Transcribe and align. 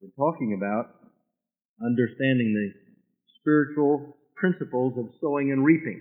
We're 0.00 0.10
talking 0.16 0.54
about 0.56 0.94
understanding 1.84 2.54
the 2.54 2.70
spiritual 3.40 4.16
principles 4.36 4.94
of 4.96 5.06
sowing 5.20 5.50
and 5.50 5.64
reaping. 5.64 6.00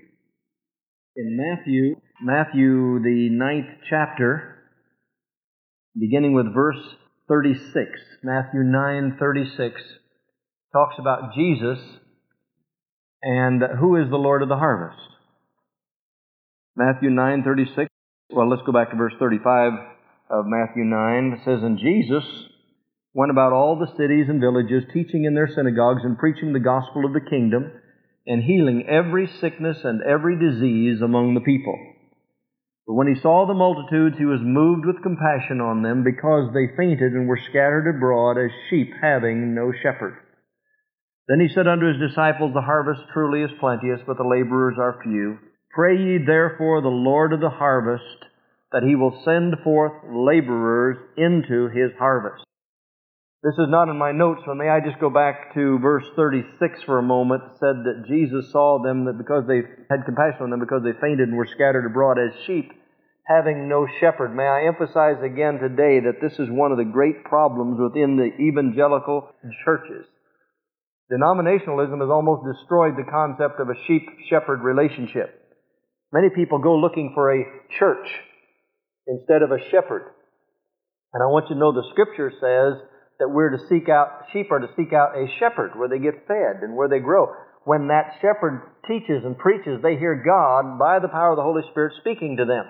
In 1.16 1.36
Matthew, 1.36 1.96
Matthew, 2.22 3.00
the 3.02 3.30
ninth 3.32 3.80
chapter, 3.90 4.60
beginning 6.00 6.34
with 6.34 6.54
verse 6.54 6.78
36, 7.28 7.90
Matthew 8.22 8.62
9 8.62 9.18
36, 9.20 9.82
talks 10.72 10.96
about 11.00 11.34
Jesus 11.34 11.80
and 13.24 13.64
who 13.80 13.96
is 13.96 14.12
the 14.12 14.18
Lord 14.18 14.44
of 14.44 14.50
the 14.50 14.58
harvest. 14.58 15.02
Matthew 16.76 17.10
9 17.10 17.44
36, 17.44 17.90
well, 18.30 18.48
let's 18.48 18.62
go 18.64 18.72
back 18.72 18.92
to 18.92 18.96
verse 18.96 19.14
35 19.18 19.72
of 20.30 20.46
Matthew 20.46 20.84
9. 20.84 21.40
It 21.40 21.46
says, 21.46 21.64
And 21.64 21.80
Jesus 21.80 22.24
went 23.14 23.32
about 23.32 23.54
all 23.54 23.78
the 23.78 23.96
cities 23.98 24.28
and 24.30 24.42
villages, 24.42 24.84
teaching 24.94 25.26
in 25.26 25.34
their 25.34 25.48
synagogues 25.48 26.04
and 26.04 26.18
preaching 26.18 26.54
the 26.54 26.60
gospel 26.60 27.06
of 27.06 27.14
the 27.14 27.30
kingdom, 27.30 27.72
and 28.26 28.44
healing 28.44 28.86
every 28.88 29.28
sickness 29.40 29.78
and 29.84 30.02
every 30.04 30.38
disease 30.38 31.02
among 31.02 31.34
the 31.34 31.42
people. 31.42 31.78
But 32.86 32.94
when 32.94 33.08
he 33.08 33.20
saw 33.22 33.46
the 33.46 33.54
multitudes, 33.54 34.18
he 34.18 34.26
was 34.26 34.40
moved 34.42 34.86
with 34.86 35.04
compassion 35.04 35.60
on 35.60 35.84
them, 35.84 36.04
because 36.04 36.54
they 36.54 36.76
fainted 36.78 37.14
and 37.14 37.28
were 37.28 37.40
scattered 37.50 37.88
abroad 37.88 38.38
as 38.38 38.52
sheep 38.70 38.92
having 39.02 39.54
no 39.54 39.72
shepherd. 39.84 40.16
Then 41.28 41.42
he 41.42 41.50
said 41.54 41.68
unto 41.68 41.88
his 41.88 42.10
disciples, 42.10 42.54
The 42.54 42.62
harvest 42.62 43.02
truly 43.14 43.44
is 43.44 43.60
plenteous, 43.60 44.00
but 44.08 44.18
the 44.18 44.24
laborers 44.24 44.78
are 44.80 45.02
few. 45.04 45.38
Pray 45.72 45.98
ye 45.98 46.18
therefore 46.26 46.82
the 46.82 46.88
Lord 46.88 47.34
of 47.34 47.42
the 47.42 47.50
harvest, 47.50 48.24
that 48.72 48.84
he 48.84 48.96
will 48.96 49.22
send 49.26 49.56
forth 49.64 49.92
laborers 50.10 50.98
into 51.18 51.68
his 51.68 51.92
harvest. 52.00 52.44
This 53.44 53.54
is 53.54 53.70
not 53.70 53.88
in 53.88 53.98
my 53.98 54.12
notes, 54.12 54.42
but 54.48 54.56
may 54.56 54.68
I 54.68 54.80
just 54.80 55.00
go 55.00 55.12
back 55.12 55.54
to 55.54 55.78
verse 55.78 56.06
36 56.16 56.82
for 56.84 56.98
a 56.98 57.04
moment. 57.04 57.44
Said 57.60 57.86
that 57.86 58.06
Jesus 58.08 58.52
saw 58.52 58.82
them 58.82 59.06
that 59.06 59.20
because 59.20 59.46
they 59.46 59.62
had 59.92 60.06
compassion 60.06 60.42
on 60.42 60.50
them 60.50 60.60
because 60.60 60.82
they 60.82 60.98
fainted 61.00 61.30
and 61.30 61.38
were 61.38 61.46
scattered 61.46 61.86
abroad 61.86 62.18
as 62.18 62.34
sheep, 62.48 62.74
having 63.28 63.70
no 63.70 63.86
shepherd. 64.00 64.34
May 64.34 64.48
I 64.48 64.66
emphasize 64.66 65.22
again 65.22 65.60
today 65.62 66.02
that 66.02 66.18
this 66.20 66.40
is 66.40 66.50
one 66.50 66.72
of 66.72 66.80
the 66.80 66.90
great 66.90 67.24
problems 67.26 67.78
within 67.80 68.18
the 68.18 68.34
evangelical 68.42 69.30
churches. 69.64 70.08
Denominationalism 71.14 72.02
has 72.02 72.10
almost 72.10 72.42
destroyed 72.42 72.98
the 72.98 73.06
concept 73.10 73.62
of 73.62 73.70
a 73.70 73.78
sheep 73.86 74.10
shepherd 74.30 74.66
relationship. 74.66 75.30
Many 76.12 76.30
people 76.34 76.58
go 76.58 76.76
looking 76.76 77.12
for 77.14 77.30
a 77.30 77.46
church 77.78 78.08
instead 79.06 79.44
of 79.44 79.52
a 79.52 79.62
shepherd. 79.70 80.10
And 81.14 81.22
I 81.22 81.28
want 81.28 81.50
you 81.50 81.56
to 81.56 81.60
know 81.60 81.72
the 81.72 81.88
scripture 81.92 82.34
says 82.42 82.82
that 83.20 83.30
we're 83.30 83.58
to 83.58 83.68
seek 83.70 83.90
out, 83.90 84.30
sheep 84.34 84.52
are 84.52 84.60
to 84.60 84.70
seek 84.76 84.94
out 84.94 85.18
a 85.18 85.28
shepherd 85.40 85.74
where 85.76 85.90
they 85.90 86.00
get 86.00 86.28
fed 86.28 86.62
and 86.62 86.76
where 86.76 86.90
they 86.90 87.00
grow. 87.00 87.34
When 87.66 87.88
that 87.90 88.16
shepherd 88.22 88.62
teaches 88.88 89.26
and 89.26 89.38
preaches, 89.38 89.82
they 89.82 89.98
hear 89.98 90.24
God 90.24 90.80
by 90.80 91.00
the 91.00 91.10
power 91.10 91.32
of 91.32 91.38
the 91.38 91.44
Holy 91.44 91.64
Spirit 91.72 91.94
speaking 92.00 92.38
to 92.38 92.46
them. 92.46 92.66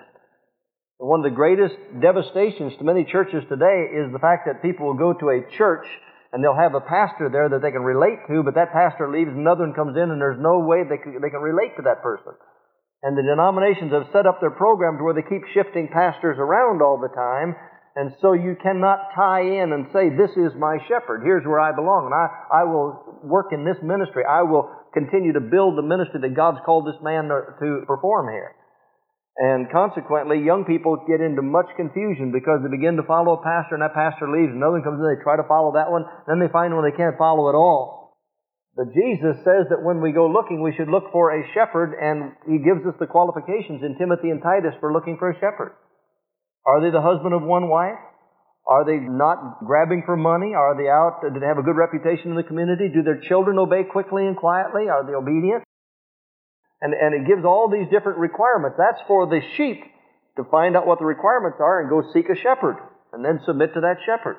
And 0.98 1.08
one 1.08 1.20
of 1.20 1.30
the 1.30 1.36
greatest 1.36 1.76
devastations 2.00 2.74
to 2.78 2.84
many 2.84 3.04
churches 3.04 3.44
today 3.48 3.94
is 3.94 4.10
the 4.10 4.18
fact 4.18 4.50
that 4.50 4.62
people 4.62 4.86
will 4.86 4.98
go 4.98 5.14
to 5.14 5.30
a 5.30 5.46
church 5.56 5.86
and 6.32 6.42
they'll 6.42 6.58
have 6.58 6.74
a 6.74 6.84
pastor 6.84 7.30
there 7.32 7.48
that 7.48 7.62
they 7.62 7.72
can 7.72 7.86
relate 7.86 8.20
to, 8.28 8.42
but 8.42 8.54
that 8.58 8.72
pastor 8.74 9.08
leaves, 9.08 9.32
another 9.32 9.64
one 9.64 9.72
comes 9.72 9.96
in, 9.96 10.12
and 10.12 10.20
there's 10.20 10.40
no 10.40 10.60
way 10.60 10.84
they 10.84 11.00
can, 11.00 11.16
they 11.24 11.32
can 11.32 11.40
relate 11.40 11.72
to 11.80 11.86
that 11.88 12.04
person. 12.04 12.36
And 13.00 13.16
the 13.16 13.22
denominations 13.22 13.94
have 13.94 14.12
set 14.12 14.26
up 14.26 14.42
their 14.42 14.52
programs 14.52 15.00
where 15.00 15.14
they 15.14 15.24
keep 15.24 15.40
shifting 15.54 15.88
pastors 15.88 16.36
around 16.36 16.82
all 16.82 16.98
the 17.00 17.14
time, 17.14 17.54
and 17.98 18.14
so 18.22 18.30
you 18.30 18.54
cannot 18.62 19.10
tie 19.10 19.42
in 19.42 19.74
and 19.74 19.90
say, 19.90 20.06
This 20.14 20.30
is 20.38 20.54
my 20.54 20.78
shepherd. 20.86 21.26
Here's 21.26 21.42
where 21.42 21.58
I 21.58 21.74
belong. 21.74 22.06
And 22.06 22.14
I, 22.14 22.62
I 22.62 22.62
will 22.62 23.18
work 23.26 23.50
in 23.50 23.66
this 23.66 23.82
ministry. 23.82 24.22
I 24.22 24.46
will 24.46 24.70
continue 24.94 25.34
to 25.34 25.42
build 25.42 25.74
the 25.74 25.82
ministry 25.82 26.22
that 26.22 26.38
God's 26.38 26.62
called 26.62 26.86
this 26.86 27.02
man 27.02 27.26
to 27.26 27.82
perform 27.90 28.30
here. 28.30 28.54
And 29.42 29.66
consequently, 29.74 30.38
young 30.38 30.62
people 30.62 30.94
get 31.10 31.18
into 31.18 31.42
much 31.42 31.66
confusion 31.74 32.30
because 32.30 32.62
they 32.62 32.70
begin 32.70 32.94
to 33.02 33.06
follow 33.06 33.34
a 33.34 33.42
pastor 33.42 33.74
and 33.74 33.82
that 33.82 33.98
pastor 33.98 34.30
leaves, 34.30 34.54
and 34.54 34.62
another 34.62 34.78
one 34.78 34.86
comes 34.86 35.02
in, 35.02 35.06
they 35.06 35.22
try 35.22 35.34
to 35.34 35.46
follow 35.50 35.74
that 35.74 35.90
one, 35.90 36.06
then 36.26 36.38
they 36.38 36.50
find 36.50 36.74
one 36.74 36.86
they 36.86 36.94
can't 36.94 37.18
follow 37.18 37.50
at 37.50 37.58
all. 37.58 38.18
But 38.78 38.94
Jesus 38.94 39.42
says 39.42 39.70
that 39.74 39.82
when 39.82 40.02
we 40.02 40.14
go 40.14 40.30
looking, 40.30 40.62
we 40.62 40.74
should 40.74 40.90
look 40.90 41.10
for 41.10 41.34
a 41.34 41.46
shepherd, 41.54 41.98
and 41.98 42.34
he 42.46 42.62
gives 42.62 42.82
us 42.86 42.98
the 42.98 43.10
qualifications 43.10 43.82
in 43.82 43.98
Timothy 43.98 44.30
and 44.30 44.42
Titus 44.42 44.74
for 44.78 44.94
looking 44.94 45.18
for 45.18 45.30
a 45.30 45.38
shepherd. 45.38 45.74
Are 46.68 46.84
they 46.84 46.92
the 46.92 47.00
husband 47.00 47.32
of 47.32 47.40
one 47.40 47.72
wife? 47.72 47.96
Are 48.68 48.84
they 48.84 49.00
not 49.00 49.64
grabbing 49.64 50.04
for 50.04 50.20
money? 50.20 50.52
Are 50.52 50.76
they 50.76 50.84
out? 50.84 51.24
Do 51.24 51.40
they 51.40 51.48
have 51.48 51.56
a 51.56 51.64
good 51.64 51.80
reputation 51.80 52.28
in 52.28 52.36
the 52.36 52.44
community? 52.44 52.92
Do 52.92 53.00
their 53.00 53.24
children 53.24 53.56
obey 53.56 53.88
quickly 53.88 54.28
and 54.28 54.36
quietly? 54.36 54.92
Are 54.92 55.00
they 55.00 55.16
obedient? 55.16 55.64
And, 56.84 56.92
and 56.92 57.16
it 57.16 57.24
gives 57.24 57.48
all 57.48 57.72
these 57.72 57.88
different 57.88 58.20
requirements. 58.20 58.76
That's 58.76 59.00
for 59.08 59.24
the 59.24 59.40
sheep 59.56 59.80
to 60.36 60.44
find 60.52 60.76
out 60.76 60.86
what 60.86 61.00
the 61.00 61.08
requirements 61.08 61.56
are 61.58 61.80
and 61.80 61.88
go 61.88 62.04
seek 62.12 62.28
a 62.28 62.36
shepherd 62.36 62.76
and 63.16 63.24
then 63.24 63.40
submit 63.48 63.72
to 63.72 63.80
that 63.80 64.04
shepherd. 64.04 64.36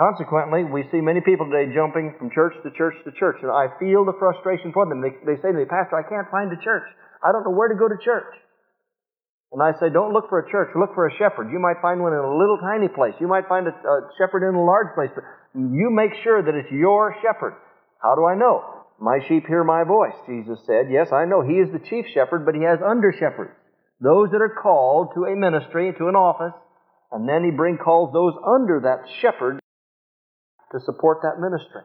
Consequently, 0.00 0.64
we 0.64 0.88
see 0.88 1.04
many 1.04 1.20
people 1.20 1.52
today 1.52 1.68
jumping 1.76 2.16
from 2.16 2.32
church 2.32 2.56
to 2.64 2.72
church 2.72 2.96
to 3.04 3.12
church, 3.12 3.36
and 3.44 3.52
I 3.52 3.68
feel 3.76 4.08
the 4.08 4.16
frustration 4.16 4.72
for 4.72 4.88
them. 4.88 5.04
They, 5.04 5.12
they 5.28 5.36
say 5.44 5.52
to 5.52 5.58
me, 5.60 5.68
Pastor, 5.68 6.00
I 6.00 6.08
can't 6.08 6.32
find 6.32 6.48
a 6.48 6.56
church. 6.64 6.88
I 7.20 7.28
don't 7.30 7.44
know 7.44 7.52
where 7.52 7.68
to 7.68 7.76
go 7.76 7.92
to 7.92 8.00
church. 8.00 8.32
And 9.52 9.60
I 9.60 9.76
say, 9.76 9.92
don't 9.92 10.16
look 10.16 10.32
for 10.32 10.40
a 10.40 10.50
church, 10.50 10.72
look 10.72 10.96
for 10.96 11.06
a 11.06 11.12
shepherd. 11.20 11.52
You 11.52 11.60
might 11.60 11.84
find 11.84 12.00
one 12.00 12.16
in 12.16 12.24
a 12.24 12.36
little 12.36 12.56
tiny 12.56 12.88
place. 12.88 13.12
You 13.20 13.28
might 13.28 13.48
find 13.52 13.68
a, 13.68 13.74
a 13.76 13.96
shepherd 14.16 14.48
in 14.48 14.56
a 14.56 14.64
large 14.64 14.96
place, 14.96 15.12
but 15.12 15.24
you 15.54 15.92
make 15.92 16.16
sure 16.24 16.40
that 16.40 16.56
it's 16.56 16.72
your 16.72 17.14
shepherd. 17.20 17.60
How 18.00 18.16
do 18.16 18.24
I 18.24 18.34
know? 18.34 18.64
My 18.98 19.20
sheep 19.28 19.44
hear 19.46 19.62
my 19.62 19.84
voice, 19.84 20.16
Jesus 20.24 20.58
said. 20.64 20.88
Yes, 20.88 21.12
I 21.12 21.26
know 21.28 21.44
he 21.44 21.60
is 21.60 21.68
the 21.68 21.84
chief 21.84 22.06
shepherd, 22.14 22.46
but 22.46 22.54
he 22.54 22.64
has 22.64 22.80
under 22.80 23.12
shepherds. 23.12 23.52
Those 24.00 24.32
that 24.32 24.40
are 24.40 24.56
called 24.56 25.12
to 25.14 25.28
a 25.28 25.36
ministry, 25.36 25.92
to 25.98 26.08
an 26.08 26.16
office, 26.16 26.56
and 27.12 27.28
then 27.28 27.44
he 27.44 27.50
bring 27.52 27.76
calls 27.76 28.12
those 28.16 28.32
under 28.40 28.80
that 28.88 29.04
shepherd 29.20 29.60
to 30.72 30.80
support 30.80 31.20
that 31.22 31.36
ministry. 31.36 31.84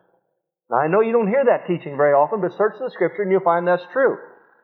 Now 0.72 0.78
I 0.78 0.88
know 0.88 1.02
you 1.02 1.12
don't 1.12 1.28
hear 1.28 1.44
that 1.52 1.68
teaching 1.68 1.98
very 1.98 2.16
often, 2.16 2.40
but 2.40 2.56
search 2.58 2.80
the 2.80 2.90
scripture 2.96 3.24
and 3.24 3.32
you'll 3.32 3.44
find 3.44 3.68
that's 3.68 3.84
true. 3.92 4.18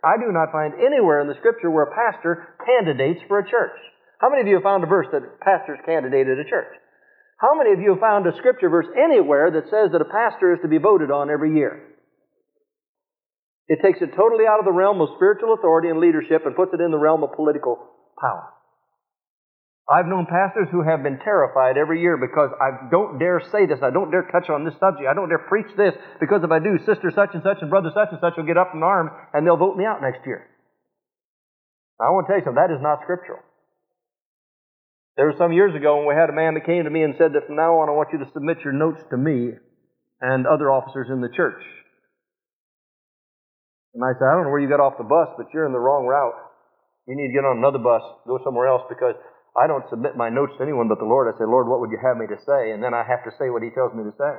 I 0.03 0.19
do 0.19 0.31
not 0.35 0.51
find 0.51 0.75
anywhere 0.75 1.23
in 1.23 1.31
the 1.31 1.39
Scripture 1.39 1.71
where 1.71 1.87
a 1.87 1.95
pastor 1.95 2.55
candidates 2.67 3.23
for 3.27 3.39
a 3.39 3.49
church. 3.49 3.79
How 4.19 4.29
many 4.29 4.41
of 4.41 4.47
you 4.47 4.55
have 4.55 4.67
found 4.67 4.83
a 4.83 4.87
verse 4.87 5.07
that 5.11 5.39
pastors 5.39 5.79
candidated 5.85 6.39
a 6.39 6.49
church? 6.49 6.75
How 7.39 7.55
many 7.55 7.71
of 7.71 7.79
you 7.79 7.91
have 7.91 7.99
found 7.99 8.27
a 8.27 8.35
Scripture 8.37 8.69
verse 8.69 8.87
anywhere 8.95 9.51
that 9.51 9.71
says 9.71 9.91
that 9.91 10.03
a 10.03 10.11
pastor 10.11 10.53
is 10.53 10.59
to 10.61 10.67
be 10.67 10.77
voted 10.77 11.11
on 11.11 11.31
every 11.31 11.55
year? 11.55 11.81
It 13.67 13.79
takes 13.81 13.99
it 14.01 14.15
totally 14.15 14.43
out 14.43 14.59
of 14.59 14.65
the 14.65 14.75
realm 14.75 14.99
of 14.99 15.15
spiritual 15.15 15.53
authority 15.53 15.87
and 15.87 15.99
leadership 15.99 16.45
and 16.45 16.55
puts 16.55 16.73
it 16.73 16.81
in 16.83 16.91
the 16.91 16.99
realm 16.99 17.23
of 17.23 17.31
political 17.33 17.79
power. 18.19 18.51
I've 19.83 20.07
known 20.07 20.25
pastors 20.25 20.71
who 20.71 20.81
have 20.81 21.03
been 21.03 21.19
terrified 21.19 21.75
every 21.75 21.99
year 21.99 22.15
because 22.15 22.55
I 22.55 22.87
don't 22.89 23.19
dare 23.19 23.43
say 23.51 23.67
this, 23.67 23.83
I 23.83 23.91
don't 23.91 24.11
dare 24.11 24.23
touch 24.31 24.49
on 24.49 24.63
this 24.63 24.79
subject, 24.79 25.11
I 25.11 25.13
don't 25.13 25.27
dare 25.27 25.43
preach 25.43 25.67
this, 25.75 25.93
because 26.23 26.39
if 26.43 26.51
I 26.51 26.59
do, 26.59 26.79
sister 26.87 27.11
such 27.11 27.35
and 27.35 27.43
such 27.43 27.59
and 27.59 27.69
brother 27.69 27.91
such 27.91 28.07
and 28.15 28.19
such 28.23 28.33
will 28.37 28.47
get 28.47 28.57
up 28.57 28.71
in 28.73 28.81
arms 28.81 29.11
and 29.33 29.45
they'll 29.45 29.59
vote 29.59 29.75
me 29.75 29.83
out 29.83 30.01
next 30.01 30.23
year. 30.25 30.47
I 31.99 32.15
want 32.15 32.27
to 32.27 32.31
tell 32.31 32.39
you 32.39 32.45
something, 32.47 32.63
that 32.63 32.71
is 32.71 32.81
not 32.81 33.03
scriptural. 33.03 33.43
There 35.19 35.27
was 35.27 35.37
some 35.37 35.51
years 35.51 35.75
ago 35.75 35.99
when 35.99 36.07
we 36.07 36.15
had 36.15 36.31
a 36.31 36.35
man 36.35 36.55
that 36.55 36.65
came 36.65 36.85
to 36.85 36.89
me 36.89 37.03
and 37.03 37.13
said 37.19 37.35
that 37.35 37.45
from 37.45 37.59
now 37.59 37.83
on 37.83 37.91
I 37.91 37.93
want 37.93 38.09
you 38.15 38.23
to 38.23 38.31
submit 38.33 38.63
your 38.63 38.73
notes 38.73 39.03
to 39.11 39.17
me 39.17 39.51
and 40.23 40.47
other 40.47 40.71
officers 40.71 41.11
in 41.11 41.19
the 41.19 41.29
church. 41.29 41.61
And 43.93 44.01
I 44.01 44.15
said, 44.17 44.25
I 44.25 44.33
don't 44.33 44.49
know 44.49 44.53
where 44.55 44.63
you 44.63 44.71
got 44.71 44.81
off 44.81 44.97
the 44.97 45.05
bus, 45.05 45.29
but 45.37 45.53
you're 45.53 45.67
in 45.67 45.75
the 45.75 45.83
wrong 45.83 46.07
route. 46.07 46.33
You 47.05 47.13
need 47.13 47.29
to 47.29 47.35
get 47.35 47.45
on 47.45 47.61
another 47.61 47.77
bus, 47.77 48.01
go 48.25 48.39
somewhere 48.41 48.65
else, 48.65 48.81
because 48.89 49.13
I 49.53 49.69
don't 49.69 49.85
submit 49.89 50.17
my 50.17 50.33
notes 50.33 50.57
to 50.57 50.65
anyone 50.65 50.89
but 50.89 50.97
the 50.97 51.05
Lord. 51.05 51.29
I 51.29 51.37
say, 51.37 51.45
Lord, 51.45 51.69
what 51.69 51.79
would 51.79 51.93
you 51.93 52.01
have 52.01 52.17
me 52.17 52.25
to 52.25 52.39
say? 52.41 52.73
And 52.73 52.81
then 52.81 52.93
I 52.93 53.05
have 53.05 53.21
to 53.29 53.31
say 53.37 53.53
what 53.53 53.61
He 53.61 53.69
tells 53.69 53.93
me 53.93 54.01
to 54.01 54.13
say. 54.17 54.33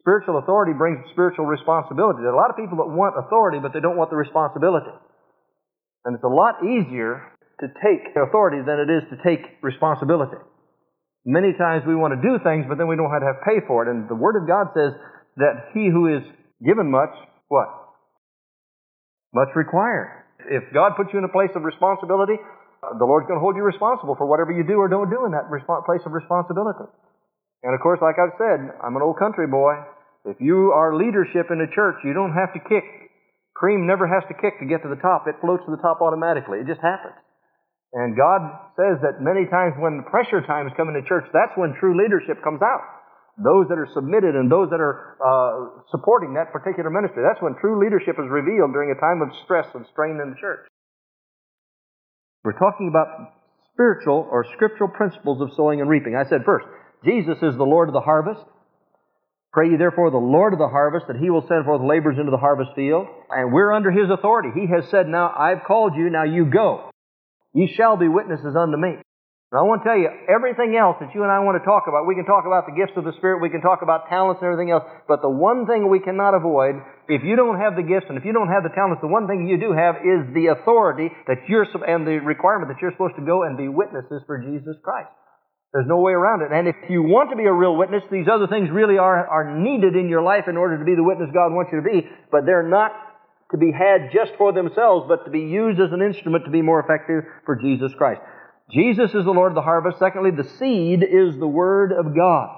Spiritual 0.00 0.40
authority 0.40 0.72
brings 0.72 1.04
spiritual 1.12 1.44
responsibility. 1.44 2.24
There 2.24 2.32
are 2.32 2.38
a 2.38 2.40
lot 2.40 2.48
of 2.48 2.56
people 2.56 2.80
that 2.80 2.88
want 2.88 3.20
authority, 3.20 3.60
but 3.60 3.76
they 3.76 3.84
don't 3.84 4.00
want 4.00 4.08
the 4.08 4.16
responsibility. 4.16 4.94
And 6.08 6.16
it's 6.16 6.24
a 6.24 6.32
lot 6.32 6.64
easier 6.64 7.20
to 7.60 7.66
take 7.84 8.16
authority 8.16 8.64
than 8.64 8.80
it 8.80 8.88
is 8.88 9.04
to 9.12 9.20
take 9.20 9.60
responsibility. 9.60 10.40
Many 11.26 11.52
times 11.58 11.84
we 11.84 11.92
want 11.92 12.16
to 12.16 12.22
do 12.24 12.40
things, 12.40 12.64
but 12.70 12.78
then 12.78 12.88
we 12.88 12.96
don't 12.96 13.12
have 13.12 13.20
to 13.20 13.28
have 13.28 13.44
pay 13.44 13.60
for 13.66 13.84
it. 13.84 13.92
And 13.92 14.08
the 14.08 14.16
Word 14.16 14.40
of 14.40 14.48
God 14.48 14.72
says 14.72 14.96
that 15.36 15.74
he 15.74 15.90
who 15.92 16.08
is 16.08 16.24
given 16.64 16.88
much, 16.88 17.12
what? 17.52 17.68
Much 19.34 19.52
required. 19.52 20.24
If 20.48 20.72
God 20.72 20.96
puts 20.96 21.10
you 21.12 21.18
in 21.18 21.26
a 21.26 21.34
place 21.34 21.50
of 21.52 21.68
responsibility, 21.68 22.40
the 22.82 23.06
Lord's 23.06 23.26
going 23.26 23.38
to 23.38 23.44
hold 23.44 23.56
you 23.58 23.62
responsible 23.62 24.14
for 24.14 24.26
whatever 24.26 24.52
you 24.52 24.62
do 24.62 24.78
or 24.78 24.88
don't 24.88 25.10
do 25.10 25.26
in 25.26 25.32
that 25.32 25.50
place 25.50 26.02
of 26.06 26.12
responsibility. 26.12 26.86
And 27.66 27.74
of 27.74 27.80
course, 27.82 27.98
like 27.98 28.16
I've 28.22 28.38
said, 28.38 28.70
I'm 28.82 28.94
an 28.94 29.02
old 29.02 29.18
country 29.18 29.50
boy. 29.50 29.74
If 30.24 30.38
you 30.38 30.70
are 30.70 30.94
leadership 30.94 31.50
in 31.50 31.58
a 31.58 31.70
church, 31.74 31.98
you 32.04 32.14
don't 32.14 32.34
have 32.34 32.54
to 32.54 32.60
kick. 32.62 32.86
Cream 33.54 33.86
never 33.86 34.06
has 34.06 34.22
to 34.30 34.34
kick 34.38 34.62
to 34.62 34.66
get 34.66 34.86
to 34.86 34.90
the 34.90 35.00
top. 35.02 35.26
It 35.26 35.34
floats 35.42 35.66
to 35.66 35.74
the 35.74 35.82
top 35.82 35.98
automatically. 35.98 36.62
It 36.62 36.70
just 36.70 36.80
happens. 36.80 37.18
And 37.90 38.14
God 38.14 38.44
says 38.78 39.02
that 39.02 39.18
many 39.24 39.48
times 39.50 39.74
when 39.80 40.04
pressure 40.06 40.44
times 40.46 40.70
come 40.76 40.86
into 40.92 41.02
church, 41.08 41.26
that's 41.34 41.56
when 41.56 41.74
true 41.80 41.98
leadership 41.98 42.38
comes 42.46 42.62
out. 42.62 42.84
those 43.38 43.70
that 43.70 43.78
are 43.78 43.86
submitted 43.94 44.34
and 44.34 44.50
those 44.50 44.66
that 44.74 44.82
are 44.82 45.14
uh, 45.22 45.82
supporting 45.94 46.34
that 46.34 46.50
particular 46.50 46.90
ministry. 46.90 47.22
That's 47.22 47.40
when 47.40 47.54
true 47.62 47.78
leadership 47.78 48.18
is 48.18 48.26
revealed 48.26 48.74
during 48.74 48.90
a 48.90 48.98
time 48.98 49.22
of 49.22 49.30
stress 49.46 49.66
and 49.78 49.86
strain 49.94 50.18
in 50.18 50.34
the 50.34 50.38
church. 50.42 50.66
We're 52.44 52.58
talking 52.58 52.88
about 52.88 53.32
spiritual 53.72 54.28
or 54.30 54.44
scriptural 54.54 54.90
principles 54.90 55.40
of 55.40 55.50
sowing 55.56 55.80
and 55.80 55.88
reaping. 55.90 56.16
I 56.16 56.28
said 56.28 56.42
first, 56.44 56.66
Jesus 57.04 57.36
is 57.42 57.56
the 57.56 57.64
Lord 57.64 57.88
of 57.88 57.94
the 57.94 58.00
harvest. 58.00 58.40
Pray 59.52 59.70
ye 59.70 59.76
therefore 59.76 60.10
the 60.10 60.18
Lord 60.18 60.52
of 60.52 60.58
the 60.58 60.68
harvest 60.68 61.06
that 61.08 61.16
he 61.16 61.30
will 61.30 61.46
send 61.48 61.64
forth 61.64 61.80
laborers 61.80 62.18
into 62.18 62.30
the 62.30 62.36
harvest 62.36 62.70
field. 62.76 63.06
And 63.30 63.52
we're 63.52 63.72
under 63.72 63.90
his 63.90 64.10
authority. 64.10 64.50
He 64.54 64.66
has 64.66 64.90
said, 64.90 65.08
Now 65.08 65.32
I've 65.36 65.64
called 65.66 65.94
you, 65.96 66.10
now 66.10 66.24
you 66.24 66.44
go. 66.44 66.90
Ye 67.54 67.72
shall 67.76 67.96
be 67.96 68.08
witnesses 68.08 68.54
unto 68.56 68.76
me. 68.76 68.96
And 69.48 69.56
I 69.56 69.64
want 69.64 69.80
to 69.80 69.88
tell 69.88 69.96
you, 69.96 70.12
everything 70.28 70.76
else 70.76 71.00
that 71.00 71.16
you 71.16 71.24
and 71.24 71.32
I 71.32 71.40
want 71.40 71.56
to 71.56 71.64
talk 71.64 71.88
about, 71.88 72.04
we 72.04 72.12
can 72.12 72.28
talk 72.28 72.44
about 72.44 72.68
the 72.68 72.76
gifts 72.76 72.92
of 73.00 73.08
the 73.08 73.16
Spirit, 73.16 73.40
we 73.40 73.48
can 73.48 73.64
talk 73.64 73.80
about 73.80 74.04
talents 74.12 74.44
and 74.44 74.46
everything 74.52 74.68
else, 74.68 74.84
but 75.08 75.24
the 75.24 75.32
one 75.32 75.64
thing 75.64 75.88
we 75.88 76.04
cannot 76.04 76.36
avoid, 76.36 76.76
if 77.08 77.24
you 77.24 77.32
don't 77.32 77.56
have 77.56 77.72
the 77.72 77.80
gifts 77.80 78.12
and 78.12 78.20
if 78.20 78.28
you 78.28 78.36
don't 78.36 78.52
have 78.52 78.60
the 78.60 78.74
talents, 78.76 79.00
the 79.00 79.08
one 79.08 79.24
thing 79.24 79.48
you 79.48 79.56
do 79.56 79.72
have 79.72 80.04
is 80.04 80.20
the 80.36 80.52
authority 80.52 81.08
that 81.24 81.48
you're, 81.48 81.64
and 81.64 82.04
the 82.04 82.20
requirement 82.20 82.68
that 82.68 82.76
you're 82.84 82.92
supposed 82.92 83.16
to 83.16 83.24
go 83.24 83.48
and 83.48 83.56
be 83.56 83.72
witnesses 83.72 84.20
for 84.28 84.36
Jesus 84.36 84.76
Christ. 84.84 85.08
There's 85.72 85.88
no 85.88 86.00
way 86.04 86.12
around 86.12 86.44
it. 86.44 86.52
And 86.52 86.68
if 86.68 86.76
you 86.92 87.00
want 87.00 87.32
to 87.32 87.36
be 87.36 87.48
a 87.48 87.52
real 87.52 87.76
witness, 87.76 88.04
these 88.12 88.28
other 88.28 88.52
things 88.52 88.68
really 88.68 89.00
are, 89.00 89.24
are 89.24 89.56
needed 89.56 89.96
in 89.96 90.12
your 90.12 90.20
life 90.20 90.44
in 90.44 90.60
order 90.60 90.76
to 90.76 90.84
be 90.84 90.92
the 90.92 91.04
witness 91.04 91.32
God 91.32 91.56
wants 91.56 91.72
you 91.72 91.80
to 91.80 91.88
be, 91.88 92.04
but 92.32 92.44
they're 92.44 92.68
not 92.68 92.92
to 93.52 93.56
be 93.56 93.72
had 93.72 94.12
just 94.12 94.32
for 94.36 94.52
themselves, 94.52 95.08
but 95.08 95.24
to 95.24 95.30
be 95.30 95.40
used 95.40 95.80
as 95.80 95.88
an 95.92 96.04
instrument 96.04 96.44
to 96.44 96.52
be 96.52 96.60
more 96.60 96.84
effective 96.84 97.24
for 97.48 97.56
Jesus 97.56 97.92
Christ. 97.96 98.20
Jesus 98.70 99.14
is 99.14 99.24
the 99.24 99.30
Lord 99.30 99.52
of 99.52 99.56
the 99.56 99.62
harvest. 99.62 99.98
Secondly, 99.98 100.30
the 100.30 100.48
seed 100.58 101.02
is 101.02 101.38
the 101.38 101.48
Word 101.48 101.92
of 101.92 102.14
God. 102.14 102.48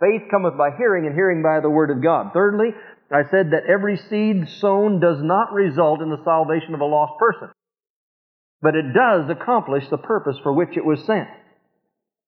Faith 0.00 0.22
cometh 0.30 0.58
by 0.58 0.70
hearing, 0.76 1.06
and 1.06 1.14
hearing 1.14 1.42
by 1.42 1.60
the 1.60 1.70
Word 1.70 1.90
of 1.90 2.02
God. 2.02 2.32
Thirdly, 2.32 2.70
I 3.12 3.22
said 3.30 3.52
that 3.52 3.68
every 3.68 3.96
seed 3.96 4.48
sown 4.58 4.98
does 4.98 5.22
not 5.22 5.52
result 5.52 6.00
in 6.00 6.10
the 6.10 6.24
salvation 6.24 6.74
of 6.74 6.80
a 6.80 6.84
lost 6.84 7.18
person, 7.20 7.48
but 8.60 8.74
it 8.74 8.92
does 8.94 9.30
accomplish 9.30 9.84
the 9.90 9.98
purpose 9.98 10.36
for 10.42 10.52
which 10.52 10.76
it 10.76 10.84
was 10.84 11.04
sent. 11.04 11.28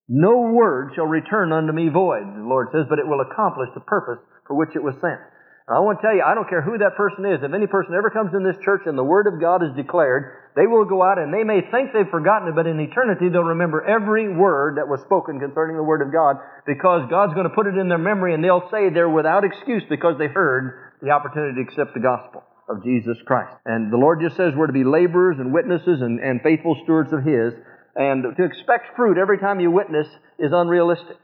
No 0.09 0.53
word 0.53 0.93
shall 0.95 1.07
return 1.07 1.53
unto 1.53 1.73
me 1.73 1.89
void, 1.89 2.23
the 2.37 2.47
Lord 2.47 2.69
says, 2.71 2.85
but 2.89 2.99
it 2.99 3.09
will 3.09 3.23
accomplish 3.23 3.71
the 3.75 3.81
purpose 3.81 4.23
for 4.47 4.55
which 4.55 4.77
it 4.77 4.83
was 4.83 4.95
sent. 5.01 5.21
I 5.67 5.81
want 5.81 5.99
to 5.99 6.07
tell 6.07 6.15
you, 6.15 6.23
I 6.23 6.35
don't 6.35 6.49
care 6.49 6.61
who 6.61 6.77
that 6.77 6.95
person 6.95 7.25
is. 7.25 7.41
If 7.43 7.55
any 7.55 7.67
person 7.67 7.95
ever 7.97 8.11
comes 8.11 8.35
in 8.35 8.45
this 8.45 8.61
church 8.63 8.83
and 8.85 8.99
the 8.99 9.03
Word 9.03 9.27
of 9.27 9.41
God 9.41 9.65
is 9.65 9.75
declared, 9.75 10.44
they 10.57 10.67
will 10.67 10.85
go 10.85 11.03
out 11.03 11.19
and 11.19 11.35
they 11.35 11.43
may 11.43 11.61
think 11.71 11.91
they've 11.91 12.09
forgotten 12.11 12.49
it, 12.49 12.55
but 12.55 12.67
in 12.67 12.79
eternity 12.79 13.29
they'll 13.29 13.59
remember 13.59 13.83
every 13.83 14.31
word 14.31 14.79
that 14.79 14.87
was 14.87 15.01
spoken 15.03 15.41
concerning 15.41 15.77
the 15.77 15.83
Word 15.83 16.01
of 16.01 16.13
God 16.13 16.37
because 16.67 17.11
God's 17.11 17.35
going 17.35 17.49
to 17.49 17.55
put 17.55 17.67
it 17.67 17.75
in 17.77 17.89
their 17.89 17.99
memory 17.99 18.35
and 18.35 18.43
they'll 18.43 18.71
say 18.71 18.91
they're 18.91 19.11
without 19.11 19.43
excuse 19.43 19.83
because 19.91 20.15
they 20.19 20.29
heard 20.29 20.95
the 21.03 21.11
opportunity 21.11 21.59
to 21.59 21.67
accept 21.67 21.95
the 21.95 22.01
gospel 22.01 22.43
of 22.69 22.83
Jesus 22.85 23.19
Christ. 23.27 23.53
And 23.67 23.93
the 23.93 23.99
Lord 23.99 24.21
just 24.23 24.37
says 24.37 24.55
we're 24.57 24.69
to 24.69 24.73
be 24.73 24.85
laborers 24.85 25.37
and 25.39 25.53
witnesses 25.53 26.01
and, 26.01 26.21
and 26.21 26.41
faithful 26.41 26.79
stewards 26.85 27.13
of 27.13 27.25
His. 27.25 27.53
And 27.95 28.25
to 28.37 28.45
expect 28.45 28.97
fruit 28.97 29.19
every 29.19 29.39
time 29.39 29.61
you 29.61 29.71
witness 29.71 30.07
is 30.39 30.51
unrealistic. 30.53 31.19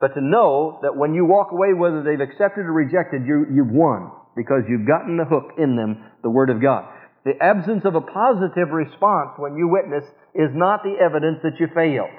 But 0.00 0.14
to 0.14 0.20
know 0.20 0.80
that 0.82 0.96
when 0.96 1.14
you 1.14 1.24
walk 1.24 1.52
away, 1.52 1.74
whether 1.74 2.02
they've 2.02 2.20
accepted 2.20 2.66
or 2.66 2.72
rejected, 2.72 3.22
you, 3.26 3.46
you've 3.52 3.70
won 3.70 4.10
because 4.34 4.62
you've 4.68 4.86
gotten 4.86 5.16
the 5.16 5.24
hook 5.24 5.54
in 5.58 5.76
them, 5.76 6.04
the 6.22 6.30
Word 6.30 6.50
of 6.50 6.62
God. 6.62 6.88
The 7.24 7.38
absence 7.40 7.84
of 7.84 7.94
a 7.94 8.00
positive 8.00 8.70
response 8.70 9.38
when 9.38 9.56
you 9.56 9.68
witness 9.68 10.04
is 10.34 10.50
not 10.52 10.82
the 10.82 10.98
evidence 10.98 11.38
that 11.42 11.60
you 11.60 11.68
failed. 11.74 12.10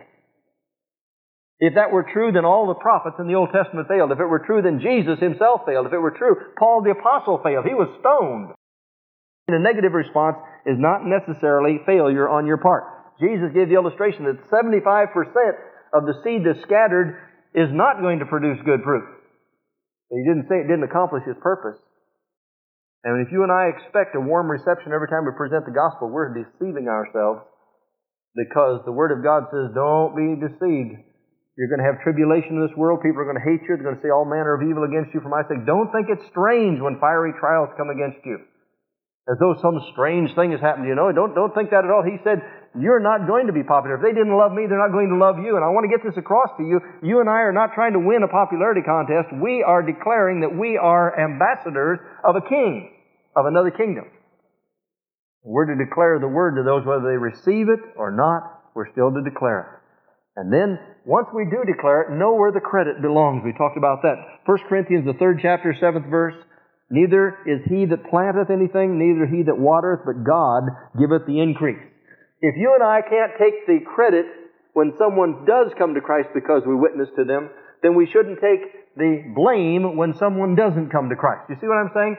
If 1.60 1.76
that 1.76 1.92
were 1.92 2.08
true, 2.12 2.32
then 2.32 2.46
all 2.46 2.68
the 2.68 2.80
prophets 2.80 3.18
in 3.20 3.28
the 3.28 3.36
Old 3.36 3.52
Testament 3.52 3.88
failed. 3.88 4.12
If 4.12 4.20
it 4.20 4.32
were 4.32 4.44
true, 4.46 4.62
then 4.62 4.84
Jesus 4.84 5.20
himself 5.20 5.62
failed. 5.66 5.88
If 5.88 5.94
it 5.94 6.04
were 6.04 6.16
true, 6.16 6.36
Paul 6.58 6.84
the 6.84 6.92
Apostle 6.92 7.40
failed. 7.44 7.66
He 7.66 7.76
was 7.76 7.92
stoned. 8.00 8.56
And 9.48 9.58
a 9.58 9.64
negative 9.64 9.92
response 9.92 10.38
is 10.66 10.80
not 10.80 11.04
necessarily 11.04 11.80
failure 11.86 12.28
on 12.28 12.48
your 12.48 12.58
part. 12.58 12.84
Jesus 13.20 13.52
gave 13.54 13.68
the 13.68 13.76
illustration 13.76 14.24
that 14.26 14.44
75% 14.52 15.16
of 15.94 16.04
the 16.04 16.16
seed 16.24 16.44
that's 16.44 16.64
scattered 16.64 17.20
is 17.54 17.70
not 17.72 18.02
going 18.02 18.20
to 18.20 18.26
produce 18.26 18.58
good 18.66 18.82
fruit. 18.84 19.06
He 20.10 20.24
didn't 20.24 20.48
say 20.50 20.60
it 20.60 20.68
didn't 20.68 20.84
accomplish 20.84 21.24
his 21.26 21.38
purpose. 21.42 21.80
And 23.04 23.20
if 23.20 23.32
you 23.32 23.44
and 23.44 23.52
I 23.52 23.68
expect 23.68 24.16
a 24.16 24.24
warm 24.24 24.48
reception 24.48 24.96
every 24.96 25.12
time 25.12 25.28
we 25.28 25.36
present 25.36 25.68
the 25.68 25.76
gospel, 25.76 26.08
we're 26.08 26.32
deceiving 26.32 26.88
ourselves 26.88 27.44
because 28.32 28.80
the 28.88 28.96
Word 28.96 29.12
of 29.12 29.22
God 29.22 29.52
says, 29.52 29.76
don't 29.76 30.16
be 30.16 30.40
deceived. 30.40 31.04
You're 31.54 31.70
going 31.70 31.84
to 31.84 31.90
have 31.92 32.02
tribulation 32.02 32.58
in 32.58 32.66
this 32.66 32.74
world. 32.74 33.06
People 33.06 33.22
are 33.22 33.30
going 33.30 33.38
to 33.38 33.46
hate 33.46 33.62
you. 33.68 33.78
They're 33.78 33.86
going 33.86 34.00
to 34.00 34.02
say 34.02 34.10
all 34.10 34.26
manner 34.26 34.58
of 34.58 34.66
evil 34.66 34.88
against 34.88 35.14
you 35.14 35.22
for 35.22 35.30
my 35.30 35.46
sake. 35.46 35.68
Don't 35.70 35.92
think 35.94 36.10
it's 36.10 36.26
strange 36.34 36.82
when 36.82 36.98
fiery 36.98 37.36
trials 37.38 37.70
come 37.78 37.94
against 37.94 38.26
you. 38.26 38.42
As 39.30 39.38
though 39.40 39.56
some 39.62 39.80
strange 39.94 40.34
thing 40.36 40.52
has 40.52 40.60
happened 40.60 40.84
to 40.84 40.90
you. 40.92 41.00
No, 41.00 41.14
don't, 41.14 41.32
don't 41.32 41.54
think 41.54 41.70
that 41.72 41.86
at 41.86 41.92
all. 41.94 42.04
He 42.04 42.20
said, 42.26 42.44
you're 42.76 43.00
not 43.00 43.30
going 43.30 43.48
to 43.48 43.54
be 43.54 43.64
popular. 43.64 43.96
If 43.96 44.04
they 44.04 44.12
didn't 44.12 44.36
love 44.36 44.52
me, 44.52 44.66
they're 44.66 44.82
not 44.82 44.92
going 44.92 45.14
to 45.14 45.20
love 45.22 45.38
you. 45.38 45.56
And 45.56 45.64
I 45.64 45.70
want 45.70 45.86
to 45.86 45.94
get 45.94 46.02
this 46.02 46.18
across 46.18 46.50
to 46.58 46.64
you. 46.66 46.82
You 47.06 47.22
and 47.22 47.30
I 47.30 47.46
are 47.46 47.54
not 47.54 47.78
trying 47.78 47.94
to 47.94 48.02
win 48.02 48.26
a 48.26 48.28
popularity 48.28 48.82
contest. 48.82 49.30
We 49.38 49.62
are 49.62 49.86
declaring 49.86 50.42
that 50.42 50.58
we 50.58 50.76
are 50.82 51.14
ambassadors 51.14 52.02
of 52.26 52.36
a 52.36 52.42
king, 52.42 52.93
of 53.36 53.46
another 53.46 53.72
kingdom. 53.72 54.06
We're 55.44 55.66
to 55.66 55.76
declare 55.76 56.20
the 56.20 56.28
word 56.28 56.56
to 56.56 56.64
those 56.64 56.86
whether 56.86 57.04
they 57.04 57.20
receive 57.20 57.68
it 57.68 57.80
or 57.98 58.12
not. 58.12 58.72
We're 58.74 58.92
still 58.92 59.12
to 59.12 59.22
declare 59.22 59.60
it. 59.60 60.40
And 60.40 60.52
then, 60.52 60.80
once 61.06 61.28
we 61.34 61.46
do 61.46 61.62
declare 61.68 62.10
it, 62.10 62.18
know 62.18 62.34
where 62.34 62.52
the 62.52 62.64
credit 62.64 63.02
belongs. 63.02 63.44
We 63.46 63.54
talked 63.54 63.78
about 63.78 64.02
that. 64.02 64.16
1 64.46 64.58
Corinthians, 64.68 65.06
the 65.06 65.20
third 65.20 65.40
chapter, 65.42 65.76
seventh 65.80 66.10
verse. 66.10 66.34
Neither 66.90 67.38
is 67.46 67.62
he 67.70 67.86
that 67.86 68.10
planteth 68.10 68.50
anything, 68.50 68.98
neither 68.98 69.28
he 69.28 69.44
that 69.44 69.58
watereth, 69.58 70.02
but 70.06 70.24
God 70.24 70.64
giveth 70.98 71.28
the 71.28 71.40
increase. 71.40 71.82
If 72.42 72.56
you 72.58 72.74
and 72.74 72.84
I 72.84 73.02
can't 73.02 73.34
take 73.38 73.66
the 73.68 73.80
credit 73.86 74.26
when 74.74 74.94
someone 74.98 75.46
does 75.46 75.72
come 75.78 75.94
to 75.94 76.02
Christ 76.02 76.30
because 76.34 76.64
we 76.66 76.76
witness 76.76 77.10
to 77.16 77.26
them, 77.26 77.50
then 77.82 77.96
we 77.96 78.10
shouldn't 78.12 78.42
take 78.42 78.96
the 78.96 79.22
blame 79.36 79.98
when 79.98 80.14
someone 80.18 80.56
doesn't 80.56 80.90
come 80.90 81.10
to 81.10 81.16
Christ. 81.16 81.50
You 81.50 81.58
see 81.62 81.68
what 81.68 81.78
I'm 81.78 81.92
saying? 81.94 82.18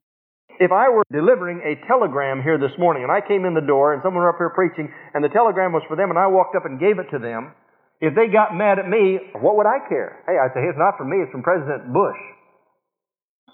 If 0.63 0.71
I 0.71 0.87
were 0.87 1.03
delivering 1.11 1.63
a 1.67 1.75
telegram 1.91 2.39
here 2.39 2.59
this 2.59 2.75
morning 2.79 3.03
and 3.03 3.11
I 3.11 3.19
came 3.19 3.43
in 3.43 3.59
the 3.59 3.67
door 3.67 3.91
and 3.91 4.03
someone 4.07 4.23
were 4.23 4.31
up 4.31 4.39
here 4.39 4.55
preaching 4.55 4.87
and 5.15 5.23
the 5.23 5.33
telegram 5.35 5.75
was 5.75 5.83
for 5.91 5.99
them 5.99 6.15
and 6.15 6.19
I 6.19 6.31
walked 6.31 6.55
up 6.55 6.63
and 6.63 6.79
gave 6.79 7.03
it 7.03 7.11
to 7.11 7.19
them, 7.19 7.51
if 7.99 8.15
they 8.15 8.31
got 8.31 8.55
mad 8.55 8.79
at 8.79 8.87
me, 8.87 9.19
what 9.39 9.59
would 9.59 9.67
I 9.67 9.83
care? 9.91 10.23
Hey, 10.27 10.39
I 10.39 10.51
say, 10.55 10.63
hey, 10.63 10.71
it's 10.71 10.79
not 10.79 10.95
from 10.95 11.11
me, 11.11 11.23
it's 11.23 11.35
from 11.35 11.43
President 11.43 11.91
Bush. 11.91 12.21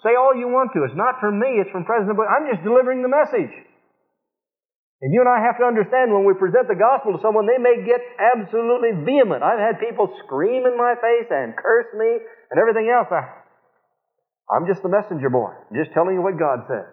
Say 0.05 0.17
all 0.17 0.33
you 0.33 0.49
want 0.49 0.73
to. 0.77 0.85
It's 0.85 0.97
not 0.97 1.21
from 1.21 1.41
me, 1.41 1.61
it's 1.61 1.73
from 1.73 1.85
President 1.85 2.17
Bush. 2.17 2.29
I'm 2.29 2.49
just 2.49 2.65
delivering 2.65 3.05
the 3.05 3.13
message. 3.13 3.53
And 5.01 5.13
you 5.17 5.25
and 5.25 5.33
I 5.33 5.41
have 5.41 5.57
to 5.57 5.65
understand 5.65 6.13
when 6.13 6.29
we 6.29 6.37
present 6.37 6.69
the 6.69 6.77
gospel 6.77 7.17
to 7.17 7.21
someone, 7.25 7.49
they 7.49 7.57
may 7.57 7.81
get 7.89 8.05
absolutely 8.21 9.01
vehement. 9.01 9.41
I've 9.41 9.61
had 9.61 9.81
people 9.81 10.13
scream 10.25 10.69
in 10.69 10.77
my 10.77 10.93
face 11.01 11.29
and 11.33 11.57
curse 11.57 11.89
me 11.97 12.21
and 12.53 12.61
everything 12.61 12.93
else. 12.93 13.09
I, 13.09 13.40
I'm 14.51 14.67
just 14.67 14.83
the 14.83 14.91
messenger 14.91 15.31
boy, 15.31 15.55
I'm 15.55 15.77
just 15.79 15.95
telling 15.95 16.19
you 16.19 16.23
what 16.23 16.35
God 16.35 16.67
says. 16.67 16.91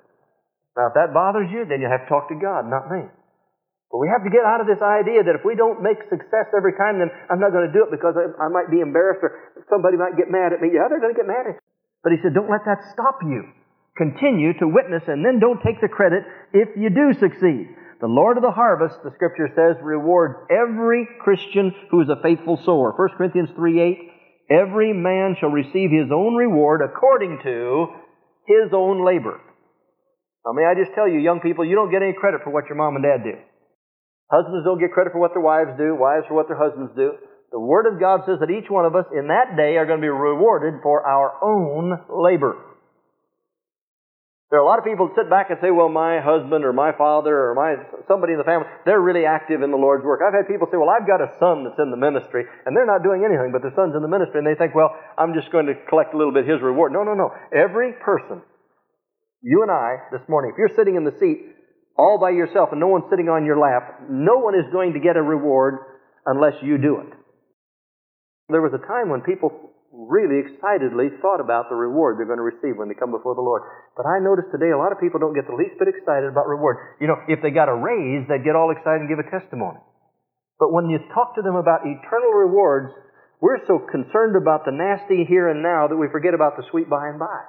Now, 0.78 0.94
if 0.94 0.94
that 0.94 1.10
bothers 1.10 1.50
you, 1.50 1.66
then 1.66 1.82
you 1.82 1.90
have 1.90 2.06
to 2.06 2.10
talk 2.10 2.30
to 2.30 2.38
God, 2.38 2.70
not 2.70 2.86
me. 2.86 3.10
But 3.90 3.98
we 3.98 4.12
have 4.14 4.22
to 4.22 4.30
get 4.30 4.46
out 4.46 4.62
of 4.62 4.68
this 4.68 4.84
idea 4.84 5.24
that 5.24 5.40
if 5.40 5.44
we 5.48 5.56
don't 5.56 5.82
make 5.82 5.98
success 6.12 6.52
every 6.54 6.76
time, 6.76 7.00
then 7.00 7.10
I'm 7.32 7.40
not 7.40 7.56
going 7.56 7.66
to 7.66 7.74
do 7.74 7.88
it 7.88 7.92
because 7.92 8.20
I, 8.20 8.30
I 8.36 8.48
might 8.52 8.70
be 8.70 8.84
embarrassed 8.84 9.24
or 9.24 9.32
somebody 9.72 9.96
might 9.96 10.20
get 10.20 10.30
mad 10.30 10.52
at 10.52 10.60
me. 10.60 10.76
Yeah, 10.76 10.92
they're 10.92 11.02
going 11.02 11.16
to 11.16 11.18
get 11.18 11.26
mad 11.26 11.48
at 11.50 11.56
you. 11.58 11.64
But 12.04 12.12
he 12.12 12.20
said, 12.22 12.36
don't 12.36 12.52
let 12.52 12.68
that 12.68 12.84
stop 12.94 13.24
you. 13.24 13.48
Continue 13.96 14.54
to 14.60 14.68
witness 14.68 15.08
and 15.08 15.26
then 15.26 15.40
don't 15.40 15.64
take 15.64 15.82
the 15.82 15.90
credit 15.90 16.28
if 16.54 16.70
you 16.76 16.92
do 16.92 17.16
succeed. 17.18 17.74
The 18.00 18.12
Lord 18.12 18.38
of 18.38 18.44
the 18.44 18.54
harvest, 18.54 19.02
the 19.02 19.16
scripture 19.16 19.50
says, 19.56 19.82
rewards 19.82 20.38
every 20.52 21.08
Christian 21.24 21.74
who 21.90 22.02
is 22.02 22.10
a 22.10 22.22
faithful 22.22 22.62
sower. 22.62 22.94
1 22.94 23.18
Corinthians 23.18 23.50
3 23.56 23.82
8, 23.82 23.98
every 24.50 24.94
man 24.94 25.36
shall 25.39 25.50
receive 25.50 25.92
his 25.92 26.12
own 26.12 26.36
reward 26.36 26.82
according 26.82 27.39
to 27.44 27.88
his 28.48 28.72
own 28.74 29.06
labor. 29.06 29.39
Now, 30.46 30.54
may 30.54 30.63
I 30.63 30.75
just 30.75 30.96
tell 30.96 31.08
you, 31.08 31.20
young 31.20 31.42
people, 31.42 31.66
you 31.66 31.75
don't 31.75 31.92
get 31.92 32.01
any 32.01 32.13
credit 32.13 32.42
for 32.44 32.51
what 32.51 32.68
your 32.68 32.77
mom 32.77 32.96
and 32.96 33.04
dad 33.04 33.24
do. 33.24 33.36
Husbands 34.32 34.63
don't 34.63 34.80
get 34.80 34.92
credit 34.92 35.12
for 35.12 35.20
what 35.20 35.32
their 35.34 35.44
wives 35.44 35.75
do, 35.77 35.96
wives 35.96 36.25
for 36.27 36.36
what 36.36 36.48
their 36.48 36.60
husbands 36.60 36.92
do. 36.96 37.12
The 37.51 37.60
Word 37.60 37.88
of 37.88 38.00
God 38.00 38.22
says 38.25 38.39
that 38.39 38.51
each 38.51 38.70
one 38.70 38.86
of 38.86 38.96
us 38.96 39.06
in 39.12 39.27
that 39.27 39.56
day 39.56 39.75
are 39.75 39.86
going 39.86 40.00
to 40.00 40.04
be 40.04 40.12
rewarded 40.12 40.84
for 40.84 41.04
our 41.08 41.36
own 41.44 41.96
labor. 42.12 42.56
There 44.50 44.60
are 44.60 44.63
a 44.63 44.66
lot 44.66 44.80
of 44.80 44.88
people 44.88 45.12
that 45.12 45.16
sit 45.20 45.30
back 45.30 45.51
and 45.51 45.60
say, 45.60 45.75
well, 45.75 45.92
my 45.92 46.24
husband 46.24 46.63
or 46.63 46.72
my 46.72 46.96
father 46.96 47.36
or 47.36 47.51
my 47.51 47.84
somebody 48.08 48.32
in 48.32 48.39
the 48.39 48.48
family, 48.48 48.63
they're 48.88 49.04
really 49.04 49.27
active 49.27 49.60
in 49.62 49.72
the 49.72 49.77
Lord's 49.77 50.08
work. 50.08 50.24
I've 50.24 50.32
had 50.32 50.48
people 50.48 50.72
say, 50.72 50.80
well, 50.80 50.88
I've 50.88 51.04
got 51.04 51.20
a 51.20 51.36
son 51.36 51.68
that's 51.68 51.75
in 51.84 51.92
the 51.92 52.00
ministry, 52.00 52.48
and 52.63 52.72
they're 52.72 52.88
not 52.88 53.04
doing 53.04 53.27
anything, 53.27 53.51
but 53.51 53.60
their 53.60 53.75
son's 53.75 53.92
in 53.92 54.01
the 54.01 54.08
ministry, 54.08 54.39
and 54.39 54.48
they 54.48 54.56
think, 54.56 54.72
well, 54.72 54.96
I'm 55.20 55.36
just 55.36 55.51
going 55.51 55.68
to 55.68 55.75
collect 55.92 56.16
a 56.16 56.18
little 56.18 56.32
bit 56.32 56.48
his 56.48 56.63
reward. 56.63 56.96
No, 56.96 57.04
no, 57.04 57.12
no. 57.12 57.36
Every 57.51 57.92
person, 58.00 58.39
you 59.44 59.68
and 59.68 59.72
I, 59.72 60.08
this 60.16 60.24
morning, 60.32 60.56
if 60.56 60.58
you're 60.58 60.75
sitting 60.80 60.96
in 60.96 61.04
the 61.04 61.20
seat 61.20 61.44
all 62.00 62.16
by 62.16 62.32
yourself 62.32 62.70
and 62.72 62.80
no 62.80 62.88
one's 62.88 63.12
sitting 63.12 63.27
on 63.27 63.44
your 63.44 63.60
lap, 63.60 64.08
no 64.08 64.39
one 64.39 64.56
is 64.56 64.72
going 64.72 64.94
to 64.94 65.04
get 65.04 65.18
a 65.18 65.22
reward 65.22 65.75
unless 66.25 66.56
you 66.63 66.77
do 66.77 67.04
it. 67.04 67.12
There 68.48 68.63
was 68.63 68.72
a 68.72 68.88
time 68.88 69.10
when 69.10 69.27
people 69.27 69.75
really 69.91 70.44
excitedly 70.44 71.15
thought 71.24 71.39
about 71.39 71.72
the 71.72 71.75
reward 71.75 72.20
they're 72.20 72.29
going 72.29 72.41
to 72.41 72.46
receive 72.46 72.75
when 72.75 72.91
they 72.91 72.98
come 72.98 73.12
before 73.12 73.36
the 73.36 73.46
Lord. 73.46 73.63
But 73.96 74.06
I 74.06 74.20
notice 74.20 74.46
today 74.51 74.72
a 74.72 74.79
lot 74.79 74.91
of 74.91 75.00
people 75.00 75.20
don't 75.20 75.36
get 75.36 75.48
the 75.48 75.56
least 75.56 75.79
bit 75.79 75.88
excited 75.88 76.27
about 76.27 76.48
reward. 76.48 77.00
You 77.00 77.08
know, 77.08 77.20
if 77.27 77.39
they 77.39 77.51
got 77.51 77.72
a 77.72 77.75
raise, 77.75 78.27
they'd 78.27 78.44
get 78.44 78.56
all 78.56 78.70
excited 78.70 79.03
and 79.03 79.10
give 79.10 79.24
a 79.24 79.29
testimony. 79.32 79.79
But 80.60 80.74
when 80.74 80.89
you 80.89 81.00
talk 81.13 81.36
to 81.38 81.44
them 81.46 81.56
about 81.56 81.86
eternal 81.86 82.34
rewards, 82.34 82.94
we're 83.39 83.62
so 83.70 83.77
concerned 83.77 84.36
about 84.36 84.65
the 84.65 84.74
nasty 84.74 85.24
here 85.24 85.48
and 85.48 85.62
now 85.62 85.88
that 85.88 85.98
we 85.98 86.10
forget 86.12 86.34
about 86.34 86.58
the 86.58 86.65
sweet 86.72 86.89
by 86.89 87.08
and 87.08 87.22
by. 87.22 87.46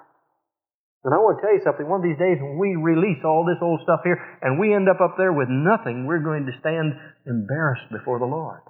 And 1.05 1.15
I 1.15 1.19
want 1.23 1.39
to 1.39 1.43
tell 1.43 1.55
you 1.55 1.65
something. 1.65 1.89
One 1.89 2.05
of 2.05 2.09
these 2.09 2.21
days, 2.21 2.37
when 2.37 2.59
we 2.59 2.77
release 2.77 3.23
all 3.25 3.47
this 3.47 3.63
old 3.63 3.81
stuff 3.87 4.05
here 4.05 4.19
and 4.43 4.61
we 4.61 4.75
end 4.75 4.91
up 4.91 5.01
up 5.01 5.17
there 5.17 5.33
with 5.33 5.49
nothing, 5.49 6.05
we're 6.05 6.23
going 6.23 6.45
to 6.45 6.59
stand 6.61 6.93
embarrassed 7.25 7.89
before 7.89 8.19
the 8.19 8.29
Lord. 8.29 8.61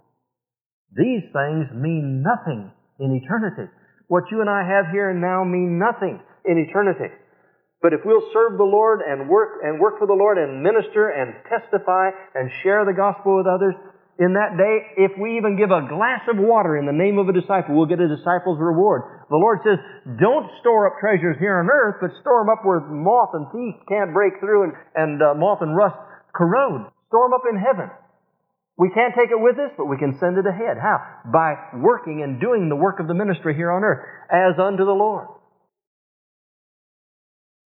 These 0.94 1.26
things 1.34 1.72
mean 1.74 2.22
nothing 2.22 2.70
in 2.98 3.14
eternity. 3.14 3.70
What 4.08 4.24
you 4.30 4.40
and 4.40 4.50
I 4.50 4.66
have 4.66 4.90
here 4.92 5.10
and 5.10 5.20
now 5.20 5.44
mean 5.44 5.78
nothing 5.78 6.20
in 6.44 6.58
eternity. 6.58 7.12
But 7.80 7.92
if 7.92 8.00
we'll 8.04 8.26
serve 8.32 8.58
the 8.58 8.66
Lord 8.66 9.00
and 9.06 9.28
work 9.28 9.62
and 9.62 9.78
work 9.78 9.98
for 9.98 10.06
the 10.06 10.18
Lord 10.18 10.38
and 10.38 10.62
minister 10.62 11.14
and 11.14 11.34
testify 11.46 12.10
and 12.34 12.50
share 12.62 12.82
the 12.84 12.96
gospel 12.96 13.36
with 13.38 13.46
others, 13.46 13.74
in 14.18 14.34
that 14.34 14.58
day, 14.58 15.06
if 15.06 15.14
we 15.14 15.38
even 15.38 15.54
give 15.54 15.70
a 15.70 15.86
glass 15.86 16.26
of 16.26 16.42
water 16.42 16.74
in 16.74 16.90
the 16.90 16.96
name 16.96 17.22
of 17.22 17.30
a 17.30 17.32
disciple, 17.32 17.78
we'll 17.78 17.86
get 17.86 18.02
a 18.02 18.10
disciple's 18.10 18.58
reward. 18.58 19.22
The 19.30 19.38
Lord 19.38 19.62
says, 19.62 19.78
don't 20.18 20.50
store 20.58 20.90
up 20.90 20.98
treasures 20.98 21.38
here 21.38 21.62
on 21.62 21.70
earth, 21.70 22.02
but 22.02 22.10
store 22.18 22.42
them 22.42 22.50
up 22.50 22.66
where 22.66 22.82
moth 22.82 23.30
and 23.38 23.46
thief 23.54 23.78
can't 23.86 24.10
break 24.10 24.42
through 24.42 24.66
and, 24.66 24.72
and 24.98 25.22
uh, 25.22 25.38
moth 25.38 25.62
and 25.62 25.70
rust 25.70 25.94
corrode. 26.34 26.90
Store 27.06 27.30
them 27.30 27.38
up 27.38 27.46
in 27.46 27.62
heaven. 27.62 27.94
We 28.78 28.90
can't 28.94 29.12
take 29.12 29.30
it 29.30 29.40
with 29.42 29.58
us, 29.58 29.72
but 29.76 29.86
we 29.86 29.98
can 29.98 30.16
send 30.20 30.38
it 30.38 30.46
ahead. 30.46 30.78
How? 30.80 31.02
By 31.26 31.54
working 31.74 32.22
and 32.22 32.40
doing 32.40 32.68
the 32.68 32.76
work 32.76 33.00
of 33.00 33.08
the 33.08 33.14
ministry 33.14 33.54
here 33.54 33.72
on 33.72 33.82
earth 33.82 34.06
as 34.30 34.58
unto 34.58 34.84
the 34.84 34.94
Lord. 34.94 35.26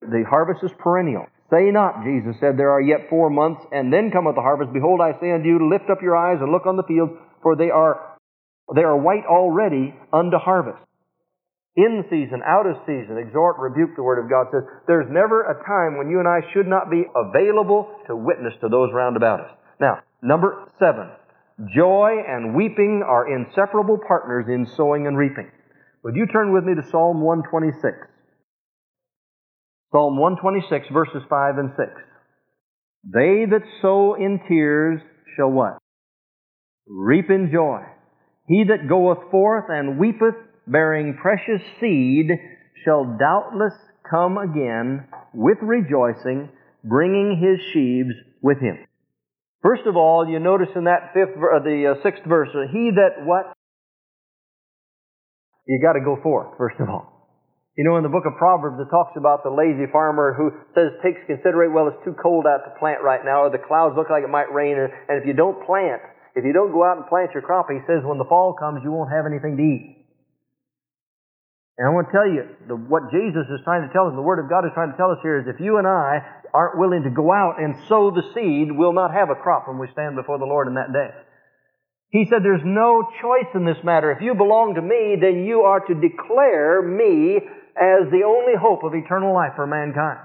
The 0.00 0.24
harvest 0.30 0.62
is 0.62 0.70
perennial. 0.78 1.26
Say 1.50 1.72
not, 1.72 2.04
Jesus 2.04 2.38
said, 2.38 2.56
there 2.56 2.70
are 2.70 2.80
yet 2.80 3.10
four 3.10 3.28
months, 3.28 3.60
and 3.72 3.92
then 3.92 4.12
cometh 4.12 4.36
the 4.36 4.40
harvest. 4.40 4.72
Behold, 4.72 5.00
I 5.02 5.18
say 5.20 5.32
unto 5.32 5.48
you, 5.48 5.68
lift 5.68 5.90
up 5.90 6.00
your 6.00 6.16
eyes 6.16 6.38
and 6.40 6.52
look 6.52 6.64
on 6.64 6.76
the 6.76 6.86
fields, 6.86 7.10
for 7.42 7.56
they 7.56 7.70
are, 7.70 8.16
they 8.72 8.82
are 8.82 8.96
white 8.96 9.26
already 9.26 9.92
unto 10.12 10.38
harvest. 10.38 10.78
In 11.74 12.04
season, 12.08 12.42
out 12.46 12.66
of 12.66 12.76
season, 12.86 13.18
exhort, 13.18 13.58
rebuke, 13.58 13.96
the 13.96 14.02
Word 14.02 14.22
of 14.22 14.30
God 14.30 14.46
says, 14.52 14.62
there's 14.86 15.10
never 15.10 15.42
a 15.42 15.58
time 15.66 15.98
when 15.98 16.08
you 16.08 16.20
and 16.20 16.28
I 16.28 16.46
should 16.54 16.68
not 16.68 16.88
be 16.88 17.02
available 17.14 17.90
to 18.06 18.14
witness 18.14 18.54
to 18.60 18.68
those 18.68 18.90
round 18.94 19.16
about 19.16 19.40
us. 19.40 19.50
Now, 19.80 20.06
Number 20.22 20.66
seven, 20.78 21.10
joy 21.74 22.16
and 22.26 22.54
weeping 22.54 23.02
are 23.06 23.34
inseparable 23.34 23.98
partners 24.06 24.46
in 24.48 24.66
sowing 24.76 25.06
and 25.06 25.16
reaping. 25.16 25.50
Would 26.04 26.16
you 26.16 26.26
turn 26.26 26.52
with 26.52 26.64
me 26.64 26.74
to 26.74 26.90
Psalm 26.90 27.22
126? 27.22 27.96
Psalm 29.92 30.18
126, 30.18 30.88
verses 30.92 31.22
5 31.28 31.58
and 31.58 31.70
6. 31.76 31.88
They 33.04 33.44
that 33.50 33.64
sow 33.80 34.14
in 34.14 34.40
tears 34.46 35.00
shall 35.36 35.50
what? 35.50 35.78
Reap 36.86 37.30
in 37.30 37.50
joy. 37.52 37.82
He 38.46 38.64
that 38.64 38.88
goeth 38.88 39.30
forth 39.30 39.66
and 39.68 39.98
weepeth, 39.98 40.34
bearing 40.66 41.18
precious 41.20 41.62
seed, 41.80 42.30
shall 42.84 43.16
doubtless 43.18 43.74
come 44.08 44.38
again 44.38 45.06
with 45.32 45.58
rejoicing, 45.62 46.50
bringing 46.84 47.38
his 47.40 47.60
sheaves 47.72 48.14
with 48.42 48.58
him. 48.58 48.78
First 49.62 49.84
of 49.84 49.96
all, 49.96 50.26
you 50.26 50.40
notice 50.40 50.72
in 50.74 50.84
that 50.84 51.12
fifth, 51.12 51.36
uh, 51.36 51.60
the 51.60 51.92
uh, 51.92 52.02
sixth 52.02 52.24
verse, 52.24 52.48
uh, 52.54 52.64
he 52.72 52.96
that 52.96 53.28
what? 53.28 53.52
You 55.68 55.78
got 55.84 55.92
to 55.92 56.00
go 56.00 56.16
forth. 56.22 56.56
First 56.56 56.80
of 56.80 56.88
all, 56.88 57.28
you 57.76 57.84
know 57.84 57.96
in 57.96 58.02
the 58.02 58.08
book 58.08 58.24
of 58.24 58.40
Proverbs 58.40 58.80
it 58.80 58.88
talks 58.88 59.12
about 59.20 59.44
the 59.44 59.52
lazy 59.52 59.84
farmer 59.92 60.32
who 60.32 60.50
says 60.74 60.96
takes 61.04 61.20
considerate, 61.28 61.72
Well, 61.72 61.88
it's 61.88 62.00
too 62.04 62.16
cold 62.16 62.46
out 62.48 62.64
to 62.64 62.72
plant 62.80 63.04
right 63.04 63.20
now, 63.20 63.44
or 63.44 63.50
the 63.50 63.60
clouds 63.60 63.94
look 63.96 64.08
like 64.08 64.24
it 64.24 64.32
might 64.32 64.48
rain, 64.48 64.80
and, 64.80 64.88
and 65.08 65.20
if 65.20 65.28
you 65.28 65.36
don't 65.36 65.60
plant, 65.68 66.00
if 66.34 66.44
you 66.44 66.52
don't 66.56 66.72
go 66.72 66.82
out 66.82 66.96
and 66.96 67.06
plant 67.06 67.36
your 67.36 67.44
crop, 67.44 67.68
he 67.68 67.84
says 67.86 68.00
when 68.02 68.16
the 68.16 68.24
fall 68.24 68.56
comes, 68.56 68.80
you 68.82 68.90
won't 68.90 69.12
have 69.12 69.28
anything 69.28 69.60
to 69.60 69.62
eat. 69.62 69.99
And 71.80 71.88
I 71.88 71.96
want 71.96 72.12
to 72.12 72.12
tell 72.12 72.28
you, 72.28 72.44
the, 72.68 72.76
what 72.76 73.08
Jesus 73.08 73.48
is 73.48 73.64
trying 73.64 73.88
to 73.88 73.92
tell 73.96 74.04
us, 74.04 74.12
the 74.12 74.20
Word 74.20 74.36
of 74.36 74.52
God 74.52 74.68
is 74.68 74.76
trying 74.76 74.92
to 74.92 75.00
tell 75.00 75.16
us 75.16 75.24
here 75.24 75.40
is 75.40 75.48
if 75.48 75.64
you 75.64 75.80
and 75.80 75.88
I 75.88 76.20
aren't 76.52 76.76
willing 76.76 77.08
to 77.08 77.10
go 77.10 77.32
out 77.32 77.56
and 77.56 77.72
sow 77.88 78.12
the 78.12 78.20
seed, 78.36 78.68
we'll 78.68 78.92
not 78.92 79.16
have 79.16 79.32
a 79.32 79.40
crop 79.40 79.64
when 79.64 79.80
we 79.80 79.88
stand 79.96 80.12
before 80.12 80.36
the 80.36 80.44
Lord 80.44 80.68
in 80.68 80.76
that 80.76 80.92
day. 80.92 81.08
He 82.12 82.28
said 82.28 82.44
there's 82.44 82.68
no 82.68 83.08
choice 83.24 83.48
in 83.56 83.64
this 83.64 83.80
matter. 83.80 84.12
If 84.12 84.20
you 84.20 84.36
belong 84.36 84.76
to 84.76 84.84
me, 84.84 85.16
then 85.16 85.48
you 85.48 85.64
are 85.64 85.80
to 85.80 85.96
declare 85.96 86.84
me 86.84 87.40
as 87.72 88.12
the 88.12 88.28
only 88.28 88.60
hope 88.60 88.84
of 88.84 88.92
eternal 88.92 89.32
life 89.32 89.56
for 89.56 89.64
mankind. 89.64 90.20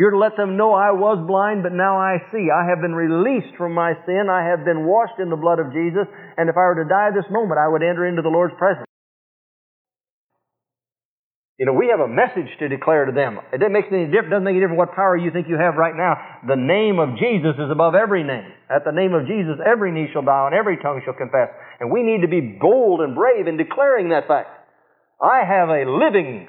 You're 0.00 0.16
to 0.16 0.22
let 0.22 0.40
them 0.40 0.56
know 0.56 0.72
I 0.72 0.96
was 0.96 1.20
blind, 1.28 1.60
but 1.60 1.76
now 1.76 2.00
I 2.00 2.24
see. 2.32 2.48
I 2.48 2.72
have 2.72 2.80
been 2.80 2.96
released 2.96 3.52
from 3.60 3.76
my 3.76 3.92
sin. 4.08 4.32
I 4.32 4.48
have 4.48 4.64
been 4.64 4.88
washed 4.88 5.20
in 5.20 5.28
the 5.28 5.36
blood 5.36 5.60
of 5.60 5.76
Jesus. 5.76 6.08
And 6.40 6.48
if 6.48 6.56
I 6.56 6.72
were 6.72 6.80
to 6.80 6.88
die 6.88 7.12
this 7.12 7.28
moment, 7.28 7.60
I 7.60 7.68
would 7.68 7.84
enter 7.84 8.08
into 8.08 8.24
the 8.24 8.32
Lord's 8.32 8.56
presence. 8.56 8.88
You 11.58 11.64
know, 11.64 11.72
we 11.72 11.88
have 11.88 12.04
a 12.04 12.08
message 12.08 12.52
to 12.60 12.68
declare 12.68 13.08
to 13.08 13.16
them. 13.16 13.40
It 13.48 13.64
doesn't 13.64 13.72
make 13.72 13.88
any 13.88 14.12
difference, 14.12 14.28
doesn't 14.28 14.44
make 14.44 14.60
any 14.60 14.60
difference 14.60 14.76
what 14.76 14.92
power 14.92 15.16
you 15.16 15.32
think 15.32 15.48
you 15.48 15.56
have 15.56 15.80
right 15.80 15.96
now. 15.96 16.44
The 16.44 16.60
name 16.60 17.00
of 17.00 17.16
Jesus 17.16 17.56
is 17.56 17.72
above 17.72 17.96
every 17.96 18.24
name. 18.24 18.52
At 18.68 18.84
the 18.84 18.92
name 18.92 19.16
of 19.16 19.24
Jesus, 19.24 19.56
every 19.64 19.88
knee 19.88 20.12
shall 20.12 20.20
bow 20.20 20.52
and 20.52 20.54
every 20.54 20.76
tongue 20.76 21.00
shall 21.00 21.16
confess. 21.16 21.48
And 21.80 21.88
we 21.88 22.04
need 22.04 22.20
to 22.20 22.28
be 22.28 22.60
bold 22.60 23.00
and 23.00 23.16
brave 23.16 23.48
in 23.48 23.56
declaring 23.56 24.10
that 24.12 24.28
fact. 24.28 24.52
I 25.16 25.48
have 25.48 25.72
a 25.72 25.88
living, 25.88 26.46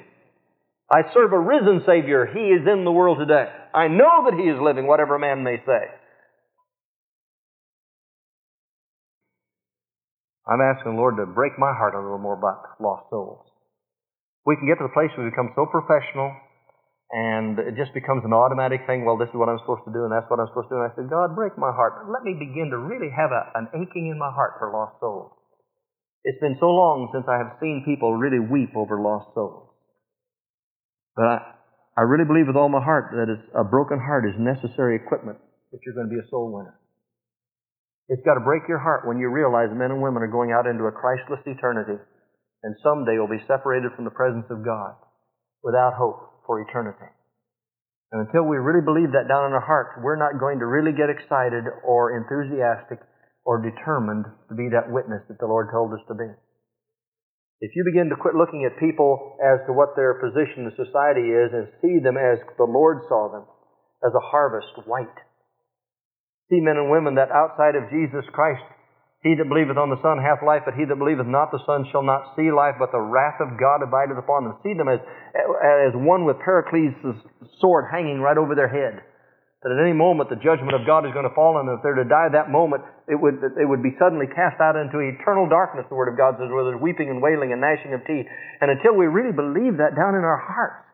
I 0.92 1.08
serve 1.16 1.32
a 1.32 1.40
risen 1.40 1.88
Savior. 1.88 2.28
He 2.28 2.52
is 2.52 2.68
in 2.68 2.84
the 2.84 2.92
world 2.92 3.16
today. 3.16 3.48
I 3.72 3.88
know 3.88 4.28
that 4.28 4.36
He 4.36 4.44
is 4.44 4.60
living, 4.60 4.86
whatever 4.86 5.18
man 5.18 5.42
may 5.42 5.56
say. 5.64 5.88
I'm 10.44 10.60
asking 10.60 10.92
the 10.92 11.00
Lord 11.00 11.16
to 11.16 11.24
break 11.24 11.58
my 11.58 11.72
heart 11.72 11.94
a 11.94 12.00
little 12.00 12.20
more 12.20 12.36
about 12.36 12.76
lost 12.78 13.08
souls 13.08 13.48
we 14.48 14.56
can 14.56 14.64
get 14.64 14.80
to 14.80 14.88
the 14.88 14.96
place 14.96 15.12
where 15.12 15.28
we 15.28 15.30
become 15.30 15.52
so 15.52 15.68
professional 15.68 16.32
and 17.12 17.60
it 17.60 17.76
just 17.76 17.92
becomes 17.92 18.24
an 18.24 18.32
automatic 18.32 18.88
thing. 18.88 19.04
Well, 19.04 19.20
this 19.20 19.28
is 19.28 19.36
what 19.36 19.52
I'm 19.52 19.60
supposed 19.60 19.84
to 19.84 19.92
do 19.92 20.08
and 20.08 20.12
that's 20.12 20.24
what 20.32 20.40
I'm 20.40 20.48
supposed 20.48 20.72
to 20.72 20.76
do. 20.76 20.80
And 20.80 20.88
I 20.88 20.92
said, 20.96 21.12
God, 21.12 21.36
break 21.36 21.60
my 21.60 21.68
heart. 21.68 22.08
Let 22.08 22.24
me 22.24 22.32
begin 22.32 22.72
to 22.72 22.80
really 22.80 23.12
have 23.12 23.28
a, 23.28 23.52
an 23.60 23.68
aching 23.76 24.08
in 24.08 24.16
my 24.16 24.32
heart 24.32 24.56
for 24.56 24.72
lost 24.72 24.96
souls. 25.04 25.36
It's 26.24 26.40
been 26.40 26.56
so 26.56 26.72
long 26.72 27.12
since 27.12 27.28
I 27.28 27.36
have 27.36 27.60
seen 27.60 27.84
people 27.84 28.16
really 28.16 28.40
weep 28.40 28.72
over 28.72 28.96
lost 28.96 29.36
souls. 29.36 29.68
But 31.12 31.28
I, 31.28 31.36
I 32.00 32.02
really 32.08 32.24
believe 32.24 32.48
with 32.48 32.56
all 32.56 32.72
my 32.72 32.80
heart 32.80 33.12
that 33.12 33.28
a 33.28 33.64
broken 33.68 34.00
heart 34.00 34.24
is 34.24 34.36
necessary 34.40 34.96
equipment 34.96 35.36
if 35.76 35.84
you're 35.84 35.94
going 35.94 36.08
to 36.08 36.14
be 36.16 36.24
a 36.24 36.28
soul 36.32 36.48
winner. 36.56 36.80
It's 38.08 38.24
got 38.24 38.40
to 38.40 38.44
break 38.48 38.64
your 38.64 38.80
heart 38.80 39.04
when 39.04 39.20
you 39.20 39.28
realize 39.28 39.68
men 39.76 39.92
and 39.92 40.00
women 40.00 40.24
are 40.24 40.32
going 40.32 40.56
out 40.56 40.64
into 40.64 40.88
a 40.88 40.92
Christless 40.92 41.44
eternity 41.44 42.00
and 42.62 42.74
someday 42.82 43.18
will 43.18 43.30
be 43.30 43.44
separated 43.46 43.94
from 43.94 44.04
the 44.04 44.14
presence 44.14 44.46
of 44.50 44.64
God 44.64 44.98
without 45.62 45.94
hope 45.94 46.44
for 46.46 46.60
eternity. 46.60 47.10
And 48.10 48.24
until 48.24 48.48
we 48.48 48.56
really 48.56 48.80
believe 48.80 49.12
that 49.12 49.28
down 49.28 49.46
in 49.46 49.52
our 49.52 49.64
hearts, 49.64 50.00
we're 50.00 50.18
not 50.18 50.40
going 50.40 50.58
to 50.60 50.66
really 50.66 50.96
get 50.96 51.12
excited 51.12 51.68
or 51.84 52.16
enthusiastic 52.16 53.04
or 53.44 53.60
determined 53.60 54.24
to 54.48 54.54
be 54.56 54.72
that 54.72 54.88
witness 54.88 55.20
that 55.28 55.38
the 55.40 55.48
Lord 55.48 55.68
told 55.72 55.92
us 55.92 56.04
to 56.08 56.16
be. 56.16 56.28
If 57.60 57.74
you 57.74 57.82
begin 57.84 58.08
to 58.08 58.20
quit 58.20 58.38
looking 58.38 58.64
at 58.64 58.78
people 58.80 59.36
as 59.42 59.60
to 59.66 59.74
what 59.74 59.98
their 59.98 60.16
position 60.22 60.70
in 60.70 60.72
society 60.78 61.26
is 61.26 61.50
and 61.52 61.74
see 61.82 61.98
them 61.98 62.16
as 62.16 62.38
the 62.56 62.70
Lord 62.70 63.02
saw 63.10 63.28
them, 63.28 63.44
as 64.00 64.14
a 64.14 64.28
harvest 64.30 64.86
white, 64.86 65.18
see 66.48 66.62
men 66.62 66.78
and 66.78 66.88
women 66.88 67.18
that 67.18 67.34
outside 67.34 67.74
of 67.74 67.90
Jesus 67.90 68.24
Christ 68.30 68.62
he 69.26 69.34
that 69.34 69.50
believeth 69.50 69.74
on 69.74 69.90
the 69.90 69.98
Son 69.98 70.22
hath 70.22 70.46
life, 70.46 70.62
but 70.62 70.78
he 70.78 70.86
that 70.86 70.94
believeth 70.94 71.26
not 71.26 71.50
the 71.50 71.58
Son 71.66 71.82
shall 71.90 72.06
not 72.06 72.38
see 72.38 72.54
life, 72.54 72.78
but 72.78 72.94
the 72.94 73.02
wrath 73.02 73.42
of 73.42 73.58
God 73.58 73.82
abideth 73.82 74.14
upon 74.14 74.46
them. 74.46 74.54
See 74.62 74.78
them 74.78 74.86
as, 74.86 75.02
as 75.02 75.90
one 75.98 76.22
with 76.22 76.38
Pericles' 76.38 76.94
sword 77.58 77.90
hanging 77.90 78.22
right 78.22 78.38
over 78.38 78.54
their 78.54 78.70
head. 78.70 79.02
That 79.66 79.74
at 79.74 79.82
any 79.82 79.90
moment 79.90 80.30
the 80.30 80.38
judgment 80.38 80.70
of 80.70 80.86
God 80.86 81.02
is 81.02 81.10
going 81.10 81.26
to 81.26 81.34
fall 81.34 81.58
them. 81.58 81.66
If 81.66 81.82
they're 81.82 81.98
to 81.98 82.06
die 82.06 82.30
that 82.30 82.46
moment, 82.46 82.86
it 83.10 83.18
would, 83.18 83.42
it 83.58 83.66
would 83.66 83.82
be 83.82 83.98
suddenly 83.98 84.30
cast 84.30 84.62
out 84.62 84.78
into 84.78 85.02
eternal 85.02 85.50
darkness, 85.50 85.90
the 85.90 85.98
Word 85.98 86.06
of 86.06 86.14
God 86.14 86.38
says, 86.38 86.46
where 86.46 86.70
there's 86.70 86.78
weeping 86.78 87.10
and 87.10 87.18
wailing 87.18 87.50
and 87.50 87.58
gnashing 87.58 87.90
of 87.98 88.06
teeth. 88.06 88.30
And 88.62 88.70
until 88.70 88.94
we 88.94 89.10
really 89.10 89.34
believe 89.34 89.82
that 89.82 89.98
down 89.98 90.14
in 90.14 90.22
our 90.22 90.38
hearts, 90.38 90.86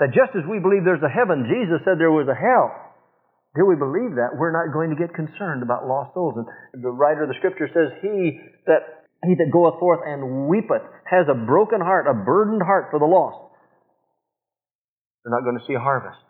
that 0.00 0.16
just 0.16 0.32
as 0.32 0.48
we 0.48 0.56
believe 0.56 0.88
there's 0.88 1.04
a 1.04 1.12
heaven, 1.12 1.44
Jesus 1.52 1.84
said 1.84 2.00
there 2.00 2.08
was 2.08 2.32
a 2.32 2.38
hell. 2.38 2.87
Till 3.58 3.66
we 3.66 3.74
believe 3.74 4.14
that, 4.22 4.38
we're 4.38 4.54
not 4.54 4.70
going 4.70 4.94
to 4.94 4.98
get 4.98 5.10
concerned 5.10 5.66
about 5.66 5.82
lost 5.82 6.14
souls. 6.14 6.38
And 6.38 6.46
the 6.78 6.94
writer 6.94 7.26
of 7.26 7.28
the 7.28 7.34
scripture 7.42 7.66
says, 7.66 7.90
He 7.98 8.38
that 8.70 9.02
he 9.26 9.34
that 9.34 9.50
goeth 9.50 9.82
forth 9.82 10.06
and 10.06 10.46
weepeth 10.46 10.86
has 11.10 11.26
a 11.26 11.34
broken 11.34 11.82
heart, 11.82 12.06
a 12.06 12.14
burdened 12.14 12.62
heart 12.62 12.94
for 12.94 13.02
the 13.02 13.10
lost. 13.10 13.50
They're 15.26 15.34
not 15.34 15.42
going 15.42 15.58
to 15.58 15.66
see 15.66 15.74
a 15.74 15.82
harvest. 15.82 16.22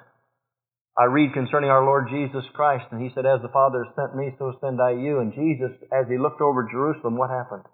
I 0.97 1.05
read 1.05 1.37
concerning 1.37 1.69
our 1.69 1.85
Lord 1.85 2.09
Jesus 2.09 2.49
Christ, 2.57 2.89
and 2.91 2.99
he 3.05 3.13
said, 3.13 3.29
As 3.29 3.45
the 3.45 3.53
Father 3.53 3.85
has 3.85 3.93
sent 3.93 4.17
me, 4.17 4.33
so 4.41 4.57
send 4.65 4.81
I 4.81 4.97
you. 4.97 5.21
And 5.21 5.37
Jesus, 5.37 5.77
as 5.93 6.09
he 6.09 6.17
looked 6.17 6.41
over 6.41 6.65
Jerusalem, 6.65 7.21
what 7.21 7.29
happened? 7.29 7.69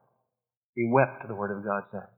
He 0.75 0.91
wept, 0.91 1.31
the 1.31 1.39
Word 1.39 1.55
of 1.55 1.63
God 1.63 1.87
said. 1.95 2.11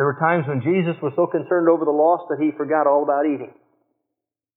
There 0.00 0.08
were 0.08 0.16
times 0.16 0.48
when 0.48 0.64
Jesus 0.64 0.96
was 1.04 1.12
so 1.20 1.28
concerned 1.28 1.68
over 1.68 1.84
the 1.84 1.92
lost 1.92 2.32
that 2.32 2.40
he 2.40 2.56
forgot 2.56 2.88
all 2.88 3.04
about 3.04 3.28
eating. 3.28 3.52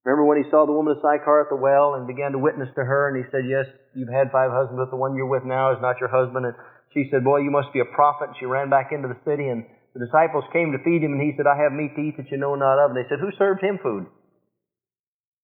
Remember 0.03 0.25
when 0.25 0.41
he 0.41 0.49
saw 0.49 0.65
the 0.65 0.73
woman 0.73 0.97
of 0.97 1.03
Sychar 1.05 1.45
at 1.45 1.53
the 1.53 1.61
well 1.61 1.93
and 1.93 2.09
began 2.09 2.33
to 2.33 2.41
witness 2.41 2.73
to 2.73 2.81
her, 2.81 3.09
and 3.09 3.21
he 3.21 3.29
said, 3.29 3.45
Yes, 3.45 3.69
you've 3.93 4.09
had 4.09 4.33
five 4.33 4.49
husbands, 4.49 4.81
but 4.81 4.89
the 4.89 4.97
one 4.97 5.13
you're 5.13 5.29
with 5.29 5.45
now 5.45 5.77
is 5.77 5.81
not 5.81 6.01
your 6.01 6.09
husband. 6.09 6.49
And 6.49 6.57
she 6.93 7.05
said, 7.13 7.21
Boy, 7.21 7.45
you 7.45 7.53
must 7.53 7.69
be 7.69 7.85
a 7.85 7.93
prophet. 7.93 8.33
And 8.33 8.37
she 8.41 8.49
ran 8.49 8.73
back 8.73 8.89
into 8.89 9.07
the 9.07 9.21
city, 9.21 9.45
and 9.45 9.61
the 9.93 10.01
disciples 10.01 10.49
came 10.49 10.73
to 10.73 10.81
feed 10.81 11.05
him, 11.05 11.13
and 11.13 11.21
he 11.21 11.37
said, 11.37 11.45
I 11.45 11.61
have 11.61 11.75
meat 11.75 11.93
to 11.93 12.01
eat 12.01 12.17
that 12.17 12.33
you 12.33 12.41
know 12.41 12.57
not 12.57 12.81
of. 12.81 12.91
And 12.91 12.97
they 12.97 13.05
said, 13.13 13.21
Who 13.21 13.29
served 13.37 13.61
him 13.61 13.77
food? 13.77 14.09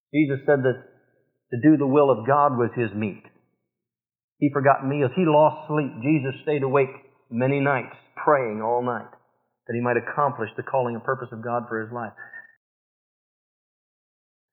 Jesus 0.10 0.42
said 0.50 0.66
that 0.66 0.82
to 1.54 1.58
do 1.62 1.78
the 1.78 1.88
will 1.88 2.10
of 2.10 2.26
God 2.26 2.58
was 2.58 2.74
his 2.74 2.90
meat. 2.98 3.22
He 4.40 4.50
forgot 4.50 4.86
meals. 4.86 5.12
He 5.14 5.26
lost 5.26 5.70
sleep. 5.70 5.94
Jesus 6.02 6.34
stayed 6.42 6.64
awake 6.64 6.94
many 7.30 7.60
nights, 7.60 7.94
praying 8.16 8.62
all 8.62 8.82
night, 8.82 9.10
that 9.68 9.74
he 9.78 9.82
might 9.82 9.98
accomplish 9.98 10.50
the 10.58 10.64
calling 10.64 10.96
and 10.96 11.04
purpose 11.04 11.30
of 11.32 11.44
God 11.44 11.70
for 11.70 11.82
his 11.82 11.92
life. 11.94 12.14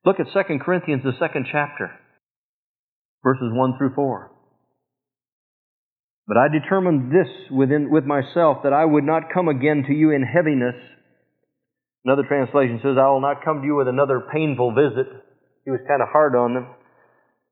Look 0.05 0.21
at 0.21 0.27
2 0.33 0.59
Corinthians, 0.59 1.03
the 1.03 1.13
second 1.19 1.47
chapter, 1.51 1.91
verses 3.23 3.51
1 3.53 3.79
through 3.79 3.95
4. 3.95 4.31
But 6.27 6.37
I 6.37 6.49
determined 6.49 7.11
this 7.11 7.29
within, 7.51 7.91
with 7.91 8.05
myself 8.05 8.59
that 8.65 8.73
I 8.73 8.85
would 8.85 9.05
not 9.05 9.33
come 9.33 9.49
again 9.49 9.85
to 9.87 9.95
you 9.95 10.11
in 10.11 10.23
heaviness. 10.23 10.75
Another 12.05 12.23
translation 12.27 12.81
says, 12.83 12.97
I 12.99 13.09
will 13.09 13.21
not 13.21 13.45
come 13.45 13.61
to 13.61 13.67
you 13.67 13.77
with 13.77 13.89
another 13.89 14.23
painful 14.33 14.75
visit. 14.75 15.07
He 15.65 15.71
was 15.71 15.81
kind 15.89 16.03
of 16.03 16.09
hard 16.09 16.37
on 16.37 16.55
them. 16.55 16.67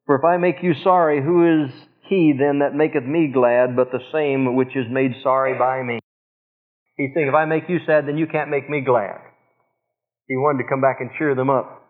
For 0.04 0.16
if 0.16 0.24
I 0.24 0.36
make 0.36 0.56
you 0.62 0.74
sorry, 0.84 1.22
who 1.22 1.64
is 1.64 1.72
he 2.08 2.34
then 2.38 2.58
that 2.58 2.74
maketh 2.74 3.04
me 3.04 3.30
glad, 3.32 3.76
but 3.76 3.92
the 3.92 4.04
same 4.12 4.56
which 4.56 4.76
is 4.76 4.84
made 4.90 5.12
sorry 5.22 5.56
by 5.58 5.82
me? 5.82 6.00
He's 6.96 7.10
saying, 7.14 7.28
if 7.28 7.34
I 7.34 7.46
make 7.46 7.68
you 7.68 7.78
sad, 7.86 8.06
then 8.06 8.18
you 8.18 8.26
can't 8.26 8.50
make 8.50 8.68
me 8.68 8.82
glad. 8.82 9.20
He 10.28 10.36
wanted 10.36 10.64
to 10.64 10.68
come 10.68 10.82
back 10.82 10.98
and 11.00 11.10
cheer 11.16 11.34
them 11.34 11.48
up. 11.48 11.81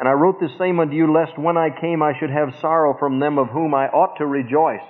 And 0.00 0.08
I 0.08 0.12
wrote 0.12 0.40
this 0.40 0.56
same 0.58 0.80
unto 0.80 0.94
you, 0.94 1.12
lest 1.12 1.38
when 1.38 1.58
I 1.58 1.68
came 1.78 2.02
I 2.02 2.18
should 2.18 2.30
have 2.30 2.58
sorrow 2.62 2.96
from 2.98 3.20
them 3.20 3.36
of 3.36 3.48
whom 3.48 3.74
I 3.74 3.86
ought 3.86 4.16
to 4.16 4.26
rejoice, 4.26 4.80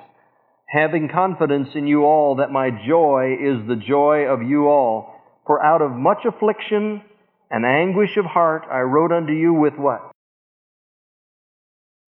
having 0.69 1.09
confidence 1.09 1.71
in 1.75 1.89
you 1.89 2.05
all 2.05 2.37
that 2.37 2.53
my 2.53 2.71
joy 2.71 3.35
is 3.35 3.67
the 3.67 3.75
joy 3.75 4.27
of 4.31 4.41
you 4.43 4.69
all. 4.69 5.17
For 5.49 5.61
out 5.61 5.83
of 5.83 5.91
much 5.91 6.25
affliction 6.25 7.03
and 7.51 7.67
anguish 7.67 8.17
of 8.17 8.25
heart 8.25 8.63
I 8.71 8.83
wrote 8.83 9.11
unto 9.11 9.33
you 9.33 9.53
with 9.53 9.75
what? 9.75 10.13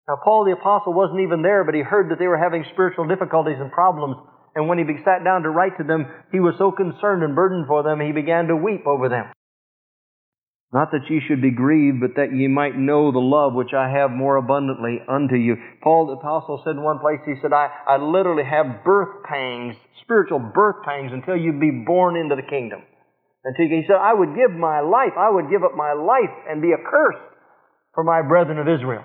Now, 0.06 0.18
Paul 0.22 0.44
the 0.44 0.52
Apostle 0.52 0.94
wasn't 0.94 1.22
even 1.22 1.42
there, 1.42 1.64
but 1.64 1.74
he 1.74 1.80
heard 1.80 2.12
that 2.12 2.20
they 2.20 2.28
were 2.28 2.38
having 2.38 2.64
spiritual 2.72 3.08
difficulties 3.08 3.58
and 3.58 3.72
problems. 3.72 4.16
And 4.54 4.68
when 4.68 4.78
he 4.78 4.84
sat 5.04 5.24
down 5.24 5.42
to 5.42 5.50
write 5.50 5.76
to 5.78 5.84
them, 5.84 6.06
he 6.30 6.38
was 6.38 6.54
so 6.56 6.70
concerned 6.70 7.24
and 7.24 7.34
burdened 7.34 7.66
for 7.66 7.82
them, 7.82 7.98
he 7.98 8.12
began 8.12 8.46
to 8.46 8.54
weep 8.54 8.86
over 8.86 9.08
them. 9.08 9.26
Not 10.72 10.88
that 10.92 11.04
ye 11.10 11.20
should 11.20 11.42
be 11.44 11.52
grieved, 11.52 12.00
but 12.00 12.16
that 12.16 12.32
ye 12.32 12.48
might 12.48 12.80
know 12.80 13.12
the 13.12 13.20
love 13.20 13.52
which 13.52 13.76
I 13.76 13.92
have 13.92 14.10
more 14.10 14.40
abundantly 14.40 15.04
unto 15.04 15.36
you. 15.36 15.60
Paul 15.84 16.08
the 16.08 16.16
Apostle 16.16 16.62
said 16.64 16.80
in 16.80 16.82
one 16.82 16.98
place, 16.98 17.20
he 17.28 17.36
said, 17.44 17.52
I, 17.52 17.68
I 17.86 18.00
literally 18.00 18.48
have 18.48 18.80
birth 18.82 19.20
pangs, 19.28 19.76
spiritual 20.00 20.40
birth 20.40 20.80
pangs, 20.88 21.12
until 21.12 21.36
you 21.36 21.52
be 21.60 21.84
born 21.84 22.16
into 22.16 22.40
the 22.40 22.48
kingdom. 22.48 22.80
Until 23.44 23.68
he 23.68 23.84
said, 23.84 24.00
I 24.00 24.16
would 24.16 24.32
give 24.32 24.56
my 24.56 24.80
life, 24.80 25.12
I 25.12 25.28
would 25.28 25.52
give 25.52 25.60
up 25.60 25.76
my 25.76 25.92
life 25.92 26.32
and 26.48 26.64
be 26.64 26.72
accursed 26.72 27.20
for 27.92 28.02
my 28.02 28.24
brethren 28.24 28.56
of 28.56 28.64
Israel. 28.64 29.04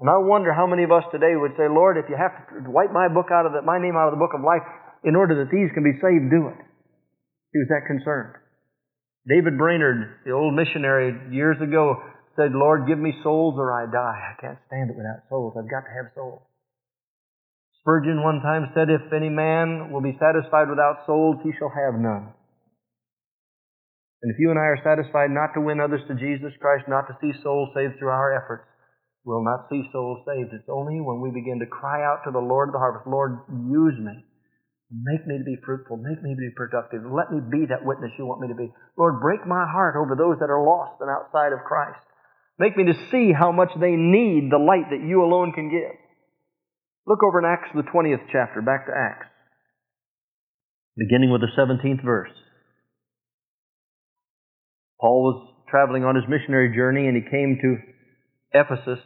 And 0.00 0.10
I 0.12 0.20
wonder 0.20 0.52
how 0.52 0.66
many 0.66 0.84
of 0.84 0.92
us 0.92 1.08
today 1.08 1.32
would 1.32 1.56
say, 1.56 1.72
Lord, 1.72 1.96
if 1.96 2.04
you 2.12 2.20
have 2.20 2.36
to 2.52 2.68
wipe 2.68 2.92
my 2.92 3.08
book 3.08 3.32
out 3.32 3.46
of 3.46 3.56
the, 3.56 3.62
my 3.62 3.80
name 3.80 3.96
out 3.96 4.12
of 4.12 4.14
the 4.18 4.20
book 4.20 4.36
of 4.36 4.44
life 4.44 4.66
in 5.08 5.16
order 5.16 5.40
that 5.40 5.48
these 5.48 5.72
can 5.72 5.80
be 5.80 5.96
saved, 6.04 6.28
do 6.28 6.52
it. 6.52 6.60
He 7.56 7.64
was 7.64 7.70
that 7.72 7.88
concerned. 7.88 8.43
David 9.26 9.56
Brainerd, 9.56 10.20
the 10.24 10.32
old 10.32 10.54
missionary 10.54 11.34
years 11.34 11.56
ago, 11.60 11.96
said, 12.36 12.52
Lord, 12.52 12.86
give 12.86 12.98
me 12.98 13.14
souls 13.22 13.54
or 13.56 13.72
I 13.72 13.88
die. 13.88 14.20
I 14.20 14.40
can't 14.40 14.58
stand 14.66 14.90
it 14.90 14.96
without 14.96 15.24
souls. 15.30 15.54
I've 15.56 15.70
got 15.70 15.88
to 15.88 15.94
have 15.96 16.12
souls. 16.14 16.42
Spurgeon 17.80 18.24
one 18.24 18.40
time 18.40 18.72
said, 18.74 18.88
If 18.88 19.12
any 19.12 19.28
man 19.28 19.92
will 19.92 20.00
be 20.00 20.16
satisfied 20.20 20.68
without 20.68 21.04
souls, 21.06 21.36
he 21.44 21.52
shall 21.56 21.72
have 21.72 22.00
none. 22.00 22.32
And 24.24 24.32
if 24.32 24.40
you 24.40 24.48
and 24.48 24.58
I 24.58 24.72
are 24.72 24.80
satisfied 24.80 25.28
not 25.28 25.52
to 25.52 25.60
win 25.60 25.80
others 25.80 26.00
to 26.08 26.16
Jesus 26.16 26.52
Christ, 26.60 26.88
not 26.88 27.08
to 27.08 27.16
see 27.20 27.32
souls 27.44 27.68
saved 27.76 28.00
through 28.00 28.08
our 28.08 28.32
efforts, 28.32 28.64
we'll 29.24 29.44
not 29.44 29.68
see 29.68 29.84
souls 29.92 30.24
saved. 30.24 30.52
It's 30.52 30.68
only 30.68 31.00
when 31.00 31.20
we 31.20 31.28
begin 31.28 31.60
to 31.60 31.68
cry 31.68 32.00
out 32.00 32.24
to 32.24 32.32
the 32.32 32.40
Lord 32.40 32.68
of 32.68 32.72
the 32.72 32.80
harvest, 32.80 33.06
Lord, 33.06 33.44
use 33.52 33.96
me. 34.00 34.24
Make 34.92 35.26
me 35.26 35.38
to 35.38 35.44
be 35.44 35.56
fruitful. 35.64 35.96
Make 35.96 36.22
me 36.22 36.34
to 36.34 36.40
be 36.40 36.52
productive. 36.54 37.02
Let 37.02 37.32
me 37.32 37.40
be 37.40 37.66
that 37.66 37.84
witness 37.84 38.12
you 38.18 38.26
want 38.26 38.40
me 38.40 38.48
to 38.48 38.54
be. 38.54 38.72
Lord, 38.98 39.20
break 39.20 39.46
my 39.46 39.66
heart 39.66 39.96
over 39.96 40.14
those 40.14 40.38
that 40.40 40.50
are 40.50 40.62
lost 40.62 41.00
and 41.00 41.10
outside 41.10 41.52
of 41.52 41.64
Christ. 41.66 42.00
Make 42.58 42.76
me 42.76 42.84
to 42.84 42.94
see 43.10 43.32
how 43.32 43.50
much 43.50 43.70
they 43.80 43.96
need 43.96 44.52
the 44.52 44.62
light 44.62 44.90
that 44.90 45.02
you 45.02 45.24
alone 45.24 45.52
can 45.52 45.70
give. 45.70 45.98
Look 47.06 47.24
over 47.24 47.38
in 47.40 47.44
Acts, 47.44 47.68
the 47.74 47.82
20th 47.82 48.28
chapter, 48.30 48.62
back 48.62 48.86
to 48.86 48.92
Acts, 48.96 49.26
beginning 50.96 51.30
with 51.30 51.42
the 51.42 51.52
17th 51.58 52.04
verse. 52.04 52.32
Paul 55.00 55.22
was 55.22 55.54
traveling 55.68 56.04
on 56.04 56.14
his 56.14 56.24
missionary 56.28 56.74
journey 56.74 57.08
and 57.08 57.16
he 57.16 57.28
came 57.28 57.58
to 57.60 57.76
Ephesus 58.58 59.02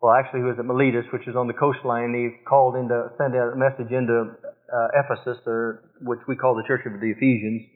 well, 0.00 0.14
actually, 0.14 0.40
he 0.40 0.48
was 0.48 0.56
at 0.58 0.64
Miletus, 0.64 1.04
which 1.12 1.28
is 1.28 1.36
on 1.36 1.46
the 1.46 1.52
coastline. 1.52 2.16
He 2.16 2.42
called 2.48 2.74
in 2.74 2.88
into, 2.88 3.12
sent 3.20 3.36
a 3.36 3.52
message 3.54 3.92
into 3.92 4.32
uh, 4.32 4.88
Ephesus, 4.96 5.36
or 5.46 5.92
which 6.00 6.20
we 6.26 6.36
call 6.36 6.56
the 6.56 6.64
Church 6.66 6.80
of 6.86 6.98
the 7.00 7.12
Ephesians. 7.12 7.68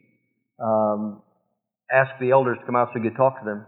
Um, 0.57 1.21
asked 1.91 2.17
the 2.19 2.31
elders 2.31 2.57
to 2.59 2.65
come 2.65 2.75
out 2.75 2.89
so 2.89 2.99
he 2.99 3.07
could 3.07 3.17
talk 3.17 3.39
to 3.39 3.45
them. 3.45 3.65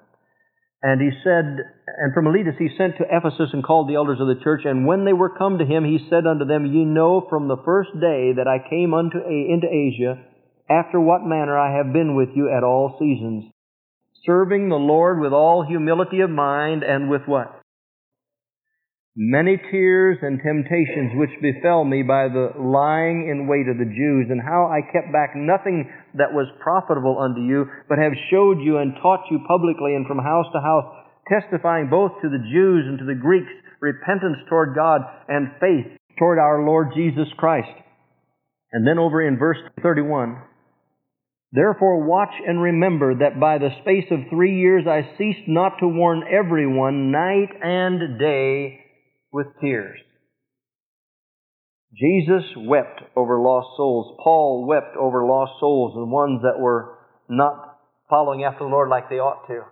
And 0.82 1.02
he 1.02 1.10
said, 1.24 1.58
and 2.02 2.14
from 2.14 2.26
Miletus 2.26 2.56
he 2.58 2.70
sent 2.78 2.98
to 2.98 3.06
Ephesus 3.10 3.50
and 3.54 3.64
called 3.64 3.90
the 3.90 3.96
elders 3.96 4.20
of 4.22 4.28
the 4.28 4.42
church. 4.44 4.62
And 4.66 4.86
when 4.86 5.06
they 5.06 5.14
were 5.14 5.38
come 5.38 5.58
to 5.58 5.66
him, 5.66 5.86
he 5.86 6.06
said 6.10 6.26
unto 6.26 6.46
them, 6.46 6.66
Ye 6.66 6.86
know 6.86 7.26
from 7.30 7.48
the 7.48 7.62
first 7.66 7.94
day 7.94 8.34
that 8.38 8.48
I 8.48 8.70
came 8.70 8.94
unto 8.94 9.18
a, 9.18 9.38
into 9.50 9.68
Asia, 9.68 10.22
after 10.70 11.00
what 11.00 11.26
manner 11.26 11.58
I 11.58 11.78
have 11.78 11.94
been 11.94 12.16
with 12.16 12.30
you 12.36 12.50
at 12.56 12.64
all 12.64 12.98
seasons, 13.00 13.52
serving 14.26 14.70
the 14.70 14.76
Lord 14.76 15.20
with 15.20 15.34
all 15.34 15.66
humility 15.68 16.22
of 16.22 16.30
mind 16.30 16.84
and 16.84 17.10
with 17.10 17.24
what? 17.26 17.57
Many 19.18 19.58
tears 19.74 20.22
and 20.22 20.38
temptations 20.38 21.18
which 21.18 21.34
befell 21.42 21.84
me 21.84 22.06
by 22.06 22.30
the 22.30 22.54
lying 22.54 23.26
in 23.26 23.50
wait 23.50 23.66
of 23.66 23.82
the 23.82 23.90
Jews, 23.90 24.30
and 24.30 24.38
how 24.38 24.70
I 24.70 24.86
kept 24.94 25.10
back 25.10 25.34
nothing 25.34 25.90
that 26.14 26.38
was 26.38 26.46
profitable 26.62 27.18
unto 27.18 27.42
you, 27.42 27.66
but 27.90 27.98
have 27.98 28.14
showed 28.30 28.62
you 28.62 28.78
and 28.78 28.94
taught 29.02 29.26
you 29.34 29.42
publicly 29.50 29.98
and 29.98 30.06
from 30.06 30.22
house 30.22 30.46
to 30.54 30.62
house, 30.62 30.86
testifying 31.26 31.90
both 31.90 32.14
to 32.22 32.30
the 32.30 32.46
Jews 32.46 32.86
and 32.86 33.02
to 33.02 33.10
the 33.10 33.18
Greeks 33.18 33.50
repentance 33.82 34.38
toward 34.48 34.78
God 34.78 35.02
and 35.28 35.50
faith 35.60 35.98
toward 36.20 36.38
our 36.38 36.62
Lord 36.64 36.94
Jesus 36.96 37.28
Christ. 37.38 37.74
And 38.72 38.86
then 38.86 39.00
over 39.00 39.26
in 39.26 39.40
verse 39.40 39.58
31, 39.82 40.38
Therefore 41.52 42.06
watch 42.06 42.34
and 42.46 42.62
remember 42.62 43.16
that 43.16 43.40
by 43.40 43.58
the 43.58 43.74
space 43.82 44.06
of 44.12 44.30
three 44.30 44.60
years 44.60 44.86
I 44.86 45.18
ceased 45.18 45.48
not 45.48 45.80
to 45.80 45.88
warn 45.88 46.22
everyone 46.30 47.12
night 47.12 47.50
and 47.64 48.20
day 48.20 48.84
with 49.32 49.48
tears. 49.62 50.00
Jesus 51.96 52.44
wept 52.58 53.02
over 53.16 53.40
lost 53.40 53.78
souls. 53.78 54.18
Paul 54.24 54.66
wept 54.68 54.96
over 54.98 55.26
lost 55.26 55.54
souls 55.60 55.94
and 55.96 56.12
ones 56.12 56.42
that 56.44 56.60
were 56.60 57.00
not 57.30 57.80
following 58.10 58.44
after 58.44 58.66
the 58.66 58.70
Lord 58.72 58.90
like 58.90 59.10
they 59.10 59.20
ought 59.20 59.48
to. 59.48 59.64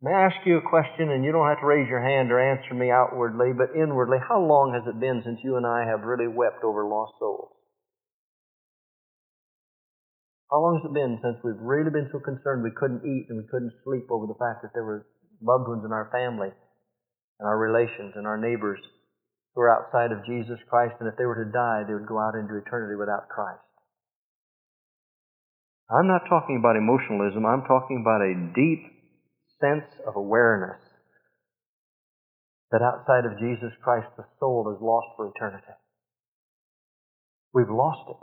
May 0.00 0.14
I 0.14 0.26
ask 0.26 0.46
you 0.46 0.58
a 0.58 0.70
question, 0.70 1.10
and 1.10 1.24
you 1.24 1.32
don't 1.32 1.48
have 1.48 1.58
to 1.60 1.66
raise 1.66 1.88
your 1.88 2.02
hand 2.02 2.30
or 2.30 2.38
answer 2.38 2.72
me 2.72 2.90
outwardly, 2.90 3.50
but 3.50 3.74
inwardly, 3.74 4.18
how 4.22 4.38
long 4.38 4.72
has 4.72 4.86
it 4.86 5.00
been 5.00 5.22
since 5.24 5.40
you 5.42 5.56
and 5.56 5.66
I 5.66 5.84
have 5.90 6.06
really 6.06 6.30
wept 6.30 6.62
over 6.62 6.86
lost 6.86 7.18
souls? 7.18 7.50
How 10.50 10.62
long 10.62 10.80
has 10.80 10.88
it 10.88 10.94
been 10.94 11.18
since 11.20 11.36
we've 11.44 11.60
really 11.60 11.90
been 11.90 12.08
so 12.12 12.20
concerned 12.22 12.62
we 12.62 12.72
couldn't 12.72 13.04
eat 13.04 13.26
and 13.28 13.42
we 13.42 13.50
couldn't 13.50 13.74
sleep 13.84 14.06
over 14.08 14.24
the 14.24 14.38
fact 14.38 14.62
that 14.62 14.72
there 14.72 14.86
were 14.86 15.04
loved 15.42 15.68
ones 15.68 15.84
in 15.84 15.92
our 15.92 16.08
family 16.08 16.48
and 17.38 17.46
our 17.46 17.58
relations 17.58 18.14
and 18.16 18.26
our 18.26 18.38
neighbors 18.38 18.78
who 19.54 19.62
are 19.62 19.74
outside 19.74 20.12
of 20.12 20.26
Jesus 20.26 20.58
Christ, 20.68 20.94
and 21.00 21.08
if 21.08 21.16
they 21.16 21.26
were 21.26 21.44
to 21.44 21.50
die, 21.50 21.82
they 21.86 21.94
would 21.94 22.06
go 22.06 22.18
out 22.18 22.34
into 22.34 22.58
eternity 22.58 22.94
without 22.98 23.28
Christ. 23.28 23.62
I'm 25.90 26.06
not 26.06 26.28
talking 26.28 26.58
about 26.60 26.76
emotionalism, 26.76 27.46
I'm 27.46 27.64
talking 27.64 28.04
about 28.04 28.20
a 28.20 28.52
deep 28.54 28.86
sense 29.60 29.88
of 30.06 30.16
awareness 30.16 30.78
that 32.70 32.84
outside 32.84 33.24
of 33.24 33.40
Jesus 33.40 33.72
Christ, 33.82 34.08
the 34.16 34.28
soul 34.38 34.68
is 34.68 34.82
lost 34.82 35.16
for 35.16 35.32
eternity. 35.32 35.72
We've 37.54 37.72
lost 37.72 38.04
it. 38.12 38.20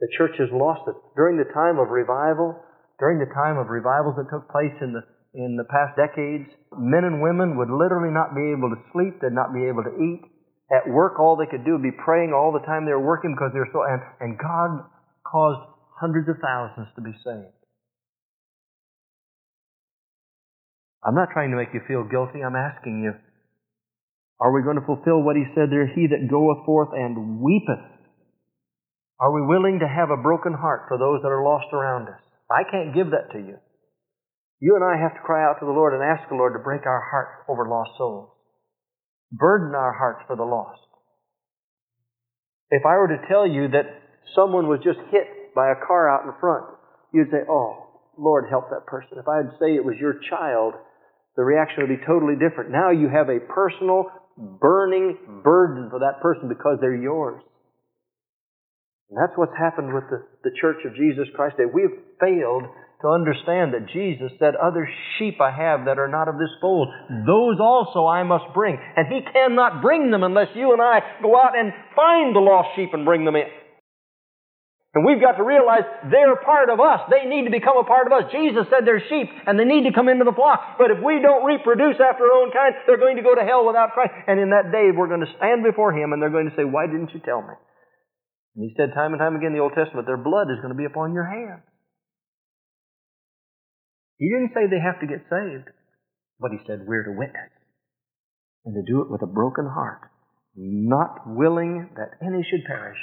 The 0.00 0.08
church 0.16 0.40
has 0.40 0.48
lost 0.50 0.88
it. 0.88 0.96
During 1.14 1.36
the 1.36 1.52
time 1.52 1.76
of 1.76 1.92
revival, 1.92 2.56
during 2.98 3.20
the 3.20 3.28
time 3.36 3.60
of 3.60 3.68
revivals 3.68 4.16
that 4.16 4.32
took 4.32 4.48
place 4.48 4.72
in 4.80 4.96
the 4.96 5.04
in 5.34 5.56
the 5.56 5.64
past 5.70 5.94
decades, 5.94 6.50
men 6.74 7.04
and 7.06 7.22
women 7.22 7.56
would 7.56 7.70
literally 7.70 8.10
not 8.10 8.34
be 8.34 8.50
able 8.50 8.70
to 8.70 8.80
sleep, 8.90 9.22
they'd 9.22 9.36
not 9.36 9.54
be 9.54 9.66
able 9.70 9.84
to 9.86 9.94
eat, 9.94 10.26
At 10.70 10.86
work, 10.86 11.18
all 11.18 11.34
they 11.34 11.50
could 11.50 11.64
do 11.64 11.72
would 11.74 11.82
be 11.82 11.90
praying 11.90 12.30
all 12.30 12.54
the 12.54 12.62
time 12.62 12.86
they 12.86 12.94
were 12.94 13.02
working 13.02 13.34
because 13.34 13.50
they 13.52 13.58
were 13.58 13.74
so, 13.74 13.82
and, 13.82 14.02
and 14.22 14.38
God 14.38 14.86
caused 15.26 15.66
hundreds 15.98 16.28
of 16.30 16.38
thousands 16.38 16.86
to 16.94 17.02
be 17.02 17.10
saved. 17.26 17.58
I'm 21.02 21.14
not 21.14 21.34
trying 21.34 21.50
to 21.50 21.58
make 21.58 21.74
you 21.74 21.80
feel 21.88 22.06
guilty. 22.06 22.44
I'm 22.44 22.54
asking 22.54 23.02
you, 23.02 23.18
are 24.38 24.52
we 24.52 24.62
going 24.62 24.78
to 24.78 24.86
fulfill 24.86 25.22
what 25.22 25.34
he 25.34 25.44
said 25.54 25.70
there? 25.70 25.90
He 25.90 26.06
that 26.06 26.30
goeth 26.30 26.64
forth 26.64 26.90
and 26.94 27.40
weepeth. 27.40 27.86
Are 29.18 29.32
we 29.32 29.42
willing 29.42 29.80
to 29.80 29.88
have 29.88 30.10
a 30.10 30.22
broken 30.22 30.54
heart 30.54 30.86
for 30.88 30.96
those 30.96 31.20
that 31.22 31.28
are 31.28 31.44
lost 31.44 31.66
around 31.72 32.08
us? 32.08 32.22
I 32.48 32.62
can't 32.70 32.94
give 32.94 33.10
that 33.10 33.32
to 33.32 33.38
you. 33.38 33.58
You 34.60 34.76
and 34.76 34.84
I 34.84 35.00
have 35.00 35.14
to 35.16 35.24
cry 35.24 35.42
out 35.42 35.56
to 35.60 35.66
the 35.66 35.72
Lord 35.72 35.94
and 35.94 36.04
ask 36.04 36.28
the 36.28 36.36
Lord 36.36 36.52
to 36.52 36.60
break 36.60 36.84
our 36.84 37.00
heart 37.00 37.48
over 37.48 37.66
lost 37.66 37.96
souls. 37.96 38.28
Burden 39.32 39.74
our 39.74 39.92
hearts 39.96 40.20
for 40.26 40.36
the 40.36 40.44
lost. 40.44 40.80
If 42.70 42.84
I 42.84 43.00
were 43.00 43.08
to 43.08 43.24
tell 43.26 43.48
you 43.48 43.68
that 43.72 43.88
someone 44.36 44.68
was 44.68 44.84
just 44.84 45.00
hit 45.10 45.54
by 45.54 45.72
a 45.72 45.80
car 45.86 46.12
out 46.12 46.28
in 46.28 46.32
front, 46.38 46.66
you'd 47.12 47.30
say, 47.30 47.42
Oh, 47.48 47.88
Lord, 48.18 48.46
help 48.50 48.68
that 48.68 48.86
person. 48.86 49.16
If 49.16 49.26
I'd 49.26 49.56
say 49.58 49.74
it 49.74 49.84
was 49.84 49.96
your 49.98 50.20
child, 50.28 50.74
the 51.36 51.42
reaction 51.42 51.80
would 51.80 51.96
be 51.96 52.04
totally 52.04 52.36
different. 52.36 52.70
Now 52.70 52.90
you 52.90 53.08
have 53.08 53.32
a 53.32 53.40
personal, 53.40 54.12
burning 54.36 55.16
burden 55.42 55.88
for 55.88 56.00
that 56.00 56.20
person 56.20 56.48
because 56.48 56.78
they're 56.80 56.94
yours. 56.94 57.40
And 59.08 59.18
that's 59.18 59.36
what's 59.36 59.56
happened 59.56 59.94
with 59.94 60.04
the, 60.10 60.22
the 60.44 60.54
Church 60.60 60.84
of 60.84 60.94
Jesus 60.94 61.26
Christ. 61.34 61.56
That 61.58 61.72
we've 61.72 61.96
failed 62.20 62.68
to 63.02 63.08
understand 63.08 63.72
that 63.72 63.88
Jesus 63.92 64.30
said, 64.38 64.54
Other 64.56 64.88
sheep 65.18 65.40
I 65.40 65.50
have 65.50 65.86
that 65.86 65.98
are 65.98 66.08
not 66.08 66.28
of 66.28 66.36
this 66.36 66.52
fold, 66.60 66.88
those 67.26 67.56
also 67.60 68.06
I 68.06 68.22
must 68.22 68.52
bring. 68.52 68.76
And 68.96 69.08
He 69.08 69.20
cannot 69.32 69.80
bring 69.80 70.10
them 70.10 70.22
unless 70.22 70.48
you 70.54 70.72
and 70.72 70.82
I 70.82 71.00
go 71.22 71.36
out 71.36 71.56
and 71.56 71.72
find 71.96 72.36
the 72.36 72.40
lost 72.40 72.76
sheep 72.76 72.90
and 72.92 73.04
bring 73.04 73.24
them 73.24 73.36
in. 73.36 73.48
And 74.90 75.06
we've 75.06 75.22
got 75.22 75.38
to 75.38 75.46
realize 75.46 75.86
they're 76.10 76.34
part 76.42 76.66
of 76.66 76.82
us. 76.82 77.06
They 77.14 77.22
need 77.22 77.46
to 77.46 77.54
become 77.54 77.78
a 77.78 77.86
part 77.86 78.10
of 78.10 78.12
us. 78.12 78.26
Jesus 78.34 78.66
said 78.66 78.82
they're 78.82 79.02
sheep 79.06 79.30
and 79.46 79.54
they 79.54 79.64
need 79.64 79.86
to 79.86 79.94
come 79.94 80.10
into 80.10 80.26
the 80.26 80.34
flock. 80.34 80.82
But 80.82 80.90
if 80.90 80.98
we 80.98 81.22
don't 81.22 81.46
reproduce 81.46 82.02
after 82.02 82.26
our 82.26 82.42
own 82.42 82.50
kind, 82.50 82.74
they're 82.90 82.98
going 82.98 83.14
to 83.14 83.22
go 83.22 83.38
to 83.38 83.46
hell 83.46 83.62
without 83.62 83.94
Christ. 83.94 84.10
And 84.26 84.42
in 84.42 84.50
that 84.50 84.74
day, 84.74 84.90
we're 84.90 85.06
going 85.06 85.22
to 85.22 85.30
stand 85.38 85.62
before 85.62 85.94
Him 85.94 86.10
and 86.10 86.18
they're 86.18 86.34
going 86.34 86.50
to 86.50 86.56
say, 86.58 86.66
Why 86.66 86.90
didn't 86.90 87.14
you 87.14 87.22
tell 87.22 87.38
me? 87.38 87.54
And 88.58 88.66
He 88.66 88.74
said 88.74 88.90
time 88.90 89.14
and 89.14 89.22
time 89.22 89.38
again 89.38 89.54
in 89.54 89.62
the 89.62 89.62
Old 89.62 89.78
Testament, 89.78 90.10
their 90.10 90.18
blood 90.18 90.50
is 90.50 90.58
going 90.58 90.74
to 90.74 90.78
be 90.78 90.90
upon 90.90 91.14
your 91.14 91.30
hands. 91.30 91.62
He 94.20 94.28
didn't 94.28 94.52
say 94.52 94.68
they 94.68 94.84
have 94.84 95.00
to 95.00 95.08
get 95.08 95.24
saved, 95.26 95.72
but 96.38 96.52
He 96.52 96.60
said 96.68 96.86
we're 96.86 97.08
to 97.08 97.18
witness 97.18 97.50
and 98.64 98.76
to 98.76 98.84
do 98.84 99.00
it 99.00 99.10
with 99.10 99.22
a 99.22 99.26
broken 99.26 99.66
heart, 99.66 100.12
not 100.54 101.24
willing 101.26 101.88
that 101.96 102.20
any 102.20 102.44
should 102.44 102.68
perish 102.68 103.00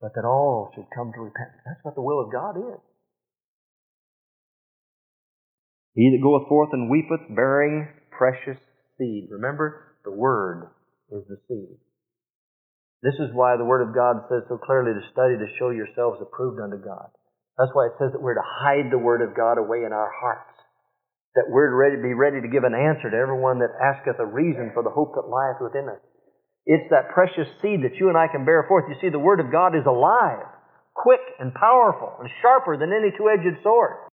but 0.00 0.14
that 0.14 0.24
all 0.24 0.70
should 0.74 0.86
come 0.94 1.12
to 1.14 1.20
repentance. 1.20 1.62
That's 1.66 1.82
what 1.82 1.94
the 1.94 2.02
will 2.02 2.20
of 2.20 2.32
God 2.32 2.56
is. 2.56 2.80
He 5.94 6.14
that 6.14 6.22
goeth 6.22 6.48
forth 6.48 6.70
and 6.72 6.90
weepeth, 6.90 7.34
bearing 7.34 7.88
precious 8.10 8.58
seed. 8.96 9.28
Remember, 9.30 9.96
the 10.04 10.12
Word 10.12 10.70
is 11.10 11.22
the 11.28 11.38
seed. 11.48 11.78
This 13.02 13.14
is 13.14 13.34
why 13.34 13.56
the 13.56 13.64
Word 13.64 13.82
of 13.82 13.94
God 13.94 14.22
says 14.28 14.42
so 14.48 14.58
clearly 14.58 14.92
to 14.94 15.10
study 15.12 15.34
to 15.34 15.58
show 15.58 15.70
yourselves 15.70 16.22
approved 16.22 16.60
unto 16.60 16.78
God. 16.78 17.10
That's 17.58 17.74
why 17.74 17.90
it 17.90 17.98
says 17.98 18.14
that 18.14 18.22
we're 18.22 18.38
to 18.38 18.46
hide 18.46 18.94
the 18.94 19.02
Word 19.02 19.20
of 19.20 19.34
God 19.34 19.58
away 19.58 19.82
in 19.82 19.92
our 19.92 20.10
hearts. 20.14 20.54
That 21.34 21.50
we're 21.50 21.74
to 21.90 22.02
be 22.02 22.14
ready 22.14 22.40
to 22.40 22.48
give 22.48 22.62
an 22.62 22.74
answer 22.74 23.10
to 23.10 23.18
everyone 23.18 23.58
that 23.58 23.74
asketh 23.74 24.22
a 24.22 24.26
reason 24.26 24.70
for 24.72 24.86
the 24.86 24.94
hope 24.94 25.18
that 25.18 25.26
lieth 25.26 25.58
within 25.58 25.90
us. 25.90 26.00
It's 26.66 26.86
that 26.90 27.10
precious 27.10 27.50
seed 27.60 27.82
that 27.82 27.98
you 27.98 28.08
and 28.08 28.16
I 28.16 28.30
can 28.30 28.44
bear 28.44 28.64
forth. 28.68 28.86
You 28.88 28.96
see, 29.00 29.10
the 29.10 29.18
Word 29.18 29.40
of 29.40 29.50
God 29.50 29.74
is 29.74 29.86
alive, 29.86 30.46
quick 30.94 31.22
and 31.38 31.52
powerful, 31.54 32.14
and 32.20 32.30
sharper 32.42 32.78
than 32.78 32.94
any 32.94 33.10
two-edged 33.10 33.62
sword. 33.62 34.06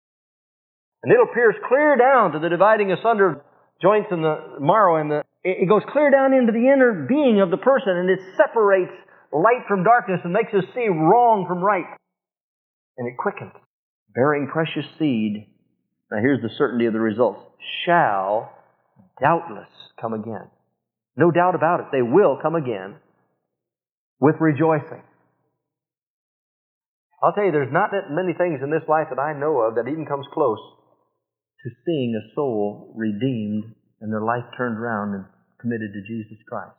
And 1.03 1.13
it'll 1.13 1.35
pierce 1.35 1.57
clear 1.67 1.97
down 1.97 2.33
to 2.33 2.39
the 2.39 2.49
dividing 2.49 2.93
asunder 2.93 3.43
joints 3.83 4.09
and 4.13 4.23
the 4.23 4.63
marrow, 4.63 5.03
and 5.03 5.11
the, 5.11 5.23
it 5.43 5.69
goes 5.69 5.83
clear 5.91 6.11
down 6.11 6.33
into 6.33 6.53
the 6.53 6.71
inner 6.71 7.07
being 7.09 7.41
of 7.41 7.51
the 7.51 7.59
person, 7.59 7.99
and 7.99 8.09
it 8.09 8.21
separates 8.37 8.95
light 9.33 9.67
from 9.67 9.83
darkness 9.83 10.21
and 10.23 10.33
makes 10.33 10.55
us 10.55 10.65
see 10.75 10.87
wrong 10.87 11.47
from 11.49 11.59
right. 11.59 11.91
And 12.99 13.09
it 13.09 13.17
quickens. 13.19 13.53
Bearing 14.15 14.49
precious 14.53 14.85
seed, 14.99 15.47
now 16.11 16.19
here's 16.21 16.43
the 16.43 16.51
certainty 16.59 16.87
of 16.87 16.93
the 16.93 17.01
results, 17.01 17.41
shall 17.87 18.53
doubtless 19.21 19.69
come 20.01 20.13
again. 20.13 20.49
No 21.17 21.31
doubt 21.31 21.55
about 21.55 21.81
it. 21.81 21.87
They 21.93 22.03
will 22.03 22.39
come 22.43 22.55
again 22.55 22.97
with 24.21 24.37
rejoicing. 24.41 25.03
I'll 27.23 27.33
tell 27.33 27.45
you, 27.45 27.53
there's 27.53 27.73
not 27.73 27.91
that 27.93 28.11
many 28.11 28.35
things 28.35 28.61
in 28.63 28.71
this 28.71 28.89
life 28.89 29.07
that 29.11 29.23
I 29.23 29.39
know 29.39 29.63
of 29.63 29.77
that 29.77 29.89
even 29.89 30.07
comes 30.07 30.27
close 30.35 30.59
to 31.63 31.71
seeing 31.87 32.19
a 32.19 32.35
soul 32.35 32.93
redeemed 32.97 33.75
and 34.01 34.13
their 34.13 34.25
life 34.25 34.45
turned 34.57 34.77
around 34.77 35.15
and 35.15 35.25
committed 35.61 35.93
to 35.95 36.03
Jesus 36.03 36.39
Christ. 36.49 36.75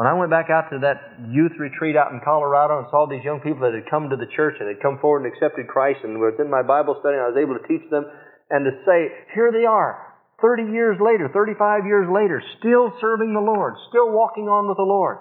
When 0.00 0.08
I 0.08 0.16
went 0.16 0.32
back 0.32 0.48
out 0.48 0.72
to 0.72 0.80
that 0.80 1.28
youth 1.28 1.52
retreat 1.60 1.92
out 1.92 2.08
in 2.08 2.24
Colorado 2.24 2.80
and 2.80 2.88
saw 2.88 3.04
these 3.04 3.20
young 3.20 3.44
people 3.44 3.68
that 3.68 3.76
had 3.76 3.84
come 3.92 4.08
to 4.08 4.16
the 4.16 4.32
church 4.32 4.56
and 4.56 4.64
had 4.64 4.80
come 4.80 4.96
forward 4.96 5.28
and 5.28 5.28
accepted 5.28 5.68
Christ 5.68 6.00
and 6.08 6.16
was 6.16 6.40
in 6.40 6.48
my 6.48 6.64
Bible 6.64 6.96
study 7.04 7.20
I 7.20 7.28
was 7.28 7.36
able 7.36 7.60
to 7.60 7.68
teach 7.68 7.84
them 7.92 8.08
and 8.48 8.64
to 8.64 8.72
say, 8.88 9.12
here 9.36 9.52
they 9.52 9.68
are. 9.68 10.16
30 10.40 10.72
years 10.72 10.96
later, 11.04 11.28
35 11.28 11.84
years 11.84 12.08
later, 12.08 12.40
still 12.56 12.88
serving 12.96 13.36
the 13.36 13.44
Lord, 13.44 13.76
still 13.92 14.08
walking 14.08 14.48
on 14.48 14.72
with 14.72 14.80
the 14.80 14.88
Lord. 14.88 15.20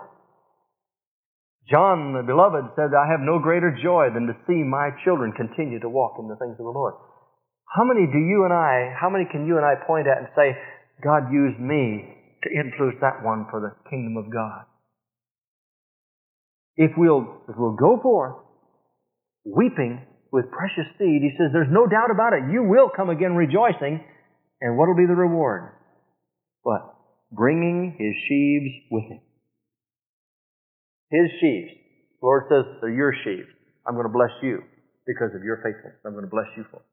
John, 1.67 2.15
the 2.15 2.23
beloved, 2.23 2.71
said, 2.79 2.95
I 2.95 3.11
have 3.11 3.19
no 3.19 3.35
greater 3.35 3.75
joy 3.75 4.15
than 4.15 4.31
to 4.31 4.39
see 4.47 4.63
my 4.63 4.95
children 5.03 5.35
continue 5.35 5.83
to 5.83 5.91
walk 5.91 6.15
in 6.23 6.31
the 6.31 6.39
things 6.39 6.55
of 6.55 6.63
the 6.63 6.71
Lord. 6.71 6.95
How 7.67 7.83
many 7.83 8.07
do 8.07 8.15
you 8.15 8.47
and 8.47 8.55
I, 8.55 8.95
how 8.95 9.11
many 9.11 9.27
can 9.27 9.43
you 9.43 9.59
and 9.59 9.67
I 9.67 9.75
point 9.75 10.07
at 10.07 10.23
and 10.23 10.31
say, 10.39 10.55
God 11.03 11.27
used 11.35 11.59
me 11.59 12.15
to 12.43 12.49
influence 12.55 12.95
that 13.03 13.19
one 13.27 13.43
for 13.51 13.59
the 13.59 13.75
kingdom 13.91 14.15
of 14.15 14.31
God? 14.31 14.68
If 16.79 16.91
we'll, 16.95 17.43
if 17.49 17.55
we'll 17.57 17.75
go 17.75 17.99
forth 18.01 18.39
weeping 19.43 19.99
with 20.31 20.45
precious 20.49 20.87
seed, 20.97 21.19
he 21.21 21.35
says, 21.37 21.51
there's 21.51 21.67
no 21.69 21.87
doubt 21.87 22.07
about 22.09 22.31
it. 22.31 22.47
You 22.53 22.63
will 22.63 22.87
come 22.87 23.09
again 23.09 23.35
rejoicing 23.35 23.99
and 24.61 24.77
what 24.77 24.87
will 24.87 24.95
be 24.95 25.05
the 25.05 25.15
reward? 25.15 25.75
What? 26.63 26.95
Bringing 27.33 27.99
his 27.99 28.15
sheaves 28.27 28.87
with 28.89 29.03
him. 29.11 29.19
His 31.11 31.27
sheaves. 31.41 31.71
The 32.21 32.25
Lord 32.25 32.43
says, 32.47 32.63
they're 32.79 32.95
your 32.95 33.13
sheaves. 33.25 33.49
I'm 33.85 33.95
going 33.95 34.07
to 34.07 34.13
bless 34.13 34.31
you 34.41 34.63
because 35.05 35.35
of 35.35 35.43
your 35.43 35.57
faithfulness. 35.57 35.99
I'm 36.05 36.13
going 36.13 36.23
to 36.23 36.31
bless 36.31 36.47
you 36.55 36.63
for 36.71 36.77
it. 36.77 36.87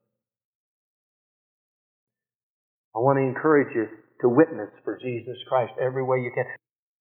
I 2.93 2.99
want 2.99 3.19
to 3.19 3.23
encourage 3.23 3.73
you 3.73 3.87
to 4.21 4.27
witness 4.27 4.69
for 4.83 4.99
Jesus 4.99 5.37
Christ 5.47 5.71
every 5.79 6.03
way 6.03 6.17
you 6.17 6.31
can. 6.35 6.43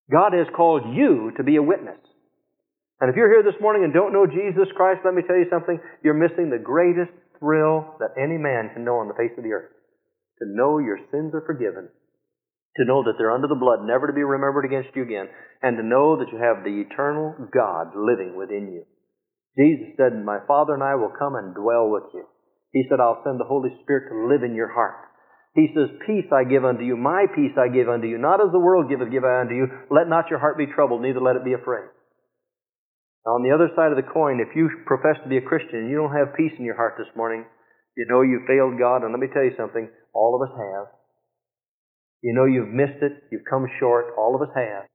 God 0.09 0.35
has 0.35 0.47
called 0.55 0.95
you 0.95 1.33
to 1.37 1.43
be 1.43 1.57
a 1.57 1.63
witness. 1.63 1.99
And 3.01 3.11
if 3.11 3.17
you're 3.17 3.29
here 3.29 3.45
this 3.45 3.61
morning 3.61 3.85
and 3.85 3.93
don't 3.93 4.13
know 4.13 4.25
Jesus 4.25 4.73
Christ, 4.75 5.05
let 5.05 5.13
me 5.13 5.23
tell 5.27 5.37
you 5.37 5.51
something. 5.53 5.77
You're 6.03 6.17
missing 6.17 6.49
the 6.49 6.63
greatest 6.63 7.13
thrill 7.39 7.97
that 8.01 8.17
any 8.17 8.41
man 8.41 8.73
can 8.73 8.85
know 8.85 9.05
on 9.05 9.09
the 9.09 9.19
face 9.19 9.37
of 9.37 9.45
the 9.45 9.53
earth 9.53 9.73
to 10.41 10.45
know 10.49 10.79
your 10.79 11.01
sins 11.11 11.33
are 11.33 11.45
forgiven, 11.45 11.89
to 12.77 12.85
know 12.85 13.05
that 13.05 13.17
they're 13.17 13.33
under 13.33 13.49
the 13.49 13.57
blood, 13.57 13.81
never 13.85 14.07
to 14.07 14.13
be 14.13 14.25
remembered 14.25 14.65
against 14.65 14.95
you 14.95 15.03
again, 15.03 15.29
and 15.63 15.77
to 15.77 15.83
know 15.83 16.17
that 16.17 16.29
you 16.33 16.37
have 16.37 16.61
the 16.65 16.85
eternal 16.85 17.33
God 17.53 17.97
living 17.97 18.37
within 18.37 18.69
you. 18.73 18.85
Jesus 19.57 19.97
said, 19.97 20.13
My 20.13 20.45
Father 20.47 20.75
and 20.75 20.85
I 20.85 20.95
will 20.95 21.13
come 21.17 21.35
and 21.35 21.57
dwell 21.57 21.89
with 21.89 22.13
you. 22.13 22.25
He 22.73 22.85
said, 22.89 23.01
I'll 23.01 23.25
send 23.25 23.41
the 23.41 23.49
Holy 23.49 23.73
Spirit 23.83 24.13
to 24.13 24.29
live 24.29 24.45
in 24.45 24.55
your 24.55 24.69
heart. 24.69 25.09
He 25.55 25.73
says, 25.73 25.89
Peace 26.05 26.29
I 26.29 26.45
give 26.45 26.69
unto 26.69 26.85
you, 26.85 26.97
my 26.97 27.25
peace 27.35 27.57
I 27.57 27.73
give 27.73 27.89
unto 27.89 28.07
you, 28.07 28.19
not 28.19 28.45
as 28.45 28.53
the 28.53 28.61
world 28.61 28.91
giveth, 28.91 29.09
give 29.11 29.25
I 29.25 29.41
unto 29.41 29.57
you. 29.57 29.69
Let 29.89 30.13
not 30.13 30.29
your 30.29 30.39
heart 30.39 30.59
be 30.59 30.69
troubled, 30.69 31.01
neither 31.01 31.21
let 31.21 31.37
it 31.37 31.45
be 31.49 31.57
afraid. 31.57 31.89
Now, 33.27 33.35
on 33.35 33.43
the 33.43 33.51
other 33.51 33.75
side 33.75 33.91
of 33.91 33.99
the 33.99 34.07
coin, 34.07 34.39
if 34.39 34.55
you 34.55 34.71
profess 34.87 35.19
to 35.23 35.29
be 35.29 35.37
a 35.37 35.43
Christian 35.43 35.83
and 35.83 35.91
you 35.91 35.99
don't 35.99 36.15
have 36.15 36.39
peace 36.39 36.55
in 36.59 36.65
your 36.65 36.79
heart 36.79 36.95
this 36.95 37.11
morning, 37.19 37.45
you 37.99 38.07
know 38.07 38.23
you've 38.23 38.47
failed 38.47 38.79
God, 38.79 39.03
and 39.03 39.11
let 39.11 39.19
me 39.19 39.27
tell 39.35 39.43
you 39.43 39.59
something, 39.59 39.91
all 40.15 40.39
of 40.39 40.47
us 40.47 40.55
have. 40.55 40.87
You 42.23 42.39
know 42.39 42.47
you've 42.47 42.71
missed 42.71 43.03
it, 43.03 43.27
you've 43.35 43.51
come 43.51 43.67
short, 43.81 44.15
all 44.17 44.39
of 44.39 44.47
us 44.47 44.55
have. 44.55 44.87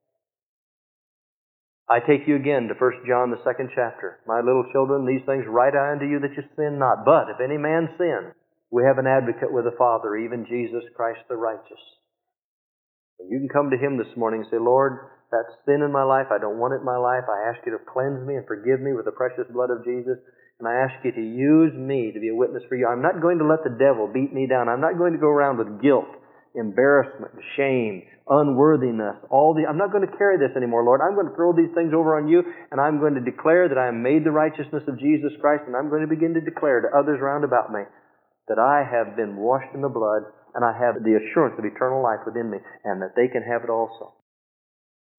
I 1.92 2.00
take 2.00 2.24
you 2.24 2.40
again 2.40 2.72
to 2.72 2.80
1 2.80 3.04
John, 3.04 3.36
the 3.36 3.44
second 3.44 3.76
chapter. 3.76 4.24
My 4.24 4.40
little 4.40 4.64
children, 4.72 5.04
these 5.04 5.28
things 5.28 5.44
write 5.44 5.76
I 5.76 5.92
unto 5.92 6.08
you 6.08 6.24
that 6.24 6.32
you 6.32 6.44
sin 6.56 6.80
not. 6.80 7.04
But 7.04 7.28
if 7.36 7.44
any 7.44 7.60
man 7.60 7.92
sin, 8.00 8.32
we 8.72 8.88
have 8.88 8.98
an 8.98 9.12
advocate 9.12 9.52
with 9.52 9.66
the 9.66 9.76
Father, 9.76 10.16
even 10.16 10.48
Jesus 10.48 10.88
Christ 10.96 11.20
the 11.28 11.36
righteous. 11.36 11.84
And 13.20 13.28
you 13.28 13.44
can 13.44 13.52
come 13.52 13.72
to 13.72 13.78
Him 13.78 13.98
this 14.00 14.16
morning 14.16 14.48
and 14.48 14.50
say, 14.50 14.58
Lord, 14.58 15.12
that 15.32 15.48
sin 15.66 15.82
in 15.82 15.92
my 15.92 16.04
life, 16.04 16.28
I 16.30 16.40
don't 16.40 16.60
want 16.60 16.76
it 16.76 16.84
in 16.84 16.88
my 16.88 17.00
life. 17.00 17.26
I 17.26 17.50
ask 17.50 17.64
you 17.66 17.72
to 17.72 17.82
cleanse 17.82 18.22
me 18.28 18.36
and 18.36 18.46
forgive 18.46 18.80
me 18.84 18.94
with 18.94 19.08
the 19.08 19.16
precious 19.16 19.48
blood 19.52 19.72
of 19.72 19.84
Jesus. 19.84 20.20
And 20.60 20.68
I 20.68 20.86
ask 20.86 20.94
you 21.02 21.12
to 21.12 21.26
use 21.26 21.74
me 21.74 22.12
to 22.14 22.20
be 22.20 22.30
a 22.30 22.38
witness 22.38 22.62
for 22.70 22.76
you. 22.76 22.86
I'm 22.86 23.02
not 23.02 23.24
going 23.24 23.40
to 23.40 23.48
let 23.48 23.64
the 23.64 23.74
devil 23.74 24.06
beat 24.12 24.30
me 24.30 24.46
down. 24.46 24.70
I'm 24.70 24.84
not 24.84 25.00
going 25.00 25.14
to 25.14 25.20
go 25.24 25.32
around 25.32 25.58
with 25.58 25.82
guilt 25.82 26.12
embarrassment, 26.56 27.32
shame, 27.56 28.04
unworthiness, 28.28 29.16
all 29.30 29.56
the, 29.56 29.64
I'm 29.68 29.80
not 29.80 29.92
going 29.92 30.04
to 30.04 30.18
carry 30.18 30.36
this 30.36 30.56
anymore, 30.56 30.84
Lord. 30.84 31.00
I'm 31.00 31.16
going 31.16 31.32
to 31.32 31.36
throw 31.36 31.56
these 31.56 31.72
things 31.76 31.96
over 31.96 32.20
on 32.20 32.28
you, 32.28 32.44
and 32.44 32.80
I'm 32.80 33.00
going 33.00 33.16
to 33.16 33.24
declare 33.24 33.70
that 33.72 33.80
I 33.80 33.88
am 33.88 34.04
made 34.04 34.24
the 34.24 34.36
righteousness 34.36 34.84
of 34.88 35.00
Jesus 35.00 35.32
Christ, 35.40 35.64
and 35.68 35.76
I'm 35.76 35.90
going 35.90 36.04
to 36.04 36.12
begin 36.12 36.36
to 36.36 36.44
declare 36.44 36.84
to 36.84 36.92
others 36.92 37.24
round 37.24 37.44
about 37.44 37.72
me 37.72 37.88
that 38.48 38.60
I 38.60 38.84
have 38.84 39.16
been 39.16 39.40
washed 39.40 39.72
in 39.74 39.82
the 39.82 39.92
blood, 39.92 40.28
and 40.56 40.66
I 40.66 40.76
have 40.76 41.00
the 41.00 41.16
assurance 41.16 41.56
of 41.56 41.64
eternal 41.64 42.04
life 42.04 42.28
within 42.28 42.52
me, 42.52 42.60
and 42.84 43.00
that 43.02 43.16
they 43.16 43.32
can 43.32 43.44
have 43.48 43.64
it 43.64 43.72
also. 43.72 44.12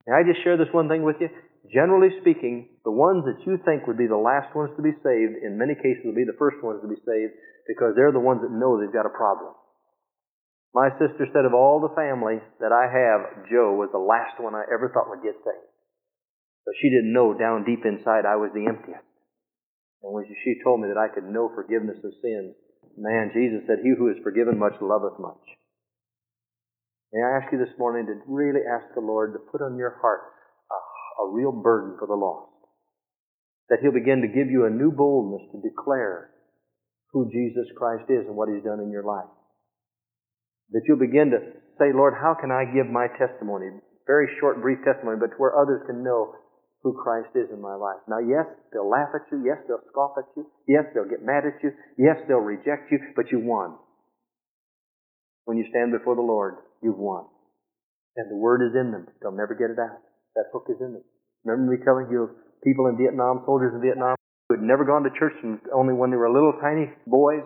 May 0.07 0.15
I 0.15 0.23
just 0.27 0.43
share 0.43 0.57
this 0.57 0.73
one 0.73 0.89
thing 0.89 1.03
with 1.03 1.17
you? 1.21 1.29
Generally 1.71 2.19
speaking, 2.21 2.69
the 2.85 2.91
ones 2.91 3.25
that 3.25 3.47
you 3.47 3.57
think 3.65 3.87
would 3.87 3.99
be 3.99 4.11
the 4.11 4.19
last 4.19 4.51
ones 4.55 4.75
to 4.77 4.83
be 4.83 4.93
saved, 5.03 5.39
in 5.47 5.57
many 5.57 5.75
cases 5.79 6.03
will 6.05 6.19
be 6.19 6.27
the 6.27 6.39
first 6.39 6.59
ones 6.63 6.83
to 6.83 6.91
be 6.91 6.99
saved 7.07 7.33
because 7.71 7.95
they're 7.95 8.13
the 8.13 8.23
ones 8.23 8.43
that 8.43 8.51
know 8.51 8.77
they've 8.77 8.93
got 8.93 9.07
a 9.07 9.15
problem. 9.15 9.55
My 10.75 10.91
sister 10.99 11.29
said 11.31 11.45
of 11.45 11.55
all 11.55 11.81
the 11.81 11.95
family 11.95 12.41
that 12.59 12.73
I 12.73 12.89
have, 12.91 13.47
Joe 13.47 13.77
was 13.77 13.93
the 13.93 14.03
last 14.03 14.41
one 14.41 14.57
I 14.57 14.65
ever 14.73 14.91
thought 14.91 15.13
would 15.13 15.23
get 15.23 15.39
saved. 15.45 15.71
But 16.65 16.75
she 16.81 16.91
didn't 16.91 17.13
know 17.13 17.37
down 17.37 17.65
deep 17.65 17.85
inside 17.85 18.25
I 18.25 18.41
was 18.41 18.51
the 18.55 18.67
emptiest. 18.67 19.07
And 20.03 20.11
when 20.13 20.25
she 20.27 20.59
told 20.65 20.81
me 20.81 20.89
that 20.89 20.99
I 20.99 21.13
could 21.13 21.29
know 21.29 21.53
forgiveness 21.55 22.03
of 22.03 22.11
sins, 22.23 22.57
man, 22.97 23.31
Jesus 23.35 23.63
said, 23.67 23.85
He 23.85 23.95
who 23.97 24.11
is 24.11 24.19
forgiven 24.25 24.59
much 24.59 24.75
loveth 24.81 25.19
much. 25.21 25.45
May 27.13 27.21
I 27.21 27.37
ask 27.37 27.53
you 27.53 27.61
this 27.61 27.77
morning 27.79 28.09
to 28.09 28.17
really 28.25 28.65
ask 28.65 28.89
the 28.95 29.05
Lord 29.05 29.37
to 29.37 29.39
put 29.53 29.61
on 29.61 29.77
your 29.77 30.01
heart 30.01 30.33
a, 30.73 30.79
a 31.29 31.33
real 31.33 31.53
burden 31.53 31.97
for 32.01 32.09
the 32.09 32.17
lost? 32.17 32.49
That 33.69 33.85
He'll 33.85 33.93
begin 33.93 34.25
to 34.25 34.33
give 34.33 34.49
you 34.49 34.65
a 34.65 34.73
new 34.73 34.91
boldness 34.91 35.45
to 35.53 35.61
declare 35.61 36.33
who 37.13 37.29
Jesus 37.29 37.69
Christ 37.77 38.09
is 38.09 38.25
and 38.25 38.35
what 38.35 38.49
He's 38.49 38.65
done 38.65 38.81
in 38.81 38.91
your 38.91 39.05
life. 39.05 39.29
That 40.73 40.89
you'll 40.89 41.05
begin 41.05 41.37
to 41.37 41.41
say, 41.77 41.93
Lord, 41.93 42.17
how 42.17 42.33
can 42.33 42.49
I 42.49 42.65
give 42.65 42.89
my 42.89 43.13
testimony? 43.21 43.69
Very 44.09 44.33
short, 44.41 44.65
brief 44.65 44.81
testimony, 44.81 45.21
but 45.21 45.37
to 45.37 45.39
where 45.39 45.53
others 45.53 45.85
can 45.85 46.03
know 46.03 46.33
who 46.81 46.97
Christ 46.97 47.37
is 47.37 47.53
in 47.53 47.61
my 47.61 47.77
life. 47.77 48.01
Now, 48.09 48.25
yes, 48.25 48.49
they'll 48.73 48.89
laugh 48.89 49.13
at 49.13 49.29
you. 49.31 49.45
Yes, 49.45 49.61
they'll 49.69 49.85
scoff 49.93 50.17
at 50.17 50.33
you. 50.35 50.49
Yes, 50.67 50.89
they'll 50.97 51.09
get 51.09 51.23
mad 51.23 51.45
at 51.45 51.61
you. 51.63 51.77
Yes, 52.01 52.17
they'll 52.27 52.43
reject 52.43 52.91
you, 52.91 52.99
but 53.15 53.31
you 53.31 53.39
won. 53.45 53.77
When 55.45 55.59
you 55.59 55.67
stand 55.71 55.93
before 55.93 56.15
the 56.15 56.23
Lord, 56.23 56.63
you've 56.83 56.99
won. 56.99 57.27
And 58.17 58.31
the 58.31 58.37
word 58.37 58.63
is 58.63 58.77
in 58.77 58.93
them. 58.93 59.09
They'll 59.21 59.35
never 59.35 59.55
get 59.55 59.73
it 59.73 59.81
out. 59.81 59.99
That 60.37 60.53
hook 60.53 60.69
is 60.69 60.81
in 60.81 60.93
them. 60.95 61.05
Remember 61.45 61.73
me 61.73 61.79
telling 61.85 62.07
you 62.11 62.29
of 62.29 62.31
people 62.63 62.87
in 62.87 62.97
Vietnam, 62.97 63.43
soldiers 63.45 63.75
in 63.75 63.83
Vietnam, 63.83 64.15
who 64.49 64.61
had 64.61 64.65
never 64.65 64.85
gone 64.85 65.03
to 65.03 65.13
church 65.19 65.35
and 65.43 65.59
only 65.75 65.95
when 65.95 66.11
they 66.11 66.21
were 66.21 66.31
little 66.31 66.55
tiny 66.61 66.93
boys. 67.07 67.43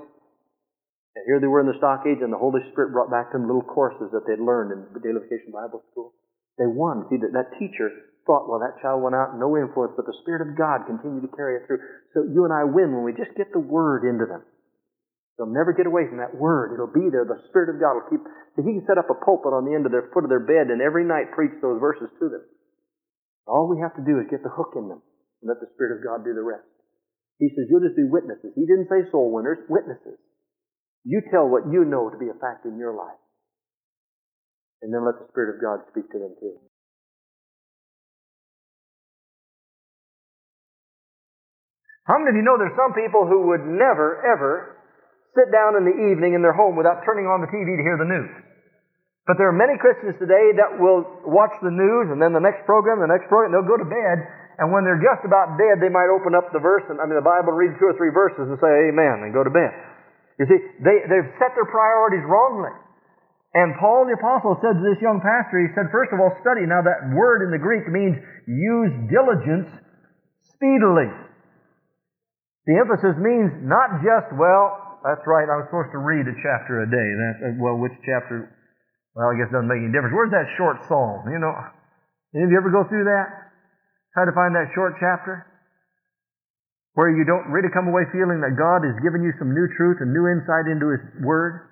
And 1.16 1.24
here 1.24 1.40
they 1.40 1.48
were 1.48 1.64
in 1.64 1.70
the 1.70 1.80
stockades, 1.80 2.20
and 2.20 2.28
the 2.28 2.36
Holy 2.36 2.60
Spirit 2.72 2.92
brought 2.92 3.08
back 3.08 3.32
to 3.32 3.40
them 3.40 3.48
little 3.48 3.64
courses 3.64 4.12
that 4.12 4.28
they'd 4.28 4.42
learned 4.42 4.76
in 4.76 4.84
the 4.92 5.00
Daily 5.00 5.24
Vacation 5.24 5.48
Bible 5.48 5.80
School. 5.90 6.12
They 6.60 6.68
won. 6.68 7.08
See, 7.08 7.16
that, 7.16 7.32
that 7.32 7.56
teacher 7.56 7.88
thought, 8.28 8.50
well, 8.50 8.60
that 8.60 8.76
child 8.84 9.00
went 9.00 9.16
out, 9.16 9.38
no 9.40 9.56
influence, 9.56 9.96
but 9.96 10.04
the 10.04 10.18
Spirit 10.20 10.44
of 10.44 10.58
God 10.58 10.84
continued 10.84 11.24
to 11.24 11.32
carry 11.32 11.56
it 11.56 11.64
through. 11.64 11.80
So 12.12 12.26
you 12.28 12.44
and 12.44 12.52
I 12.52 12.68
win 12.68 12.92
when 12.92 13.06
we 13.06 13.16
just 13.16 13.32
get 13.32 13.48
the 13.54 13.64
Word 13.64 14.04
into 14.04 14.28
them. 14.28 14.44
They'll 15.36 15.52
never 15.52 15.76
get 15.76 15.84
away 15.84 16.08
from 16.08 16.16
that 16.24 16.32
Word. 16.32 16.72
It'll 16.72 16.88
be 16.88 17.12
there. 17.12 17.28
The 17.28 17.44
Spirit 17.52 17.68
of 17.68 17.80
God 17.80 18.00
will 18.00 18.08
keep. 18.08 18.24
He 18.56 18.72
can 18.72 18.88
set 18.88 18.96
up 18.96 19.12
a 19.12 19.20
pulpit 19.20 19.52
on 19.52 19.68
the 19.68 19.76
end 19.76 19.84
of 19.84 19.92
their 19.92 20.08
foot 20.16 20.24
of 20.24 20.32
their 20.32 20.40
bed 20.40 20.72
and 20.72 20.80
every 20.80 21.04
night 21.04 21.36
preach 21.36 21.52
those 21.60 21.76
verses 21.76 22.08
to 22.16 22.26
them. 22.32 22.44
All 23.44 23.68
we 23.68 23.76
have 23.84 23.92
to 24.00 24.04
do 24.04 24.16
is 24.16 24.32
get 24.32 24.40
the 24.40 24.50
hook 24.50 24.72
in 24.80 24.88
them 24.88 25.04
and 25.44 25.46
let 25.52 25.60
the 25.60 25.68
Spirit 25.76 26.00
of 26.00 26.04
God 26.04 26.24
do 26.24 26.32
the 26.32 26.42
rest. 26.42 26.64
He 27.36 27.52
says, 27.52 27.68
you'll 27.68 27.84
just 27.84 28.00
be 28.00 28.08
witnesses. 28.08 28.56
He 28.56 28.64
didn't 28.64 28.88
say 28.88 29.04
soul 29.12 29.28
winners, 29.28 29.60
witnesses. 29.68 30.16
You 31.04 31.20
tell 31.28 31.46
what 31.46 31.68
you 31.68 31.84
know 31.84 32.08
to 32.08 32.16
be 32.16 32.32
a 32.32 32.40
fact 32.40 32.64
in 32.64 32.80
your 32.80 32.96
life. 32.96 33.20
And 34.80 34.88
then 34.88 35.04
let 35.04 35.20
the 35.20 35.28
Spirit 35.28 35.56
of 35.56 35.60
God 35.60 35.84
speak 35.92 36.08
to 36.16 36.18
them 36.18 36.32
too. 36.40 36.56
How 42.08 42.16
many 42.18 42.30
of 42.32 42.36
you 42.40 42.46
know 42.46 42.56
there's 42.56 42.78
some 42.78 42.94
people 42.96 43.26
who 43.28 43.52
would 43.52 43.66
never, 43.66 44.22
ever 44.24 44.75
sit 45.36 45.52
down 45.52 45.76
in 45.76 45.84
the 45.84 45.96
evening 46.10 46.32
in 46.32 46.40
their 46.40 46.56
home 46.56 46.74
without 46.74 47.04
turning 47.04 47.28
on 47.28 47.44
the 47.44 47.50
TV 47.52 47.76
to 47.76 47.84
hear 47.84 48.00
the 48.00 48.08
news? 48.08 48.32
But 49.28 49.36
there 49.36 49.50
are 49.50 49.54
many 49.54 49.76
Christians 49.76 50.16
today 50.16 50.54
that 50.56 50.80
will 50.80 51.04
watch 51.26 51.52
the 51.60 51.70
news 51.70 52.14
and 52.14 52.22
then 52.22 52.32
the 52.32 52.42
next 52.42 52.64
program, 52.64 53.02
the 53.02 53.10
next 53.10 53.28
program, 53.28 53.52
they'll 53.52 53.68
go 53.68 53.76
to 53.76 53.86
bed, 53.86 54.16
and 54.56 54.72
when 54.72 54.88
they're 54.88 55.02
just 55.02 55.26
about 55.26 55.60
dead, 55.60 55.82
they 55.82 55.92
might 55.92 56.08
open 56.08 56.32
up 56.32 56.48
the 56.54 56.62
verse, 56.62 56.86
and 56.88 56.96
I 56.96 57.04
mean 57.04 57.18
the 57.18 57.26
Bible, 57.26 57.52
read 57.52 57.76
two 57.76 57.92
or 57.92 57.96
three 58.00 58.14
verses 58.14 58.48
and 58.48 58.56
say 58.56 58.88
amen 58.88 59.26
and 59.26 59.34
go 59.36 59.44
to 59.44 59.52
bed. 59.52 59.74
You 60.40 60.46
see, 60.48 60.60
they, 60.80 60.96
they've 61.10 61.30
set 61.36 61.52
their 61.52 61.68
priorities 61.68 62.24
wrongly. 62.24 62.72
And 63.56 63.72
Paul 63.80 64.04
the 64.04 64.14
Apostle 64.20 64.60
said 64.60 64.76
to 64.76 64.84
this 64.84 65.00
young 65.00 65.18
pastor, 65.24 65.58
he 65.64 65.72
said, 65.72 65.88
first 65.88 66.12
of 66.12 66.20
all, 66.20 66.28
study. 66.44 66.68
Now 66.68 66.84
that 66.84 67.08
word 67.16 67.40
in 67.40 67.50
the 67.50 67.60
Greek 67.60 67.88
means 67.88 68.20
use 68.44 68.92
diligence 69.08 69.72
speedily. 70.54 71.08
The 72.68 72.76
emphasis 72.76 73.16
means 73.16 73.48
not 73.64 74.04
just, 74.04 74.28
well, 74.36 74.85
that's 75.06 75.22
right, 75.24 75.46
I 75.46 75.62
was 75.62 75.70
supposed 75.70 75.94
to 75.94 76.02
read 76.02 76.26
a 76.26 76.34
chapter 76.42 76.82
a 76.82 76.88
day. 76.90 77.08
That, 77.14 77.34
uh, 77.38 77.46
well, 77.62 77.78
which 77.78 77.94
chapter? 78.02 78.50
Well, 79.14 79.30
I 79.30 79.38
guess 79.38 79.48
it 79.48 79.54
doesn't 79.54 79.70
make 79.70 79.80
any 79.80 79.94
difference. 79.94 80.12
Where's 80.12 80.34
that 80.34 80.50
short 80.58 80.82
psalm? 80.90 81.30
You 81.30 81.38
know, 81.38 81.54
any 82.34 82.44
of 82.44 82.50
you 82.50 82.58
ever 82.58 82.74
go 82.74 82.82
through 82.90 83.06
that? 83.06 83.26
Try 84.12 84.26
to 84.26 84.34
find 84.34 84.52
that 84.58 84.74
short 84.74 84.98
chapter? 84.98 85.46
Where 86.98 87.12
you 87.12 87.24
don't 87.28 87.52
really 87.52 87.70
come 87.70 87.86
away 87.86 88.08
feeling 88.10 88.40
that 88.42 88.56
God 88.58 88.82
has 88.82 88.96
given 89.04 89.22
you 89.22 89.32
some 89.38 89.52
new 89.52 89.68
truth 89.76 90.00
and 90.00 90.10
new 90.10 90.26
insight 90.26 90.66
into 90.66 90.90
His 90.90 91.04
Word? 91.22 91.70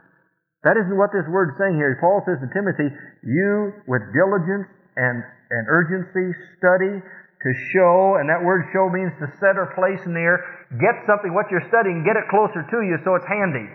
That 0.64 0.80
isn't 0.80 0.96
what 0.96 1.12
this 1.12 1.28
word's 1.28 1.52
saying 1.60 1.76
here. 1.76 1.92
Paul 2.00 2.24
says 2.24 2.40
to 2.40 2.48
Timothy, 2.56 2.88
you 3.20 3.72
with 3.84 4.00
diligence 4.16 4.64
and, 4.96 5.20
and 5.20 5.62
urgency 5.68 6.32
study 6.56 7.04
to 7.44 7.52
show, 7.76 8.16
and 8.16 8.32
that 8.32 8.40
word 8.40 8.64
show 8.72 8.88
means 8.88 9.12
to 9.20 9.28
set 9.36 9.60
or 9.60 9.76
place 9.76 10.00
in 10.08 10.16
the 10.16 10.24
air. 10.24 10.40
Get 10.80 11.04
something, 11.04 11.36
what 11.36 11.52
you're 11.52 11.68
studying, 11.68 12.00
get 12.00 12.16
it 12.16 12.24
closer 12.32 12.64
to 12.64 12.78
you 12.80 12.96
so 13.04 13.20
it's 13.20 13.28
handy. 13.28 13.68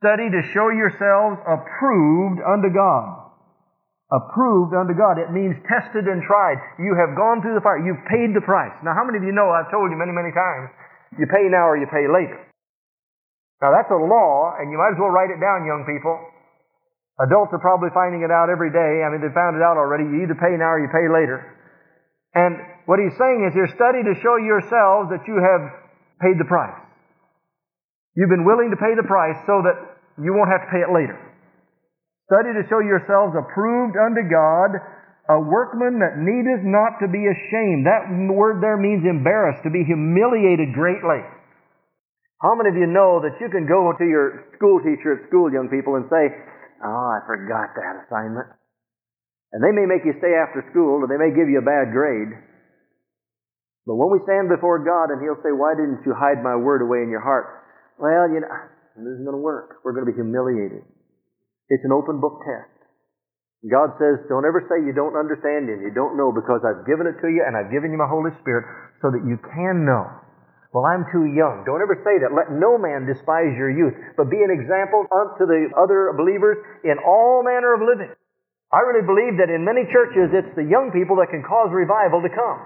Study 0.00 0.32
to 0.32 0.40
show 0.56 0.72
yourselves 0.72 1.36
approved 1.44 2.40
unto 2.40 2.72
God. 2.72 3.22
Approved 4.08 4.72
unto 4.72 4.96
God. 4.96 5.20
It 5.20 5.30
means 5.36 5.54
tested 5.68 6.08
and 6.08 6.24
tried. 6.24 6.58
You 6.80 6.96
have 6.96 7.16
gone 7.16 7.44
through 7.44 7.54
the 7.54 7.64
fire. 7.64 7.80
You've 7.80 8.02
paid 8.08 8.32
the 8.32 8.44
price. 8.44 8.72
Now, 8.80 8.96
how 8.96 9.04
many 9.04 9.20
of 9.20 9.24
you 9.24 9.32
know, 9.32 9.52
I've 9.52 9.70
told 9.70 9.92
you 9.92 9.96
many, 9.96 10.12
many 10.12 10.32
times, 10.32 10.72
you 11.20 11.28
pay 11.28 11.48
now 11.52 11.68
or 11.68 11.76
you 11.76 11.86
pay 11.86 12.08
later. 12.08 12.40
Now, 13.60 13.70
that's 13.70 13.88
a 13.92 14.00
law, 14.00 14.58
and 14.58 14.72
you 14.72 14.76
might 14.80 14.96
as 14.96 14.98
well 14.98 15.12
write 15.12 15.30
it 15.30 15.38
down, 15.38 15.68
young 15.68 15.86
people. 15.86 16.18
Adults 17.20 17.52
are 17.54 17.62
probably 17.62 17.92
finding 17.94 18.24
it 18.24 18.32
out 18.32 18.50
every 18.50 18.72
day. 18.72 19.04
I 19.04 19.12
mean, 19.12 19.22
they 19.22 19.30
found 19.30 19.54
it 19.54 19.62
out 19.62 19.76
already. 19.78 20.08
You 20.08 20.24
either 20.24 20.34
pay 20.34 20.56
now 20.56 20.74
or 20.74 20.80
you 20.80 20.90
pay 20.90 21.06
later. 21.06 21.61
And 22.34 22.56
what 22.88 22.98
he's 22.98 23.14
saying 23.20 23.44
is 23.44 23.52
here, 23.52 23.68
study 23.76 24.00
to 24.02 24.14
show 24.24 24.40
yourselves 24.40 25.12
that 25.12 25.24
you 25.28 25.36
have 25.36 25.62
paid 26.20 26.40
the 26.40 26.48
price. 26.48 26.80
You've 28.16 28.32
been 28.32 28.44
willing 28.44 28.72
to 28.72 28.80
pay 28.80 28.92
the 28.96 29.06
price 29.06 29.36
so 29.44 29.60
that 29.64 29.76
you 30.20 30.32
won't 30.32 30.52
have 30.52 30.64
to 30.68 30.70
pay 30.72 30.84
it 30.84 30.92
later. 30.92 31.16
Study 32.28 32.56
to 32.56 32.64
show 32.68 32.80
yourselves 32.80 33.36
approved 33.36 33.96
unto 33.96 34.24
God, 34.24 34.80
a 35.28 35.38
workman 35.40 36.00
that 36.00 36.20
needeth 36.20 36.64
not 36.64 37.00
to 37.00 37.08
be 37.08 37.24
ashamed. 37.28 37.84
That 37.84 38.08
word 38.32 38.60
there 38.60 38.76
means 38.76 39.04
embarrassed, 39.04 39.64
to 39.64 39.72
be 39.72 39.84
humiliated 39.84 40.72
greatly. 40.72 41.24
How 42.40 42.56
many 42.56 42.74
of 42.74 42.76
you 42.76 42.88
know 42.88 43.20
that 43.22 43.38
you 43.38 43.48
can 43.48 43.68
go 43.68 43.92
to 43.92 44.04
your 44.04 44.50
school 44.56 44.80
teacher 44.80 45.20
at 45.20 45.28
school, 45.28 45.52
young 45.52 45.68
people, 45.68 45.94
and 45.94 46.08
say, 46.10 46.32
Oh, 46.82 47.06
I 47.14 47.22
forgot 47.22 47.70
that 47.78 48.02
assignment. 48.02 48.50
And 49.52 49.60
they 49.60 49.72
may 49.72 49.84
make 49.84 50.08
you 50.08 50.16
stay 50.16 50.32
after 50.32 50.64
school, 50.72 51.04
or 51.04 51.06
they 51.08 51.20
may 51.20 51.36
give 51.36 51.52
you 51.52 51.60
a 51.60 51.64
bad 51.64 51.92
grade. 51.92 52.32
But 53.84 54.00
when 54.00 54.08
we 54.08 54.24
stand 54.24 54.48
before 54.48 54.80
God 54.80 55.12
and 55.12 55.20
He'll 55.20 55.40
say, 55.44 55.52
Why 55.52 55.76
didn't 55.76 56.00
you 56.08 56.16
hide 56.16 56.40
my 56.40 56.56
word 56.56 56.80
away 56.80 57.04
in 57.04 57.12
your 57.12 57.20
heart? 57.20 57.62
Well, 58.00 58.32
you 58.32 58.40
know, 58.40 58.48
this 58.96 59.18
isn't 59.18 59.26
going 59.28 59.36
to 59.36 59.44
work. 59.44 59.84
We're 59.84 59.92
going 59.92 60.08
to 60.08 60.12
be 60.12 60.16
humiliated. 60.16 60.86
It's 61.68 61.84
an 61.84 61.92
open 61.92 62.20
book 62.20 62.40
test. 62.46 62.72
God 63.68 63.94
says, 64.00 64.24
Don't 64.26 64.48
ever 64.48 64.64
say 64.66 64.82
you 64.82 64.96
don't 64.96 65.14
understand 65.14 65.70
and 65.70 65.84
you 65.84 65.92
don't 65.94 66.16
know 66.16 66.32
because 66.34 66.64
I've 66.66 66.88
given 66.88 67.06
it 67.06 67.20
to 67.22 67.28
you 67.30 67.44
and 67.46 67.54
I've 67.54 67.70
given 67.70 67.94
you 67.94 67.98
my 68.00 68.10
Holy 68.10 68.34
Spirit 68.42 68.66
so 69.04 69.12
that 69.12 69.22
you 69.22 69.38
can 69.38 69.86
know. 69.86 70.08
Well, 70.72 70.88
I'm 70.88 71.04
too 71.12 71.28
young. 71.28 71.68
Don't 71.68 71.84
ever 71.84 72.00
say 72.00 72.16
that. 72.24 72.32
Let 72.32 72.48
no 72.48 72.80
man 72.80 73.04
despise 73.04 73.52
your 73.60 73.68
youth, 73.68 73.92
but 74.16 74.32
be 74.32 74.40
an 74.40 74.48
example 74.48 75.04
unto 75.12 75.44
the 75.44 75.68
other 75.76 76.16
believers 76.16 76.58
in 76.82 76.96
all 77.04 77.44
manner 77.44 77.76
of 77.76 77.84
living. 77.84 78.08
I 78.72 78.80
really 78.88 79.04
believe 79.04 79.36
that 79.36 79.52
in 79.52 79.68
many 79.68 79.84
churches, 79.92 80.32
it's 80.32 80.56
the 80.56 80.64
young 80.64 80.88
people 80.96 81.20
that 81.20 81.28
can 81.28 81.44
cause 81.44 81.68
revival 81.68 82.24
to 82.24 82.32
come. 82.32 82.60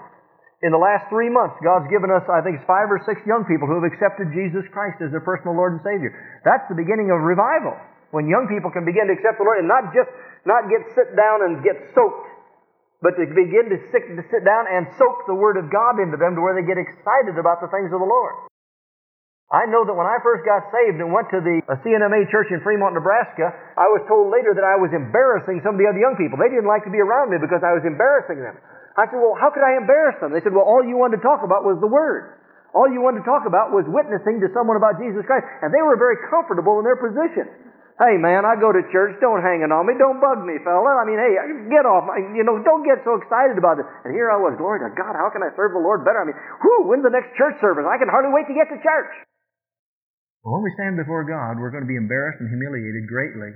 In 0.63 0.71
the 0.73 0.81
last 0.81 1.11
three 1.13 1.29
months, 1.29 1.59
God's 1.61 1.91
given 1.91 2.09
us, 2.09 2.25
I 2.31 2.41
think, 2.41 2.63
five 2.65 2.89
or 2.89 3.03
six 3.05 3.21
young 3.27 3.45
people 3.45 3.67
who 3.67 3.83
have 3.83 3.91
accepted 3.91 4.31
Jesus 4.33 4.65
Christ 4.71 5.03
as 5.03 5.11
their 5.11 5.21
personal 5.21 5.53
Lord 5.59 5.77
and 5.77 5.83
Savior. 5.83 6.15
That's 6.47 6.65
the 6.71 6.79
beginning 6.79 7.11
of 7.11 7.21
revival. 7.21 7.77
When 8.15 8.31
young 8.31 8.47
people 8.47 8.71
can 8.71 8.87
begin 8.87 9.11
to 9.11 9.19
accept 9.19 9.37
the 9.37 9.45
Lord 9.45 9.61
and 9.61 9.69
not 9.69 9.91
just, 9.93 10.09
not 10.47 10.71
get 10.71 10.87
sit 10.95 11.13
down 11.19 11.45
and 11.45 11.61
get 11.61 11.77
soaked, 11.93 12.31
but 13.05 13.19
to 13.19 13.27
begin 13.27 13.69
to 13.69 13.79
sit, 13.93 14.09
to 14.17 14.25
sit 14.33 14.47
down 14.47 14.65
and 14.71 14.89
soak 14.97 15.27
the 15.29 15.37
Word 15.37 15.61
of 15.61 15.69
God 15.69 16.01
into 16.01 16.17
them 16.17 16.39
to 16.39 16.41
where 16.41 16.57
they 16.57 16.65
get 16.65 16.81
excited 16.81 17.37
about 17.37 17.61
the 17.61 17.69
things 17.69 17.93
of 17.93 18.01
the 18.01 18.09
Lord. 18.09 18.49
I 19.47 19.63
know 19.71 19.87
that 19.87 19.95
when 19.95 20.11
I 20.11 20.19
first 20.27 20.43
got 20.43 20.67
saved 20.75 20.99
and 20.99 21.15
went 21.15 21.31
to 21.31 21.39
the 21.39 21.63
uh, 21.71 21.79
C&MA 21.87 22.27
church 22.35 22.51
in 22.51 22.59
Fremont, 22.67 22.99
Nebraska, 22.99 23.55
I 23.79 23.87
was 23.95 24.03
told 24.11 24.35
later 24.35 24.51
that 24.59 24.67
I 24.67 24.75
was 24.75 24.91
embarrassing 24.91 25.63
some 25.63 25.79
of 25.79 25.81
the 25.81 25.87
other 25.87 26.03
young 26.03 26.19
people. 26.19 26.35
They 26.35 26.51
didn't 26.51 26.67
like 26.67 26.83
to 26.83 26.91
be 26.91 26.99
around 26.99 27.31
me 27.31 27.39
because 27.39 27.63
I 27.63 27.71
was 27.71 27.87
embarrassing 27.87 28.43
them. 28.43 28.59
I 28.99 29.07
said, 29.07 29.23
well, 29.23 29.39
how 29.39 29.55
could 29.55 29.63
I 29.63 29.79
embarrass 29.79 30.19
them? 30.19 30.35
They 30.35 30.43
said, 30.43 30.51
well, 30.51 30.67
all 30.67 30.83
you 30.83 30.99
wanted 30.99 31.23
to 31.23 31.25
talk 31.25 31.47
about 31.47 31.63
was 31.63 31.79
the 31.79 31.87
Word. 31.87 32.43
All 32.75 32.91
you 32.91 32.99
wanted 32.99 33.23
to 33.23 33.29
talk 33.31 33.47
about 33.47 33.71
was 33.71 33.87
witnessing 33.87 34.43
to 34.43 34.51
someone 34.51 34.75
about 34.75 34.99
Jesus 34.99 35.23
Christ. 35.31 35.47
And 35.63 35.71
they 35.71 35.81
were 35.81 35.95
very 35.95 36.19
comfortable 36.27 36.83
in 36.83 36.85
their 36.85 36.99
position. 36.99 37.47
Hey 37.97 38.21
man, 38.21 38.45
I 38.45 38.61
go 38.61 38.77
to 38.77 38.85
church. 38.93 39.17
Don't 39.25 39.41
hang 39.41 39.65
it 39.65 39.73
on 39.73 39.89
me. 39.89 39.97
Don't 39.97 40.21
bug 40.21 40.45
me, 40.45 40.61
fella. 40.61 41.01
I 41.01 41.09
mean, 41.09 41.17
hey, 41.17 41.33
get 41.73 41.89
off. 41.89 42.05
You 42.37 42.45
know, 42.45 42.61
don't 42.61 42.85
get 42.85 43.01
so 43.09 43.17
excited 43.17 43.57
about 43.57 43.81
it. 43.81 43.89
And 44.05 44.13
here 44.13 44.29
I 44.29 44.37
was, 44.37 44.53
glory 44.61 44.85
to 44.85 44.93
God. 44.93 45.17
How 45.17 45.33
can 45.33 45.41
I 45.41 45.49
serve 45.57 45.73
the 45.73 45.81
Lord 45.81 46.05
better? 46.05 46.21
I 46.21 46.29
mean, 46.29 46.37
whoo, 46.61 46.93
when's 46.93 47.01
the 47.01 47.15
next 47.15 47.33
church 47.41 47.57
service? 47.65 47.89
I 47.89 47.97
can 47.97 48.13
hardly 48.13 48.37
wait 48.37 48.45
to 48.53 48.57
get 48.59 48.69
to 48.69 48.77
church. 48.85 49.15
Well, 50.45 50.59
when 50.59 50.65
we 50.65 50.77
stand 50.79 50.97
before 50.97 51.25
God, 51.25 51.59
we're 51.59 51.75
going 51.75 51.85
to 51.85 51.91
be 51.91 51.99
embarrassed 51.99 52.41
and 52.41 52.49
humiliated 52.49 53.09
greatly 53.09 53.53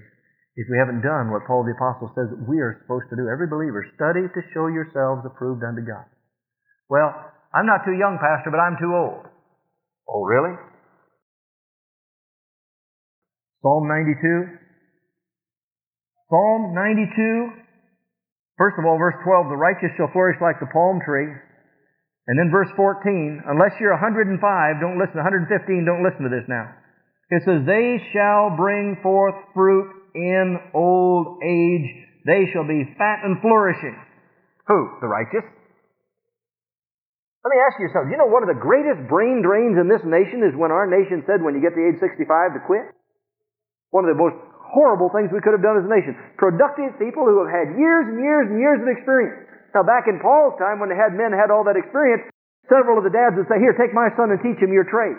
if 0.58 0.66
we 0.68 0.76
haven't 0.76 1.06
done 1.06 1.30
what 1.30 1.46
Paul 1.46 1.62
the 1.64 1.72
Apostle 1.72 2.10
says 2.12 2.28
that 2.28 2.44
we 2.44 2.58
are 2.58 2.82
supposed 2.82 3.08
to 3.10 3.16
do. 3.16 3.30
Every 3.30 3.46
believer, 3.46 3.86
study 3.94 4.26
to 4.26 4.40
show 4.52 4.66
yourselves 4.66 5.22
approved 5.24 5.62
unto 5.62 5.80
God. 5.86 6.04
Well, 6.90 7.14
I'm 7.54 7.66
not 7.66 7.86
too 7.86 7.94
young, 7.94 8.18
Pastor, 8.18 8.50
but 8.50 8.58
I'm 8.58 8.76
too 8.76 8.90
old. 8.90 9.24
Oh, 10.10 10.26
really? 10.26 10.58
Psalm 13.62 13.86
92. 13.86 14.58
Psalm 16.30 16.74
92. 16.74 17.60
First 18.58 18.76
of 18.78 18.84
all, 18.84 18.98
verse 18.98 19.16
12, 19.24 19.48
the 19.48 19.56
righteous 19.56 19.94
shall 19.96 20.10
flourish 20.12 20.36
like 20.42 20.60
the 20.60 20.68
palm 20.68 21.00
tree. 21.04 21.30
And 22.30 22.38
then 22.38 22.46
verse 22.54 22.70
14, 22.78 23.42
unless 23.42 23.74
you're 23.82 23.90
105, 23.90 24.38
don't 24.78 25.02
listen, 25.02 25.18
115, 25.18 25.50
don't 25.82 26.06
listen 26.06 26.22
to 26.22 26.30
this 26.30 26.46
now. 26.46 26.70
It 27.26 27.42
says, 27.42 27.66
they 27.66 27.98
shall 28.14 28.54
bring 28.54 29.02
forth 29.02 29.34
fruit 29.50 29.90
in 30.14 30.54
old 30.70 31.42
age. 31.42 31.90
They 32.30 32.46
shall 32.54 32.62
be 32.62 32.86
fat 32.94 33.26
and 33.26 33.42
flourishing. 33.42 33.98
Who? 34.70 34.78
The 35.02 35.10
righteous? 35.10 35.42
Let 37.42 37.50
me 37.50 37.58
ask 37.66 37.82
you 37.82 37.90
something. 37.90 38.14
You 38.14 38.22
know 38.22 38.30
one 38.30 38.46
of 38.46 38.52
the 38.54 38.62
greatest 38.62 39.10
brain 39.10 39.42
drains 39.42 39.74
in 39.74 39.90
this 39.90 40.06
nation 40.06 40.46
is 40.46 40.54
when 40.54 40.70
our 40.70 40.86
nation 40.86 41.26
said 41.26 41.42
when 41.42 41.58
you 41.58 41.62
get 41.64 41.74
to 41.74 41.82
age 41.82 41.98
65 41.98 42.30
to 42.30 42.62
quit? 42.62 42.94
One 43.90 44.06
of 44.06 44.14
the 44.14 44.20
most 44.22 44.38
horrible 44.70 45.10
things 45.10 45.34
we 45.34 45.42
could 45.42 45.58
have 45.58 45.66
done 45.66 45.82
as 45.82 45.86
a 45.88 45.90
nation. 45.90 46.14
Productive 46.38 46.94
people 47.02 47.26
who 47.26 47.42
have 47.42 47.50
had 47.50 47.74
years 47.74 48.06
and 48.06 48.22
years 48.22 48.46
and 48.54 48.62
years 48.62 48.78
of 48.78 48.86
experience. 48.86 49.49
Now, 49.74 49.86
back 49.86 50.10
in 50.10 50.18
Paul's 50.18 50.58
time, 50.58 50.82
when 50.82 50.90
they 50.90 50.98
had 50.98 51.14
men 51.14 51.30
had 51.30 51.50
all 51.54 51.62
that 51.66 51.78
experience, 51.78 52.26
several 52.66 52.98
of 52.98 53.06
the 53.06 53.14
dads 53.14 53.38
would 53.38 53.46
say, 53.46 53.62
Here, 53.62 53.74
take 53.78 53.94
my 53.94 54.10
son 54.18 54.34
and 54.34 54.40
teach 54.42 54.58
him 54.58 54.74
your 54.74 54.86
trade. 54.86 55.18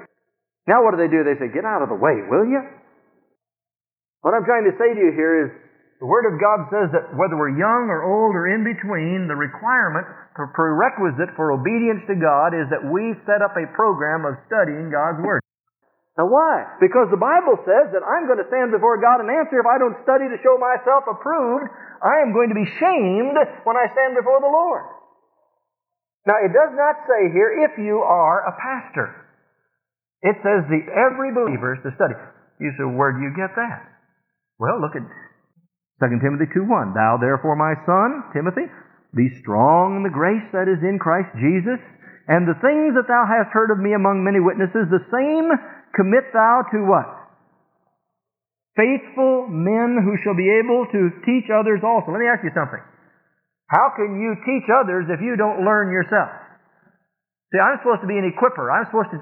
Now, 0.67 0.83
what 0.83 0.91
do 0.91 0.99
they 0.99 1.11
do? 1.11 1.23
They 1.23 1.39
say, 1.39 1.47
Get 1.47 1.63
out 1.63 1.81
of 1.81 1.89
the 1.89 1.99
way, 1.99 2.19
will 2.27 2.43
you? 2.43 2.61
What 4.21 4.37
I'm 4.37 4.45
trying 4.45 4.69
to 4.69 4.75
say 4.77 4.93
to 4.93 5.01
you 5.01 5.13
here 5.15 5.47
is 5.47 5.49
the 6.01 6.09
Word 6.09 6.25
of 6.25 6.41
God 6.41 6.65
says 6.73 6.89
that 6.97 7.13
whether 7.13 7.37
we're 7.37 7.53
young 7.53 7.89
or 7.89 8.01
old 8.01 8.33
or 8.33 8.49
in 8.49 8.65
between, 8.65 9.29
the 9.29 9.37
requirement, 9.37 10.05
the 10.33 10.49
prerequisite 10.53 11.33
for 11.37 11.53
obedience 11.53 12.01
to 12.09 12.17
God 12.17 12.57
is 12.57 12.65
that 12.73 12.81
we 12.81 13.13
set 13.29 13.45
up 13.45 13.53
a 13.53 13.69
program 13.77 14.25
of 14.25 14.37
studying 14.49 14.89
God's 14.89 15.21
Word. 15.21 15.41
Now 16.17 16.25
why? 16.25 16.77
Because 16.81 17.07
the 17.09 17.21
Bible 17.21 17.57
says 17.63 17.93
that 17.93 18.03
I'm 18.03 18.27
going 18.27 18.41
to 18.41 18.49
stand 18.49 18.73
before 18.73 18.99
God 18.99 19.23
and 19.23 19.29
answer 19.29 19.61
if 19.61 19.69
I 19.69 19.77
don't 19.79 19.95
study 20.03 20.27
to 20.27 20.37
show 20.43 20.57
myself 20.59 21.07
approved. 21.07 21.69
I 22.01 22.25
am 22.25 22.33
going 22.33 22.49
to 22.49 22.57
be 22.57 22.65
shamed 22.81 23.37
when 23.63 23.77
I 23.77 23.93
stand 23.93 24.17
before 24.17 24.41
the 24.41 24.49
Lord. 24.49 24.89
Now 26.25 26.37
it 26.41 26.53
does 26.53 26.73
not 26.73 27.05
say 27.05 27.29
here 27.33 27.65
if 27.69 27.77
you 27.77 28.01
are 28.01 28.45
a 28.45 28.57
pastor. 28.57 29.09
It 30.21 30.37
says 30.45 30.69
the 30.69 30.85
every 30.89 31.33
believer 31.33 31.77
is 31.77 31.81
to 31.85 31.93
study. 31.97 32.17
You 32.61 32.73
say, 32.77 32.85
where 32.85 33.13
do 33.13 33.25
you 33.25 33.33
get 33.33 33.57
that? 33.57 33.89
Well, 34.61 34.77
look 34.77 34.93
at 34.93 35.01
2 35.01 36.21
Timothy 36.21 36.45
2.1. 36.53 36.93
Thou 36.93 37.17
therefore, 37.17 37.57
my 37.57 37.73
son, 37.85 38.29
Timothy, 38.33 38.69
be 39.13 39.29
strong 39.41 39.97
in 39.97 40.03
the 40.05 40.13
grace 40.13 40.45
that 40.53 40.69
is 40.69 40.81
in 40.81 41.01
Christ 41.01 41.33
Jesus, 41.37 41.81
and 42.29 42.45
the 42.45 42.57
things 42.61 42.93
that 42.93 43.09
thou 43.09 43.25
hast 43.25 43.53
heard 43.53 43.73
of 43.73 43.81
me 43.81 43.93
among 43.93 44.21
many 44.21 44.37
witnesses, 44.37 44.89
the 44.89 45.05
same 45.09 45.49
commit 45.97 46.29
thou 46.33 46.61
to 46.69 46.85
what? 46.85 47.20
Faithful 48.81 49.45
men 49.45 50.01
who 50.01 50.17
shall 50.25 50.33
be 50.33 50.49
able 50.49 50.89
to 50.89 51.13
teach 51.21 51.45
others 51.53 51.85
also. 51.85 52.09
Let 52.09 52.17
me 52.17 52.25
ask 52.25 52.41
you 52.41 52.49
something. 52.57 52.81
How 53.69 53.93
can 53.93 54.17
you 54.17 54.33
teach 54.41 54.65
others 54.73 55.05
if 55.05 55.21
you 55.21 55.37
don't 55.37 55.61
learn 55.61 55.93
yourself? 55.93 56.33
See, 57.53 57.61
I'm 57.61 57.77
supposed 57.85 58.01
to 58.01 58.09
be 58.09 58.17
an 58.17 58.25
equiper. 58.25 58.73
I'm 58.73 58.89
supposed 58.89 59.13
to 59.13 59.21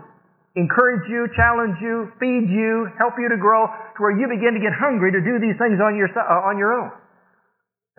encourage 0.55 1.11
you, 1.11 1.27
challenge 1.35 1.75
you, 1.83 2.07
feed 2.23 2.47
you, 2.47 2.87
help 2.95 3.19
you 3.19 3.27
to 3.27 3.35
grow 3.35 3.67
to 3.67 3.99
where 3.99 4.15
you 4.15 4.31
begin 4.31 4.55
to 4.55 4.63
get 4.63 4.71
hungry 4.71 5.11
to 5.11 5.19
do 5.19 5.43
these 5.43 5.59
things 5.59 5.75
on 5.83 5.99
your, 5.99 6.07
uh, 6.07 6.47
on 6.47 6.55
your 6.55 6.71
own. 6.79 6.95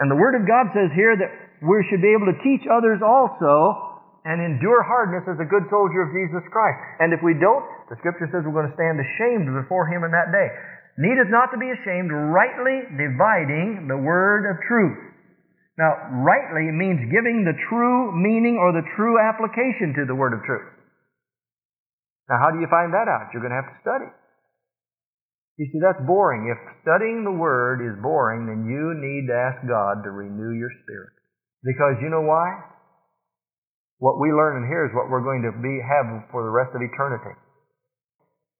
And 0.00 0.08
the 0.08 0.16
Word 0.16 0.40
of 0.40 0.48
God 0.48 0.72
says 0.72 0.88
here 0.96 1.12
that 1.12 1.28
we 1.60 1.84
should 1.92 2.00
be 2.00 2.16
able 2.16 2.32
to 2.32 2.40
teach 2.40 2.64
others 2.72 3.04
also 3.04 4.00
and 4.24 4.40
endure 4.40 4.80
hardness 4.80 5.28
as 5.28 5.36
a 5.36 5.44
good 5.44 5.68
soldier 5.68 6.08
of 6.08 6.10
Jesus 6.16 6.40
Christ. 6.48 6.80
And 7.04 7.12
if 7.12 7.20
we 7.20 7.36
don't, 7.36 7.64
the 7.92 8.00
scripture 8.00 8.32
says 8.32 8.48
we're 8.48 8.56
going 8.56 8.72
to 8.72 8.76
stand 8.80 8.96
ashamed 8.96 9.52
before 9.52 9.84
him 9.92 10.08
in 10.08 10.12
that 10.16 10.32
day. 10.32 10.48
Needeth 11.00 11.32
not 11.32 11.48
to 11.50 11.58
be 11.58 11.72
ashamed, 11.72 12.12
rightly 12.12 12.84
dividing 12.92 13.88
the 13.88 13.96
word 13.96 14.44
of 14.44 14.60
truth. 14.68 15.00
Now, 15.80 15.96
rightly 16.20 16.68
means 16.68 17.08
giving 17.08 17.40
the 17.40 17.56
true 17.72 18.12
meaning 18.12 18.60
or 18.60 18.76
the 18.76 18.84
true 19.00 19.16
application 19.16 19.96
to 19.96 20.04
the 20.04 20.12
word 20.12 20.36
of 20.36 20.44
truth. 20.44 20.68
Now, 22.28 22.36
how 22.36 22.52
do 22.52 22.60
you 22.60 22.68
find 22.68 22.92
that 22.92 23.08
out? 23.08 23.32
You're 23.32 23.40
going 23.40 23.56
to 23.56 23.60
have 23.64 23.72
to 23.72 23.80
study. 23.80 24.12
You 25.60 25.68
see, 25.68 25.80
that's 25.84 26.00
boring. 26.08 26.48
If 26.48 26.56
studying 26.80 27.20
the 27.20 27.36
Word 27.36 27.84
is 27.84 28.00
boring, 28.00 28.48
then 28.48 28.64
you 28.64 28.96
need 28.96 29.28
to 29.28 29.36
ask 29.36 29.60
God 29.68 30.00
to 30.04 30.08
renew 30.08 30.56
your 30.56 30.72
spirit. 30.80 31.12
Because 31.60 32.00
you 32.00 32.08
know 32.08 32.24
why? 32.24 32.48
What 34.00 34.16
we 34.16 34.32
learn 34.32 34.64
in 34.64 34.72
here 34.72 34.88
is 34.88 34.96
what 34.96 35.12
we're 35.12 35.20
going 35.20 35.44
to 35.44 35.52
be 35.60 35.76
have 35.84 36.32
for 36.32 36.48
the 36.48 36.48
rest 36.48 36.72
of 36.72 36.80
eternity. 36.80 37.36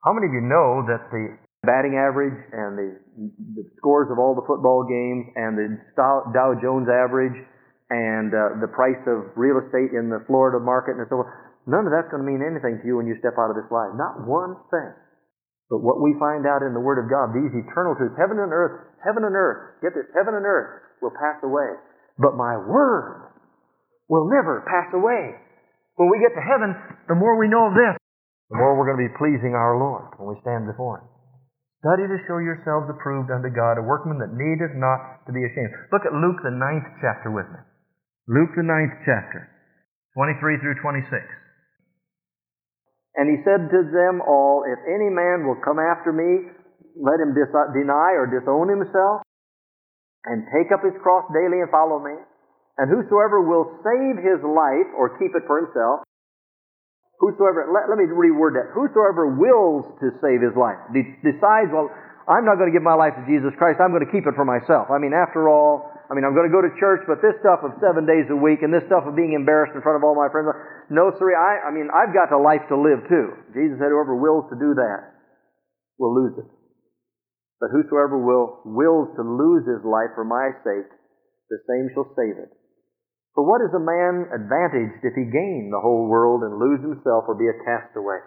How 0.05 0.13
many 0.13 0.29
of 0.29 0.37
you 0.37 0.45
know 0.45 0.85
that 0.93 1.09
the 1.09 1.40
batting 1.63 1.97
average 1.97 2.37
and 2.57 2.71
the, 2.77 2.89
the 3.61 3.65
scores 3.77 4.09
of 4.09 4.17
all 4.17 4.33
the 4.33 4.45
football 4.49 4.89
games 4.89 5.29
and 5.37 5.57
the 5.57 5.69
Dow 5.97 6.57
Jones 6.57 6.89
average 6.89 7.37
and 7.93 8.33
uh, 8.33 8.57
the 8.65 8.71
price 8.73 9.01
of 9.05 9.37
real 9.37 9.61
estate 9.61 9.93
in 9.93 10.09
the 10.09 10.25
Florida 10.25 10.57
market 10.57 10.97
and 10.97 11.05
so 11.13 11.21
on, 11.21 11.29
none 11.69 11.85
of 11.85 11.93
that's 11.93 12.09
going 12.09 12.25
to 12.25 12.29
mean 12.29 12.41
anything 12.41 12.81
to 12.81 12.85
you 12.89 12.97
when 12.97 13.05
you 13.05 13.19
step 13.21 13.37
out 13.37 13.53
of 13.53 13.57
this 13.61 13.69
life. 13.69 13.93
Not 13.93 14.25
one 14.25 14.57
thing. 14.73 14.93
But 15.69 15.85
what 15.87 16.03
we 16.03 16.17
find 16.19 16.49
out 16.49 16.65
in 16.67 16.75
the 16.75 16.83
Word 16.83 16.99
of 16.99 17.07
God, 17.07 17.31
these 17.31 17.53
eternal 17.53 17.95
truths, 17.95 18.17
heaven 18.19 18.41
and 18.41 18.51
earth, 18.51 18.91
heaven 19.05 19.23
and 19.23 19.37
earth, 19.37 19.79
get 19.85 19.95
this, 19.95 20.09
heaven 20.17 20.35
and 20.35 20.43
earth 20.43 20.99
will 20.99 21.15
pass 21.15 21.39
away. 21.45 21.77
But 22.19 22.35
my 22.35 22.59
Word 22.59 23.31
will 24.09 24.27
never 24.27 24.67
pass 24.67 24.91
away. 24.97 25.39
When 25.95 26.09
we 26.11 26.19
get 26.19 26.35
to 26.35 26.43
heaven, 26.43 26.75
the 27.07 27.15
more 27.15 27.39
we 27.39 27.47
know 27.47 27.69
of 27.69 27.77
this, 27.77 27.95
the 28.51 28.59
more 28.59 28.75
we're 28.75 28.89
going 28.91 28.99
to 28.99 29.07
be 29.07 29.15
pleasing 29.15 29.55
our 29.55 29.79
Lord 29.79 30.11
when 30.19 30.35
we 30.35 30.41
stand 30.43 30.67
before 30.67 31.07
Him. 31.07 31.10
Study 31.81 32.05
to 32.05 32.21
show 32.29 32.37
yourselves 32.37 32.93
approved 32.93 33.33
unto 33.33 33.49
God, 33.49 33.81
a 33.81 33.85
workman 33.85 34.21
that 34.21 34.37
needeth 34.37 34.77
not 34.77 35.25
to 35.25 35.33
be 35.33 35.41
ashamed. 35.49 35.73
Look 35.89 36.05
at 36.05 36.13
Luke 36.13 36.45
the 36.45 36.53
ninth 36.53 36.85
chapter 37.01 37.33
with 37.33 37.49
me. 37.49 37.61
Luke 38.29 38.53
the 38.53 38.69
ninth 38.69 38.93
chapter, 39.09 39.49
23 40.13 40.61
through 40.61 40.77
26. 40.85 41.09
And 43.17 43.33
he 43.33 43.41
said 43.49 43.73
to 43.73 43.81
them 43.89 44.21
all, 44.21 44.69
If 44.69 44.77
any 44.85 45.09
man 45.09 45.49
will 45.49 45.57
come 45.65 45.81
after 45.81 46.13
me, 46.13 46.53
let 47.01 47.17
him 47.17 47.33
dis- 47.33 47.73
deny 47.73 48.13
or 48.13 48.29
disown 48.29 48.69
himself, 48.69 49.25
and 50.29 50.45
take 50.53 50.69
up 50.69 50.85
his 50.85 50.95
cross 51.01 51.25
daily 51.33 51.65
and 51.65 51.73
follow 51.73 51.97
me. 51.97 52.13
And 52.77 52.93
whosoever 52.93 53.41
will 53.41 53.81
save 53.81 54.21
his 54.21 54.45
life 54.45 54.89
or 55.01 55.17
keep 55.17 55.33
it 55.33 55.49
for 55.49 55.65
himself, 55.65 56.05
whosoever, 57.21 57.69
let, 57.69 57.93
let 57.93 58.01
me 58.01 58.09
reword 58.09 58.57
that, 58.57 58.73
whosoever 58.73 59.29
wills 59.37 59.85
to 60.01 60.09
save 60.25 60.41
his 60.41 60.57
life, 60.57 60.81
de- 60.97 61.15
decides, 61.21 61.69
well, 61.69 61.93
I'm 62.25 62.49
not 62.49 62.57
going 62.57 62.73
to 62.73 62.75
give 62.75 62.83
my 62.83 62.97
life 62.97 63.13
to 63.21 63.25
Jesus 63.29 63.53
Christ, 63.61 63.79
I'm 63.79 63.93
going 63.93 64.05
to 64.05 64.11
keep 64.11 64.25
it 64.25 64.35
for 64.35 64.49
myself. 64.49 64.89
I 64.89 64.97
mean, 64.97 65.13
after 65.13 65.47
all, 65.53 65.93
I 66.09 66.17
mean, 66.17 66.27
I'm 66.27 66.35
going 66.35 66.49
to 66.49 66.55
go 66.55 66.65
to 66.65 66.73
church, 66.81 67.07
but 67.07 67.23
this 67.23 67.39
stuff 67.39 67.63
of 67.63 67.77
seven 67.79 68.09
days 68.09 68.27
a 68.33 68.39
week 68.39 68.67
and 68.67 68.75
this 68.75 68.83
stuff 68.91 69.07
of 69.07 69.15
being 69.15 69.37
embarrassed 69.37 69.77
in 69.77 69.85
front 69.85 70.01
of 70.01 70.03
all 70.03 70.17
my 70.17 70.27
friends, 70.33 70.51
no, 70.91 71.15
sir, 71.21 71.31
I, 71.37 71.69
I 71.69 71.71
mean, 71.71 71.87
I've 71.93 72.11
got 72.11 72.35
a 72.35 72.41
life 72.41 72.65
to 72.73 72.77
live 72.81 73.07
too. 73.07 73.37
Jesus 73.55 73.79
said, 73.79 73.95
whoever 73.95 74.19
wills 74.19 74.49
to 74.51 74.59
do 74.59 74.75
that 74.75 75.15
will 76.01 76.17
lose 76.17 76.35
it. 76.41 76.49
But 77.61 77.71
whosoever 77.71 78.17
will, 78.17 78.65
wills 78.65 79.13
to 79.15 79.23
lose 79.23 79.69
his 79.69 79.85
life 79.85 80.17
for 80.17 80.25
my 80.25 80.51
sake, 80.65 80.89
the 81.53 81.61
same 81.69 81.93
shall 81.93 82.09
save 82.17 82.41
it. 82.41 82.51
For 83.35 83.47
what 83.47 83.63
is 83.63 83.71
a 83.71 83.83
man 83.83 84.27
advantaged 84.35 85.07
if 85.07 85.15
he 85.15 85.31
gain 85.31 85.71
the 85.71 85.81
whole 85.81 86.11
world 86.11 86.43
and 86.43 86.59
lose 86.59 86.83
himself 86.83 87.31
or 87.31 87.39
be 87.39 87.47
a 87.47 87.63
castaway? 87.63 88.19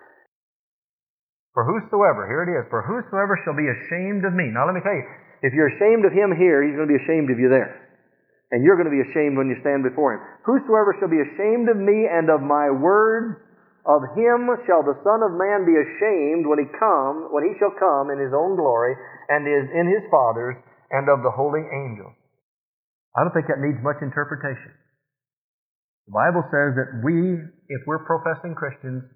For 1.53 1.67
whosoever, 1.67 2.25
here 2.25 2.47
it 2.47 2.51
is, 2.55 2.65
for 2.71 2.81
whosoever 2.81 3.37
shall 3.43 3.53
be 3.53 3.69
ashamed 3.69 4.25
of 4.25 4.33
me. 4.33 4.49
Now 4.49 4.65
let 4.65 4.73
me 4.73 4.81
tell 4.81 4.95
you, 4.95 5.05
if 5.45 5.53
you're 5.53 5.75
ashamed 5.75 6.07
of 6.07 6.15
him 6.15 6.33
here, 6.33 6.63
he's 6.63 6.73
going 6.73 6.89
to 6.89 6.95
be 6.97 7.03
ashamed 7.03 7.29
of 7.29 7.37
you 7.37 7.51
there. 7.51 7.77
And 8.49 8.63
you're 8.63 8.79
going 8.79 8.89
to 8.89 8.95
be 8.95 9.05
ashamed 9.05 9.37
when 9.37 9.51
you 9.51 9.59
stand 9.61 9.83
before 9.85 10.17
him. 10.17 10.21
Whosoever 10.47 10.95
shall 10.97 11.11
be 11.11 11.21
ashamed 11.21 11.67
of 11.69 11.77
me 11.77 12.09
and 12.09 12.31
of 12.31 12.41
my 12.41 12.71
word 12.71 13.43
of 13.83 13.99
him 14.15 14.47
shall 14.63 14.79
the 14.81 14.95
Son 15.03 15.19
of 15.19 15.35
Man 15.35 15.67
be 15.67 15.75
ashamed 15.75 16.47
when 16.47 16.63
he 16.63 16.67
come, 16.79 17.27
when 17.35 17.43
he 17.43 17.51
shall 17.59 17.75
come 17.75 18.07
in 18.09 18.17
his 18.17 18.31
own 18.31 18.55
glory, 18.55 18.95
and 19.27 19.43
is 19.43 19.67
in 19.75 19.91
his 19.91 20.07
Father's, 20.07 20.55
and 20.89 21.11
of 21.11 21.19
the 21.19 21.33
holy 21.35 21.65
angels. 21.67 22.15
I 23.17 23.27
don't 23.27 23.35
think 23.35 23.51
that 23.51 23.59
needs 23.59 23.83
much 23.83 23.99
interpretation. 23.99 24.71
The 26.07 26.15
Bible 26.15 26.43
says 26.51 26.75
that 26.75 26.99
we, 26.99 27.39
if 27.71 27.81
we're 27.87 28.03
professing 28.03 28.55
Christians, 28.55 29.07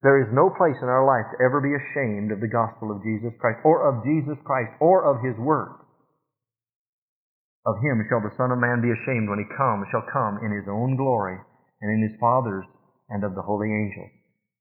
there 0.00 0.16
is 0.24 0.32
no 0.32 0.48
place 0.56 0.80
in 0.80 0.88
our 0.88 1.04
life 1.04 1.28
to 1.28 1.44
ever 1.44 1.60
be 1.60 1.76
ashamed 1.76 2.32
of 2.32 2.40
the 2.40 2.48
gospel 2.48 2.88
of 2.88 3.04
Jesus 3.04 3.36
Christ, 3.36 3.60
or 3.68 3.84
of 3.84 4.00
Jesus 4.00 4.40
Christ, 4.48 4.72
or 4.80 5.04
of 5.04 5.20
His 5.20 5.36
Word. 5.36 5.76
Of 7.68 7.76
Him 7.84 8.00
shall 8.08 8.24
the 8.24 8.32
Son 8.40 8.48
of 8.48 8.56
Man 8.56 8.80
be 8.80 8.88
ashamed 8.88 9.28
when 9.28 9.44
He 9.44 9.56
comes, 9.60 9.84
shall 9.92 10.08
come 10.08 10.40
in 10.40 10.56
His 10.56 10.64
own 10.72 10.96
glory, 10.96 11.36
and 11.84 11.88
in 11.92 12.00
His 12.08 12.16
Father's, 12.16 12.64
and 13.12 13.20
of 13.20 13.36
the 13.36 13.44
holy 13.44 13.68
angels. 13.68 14.08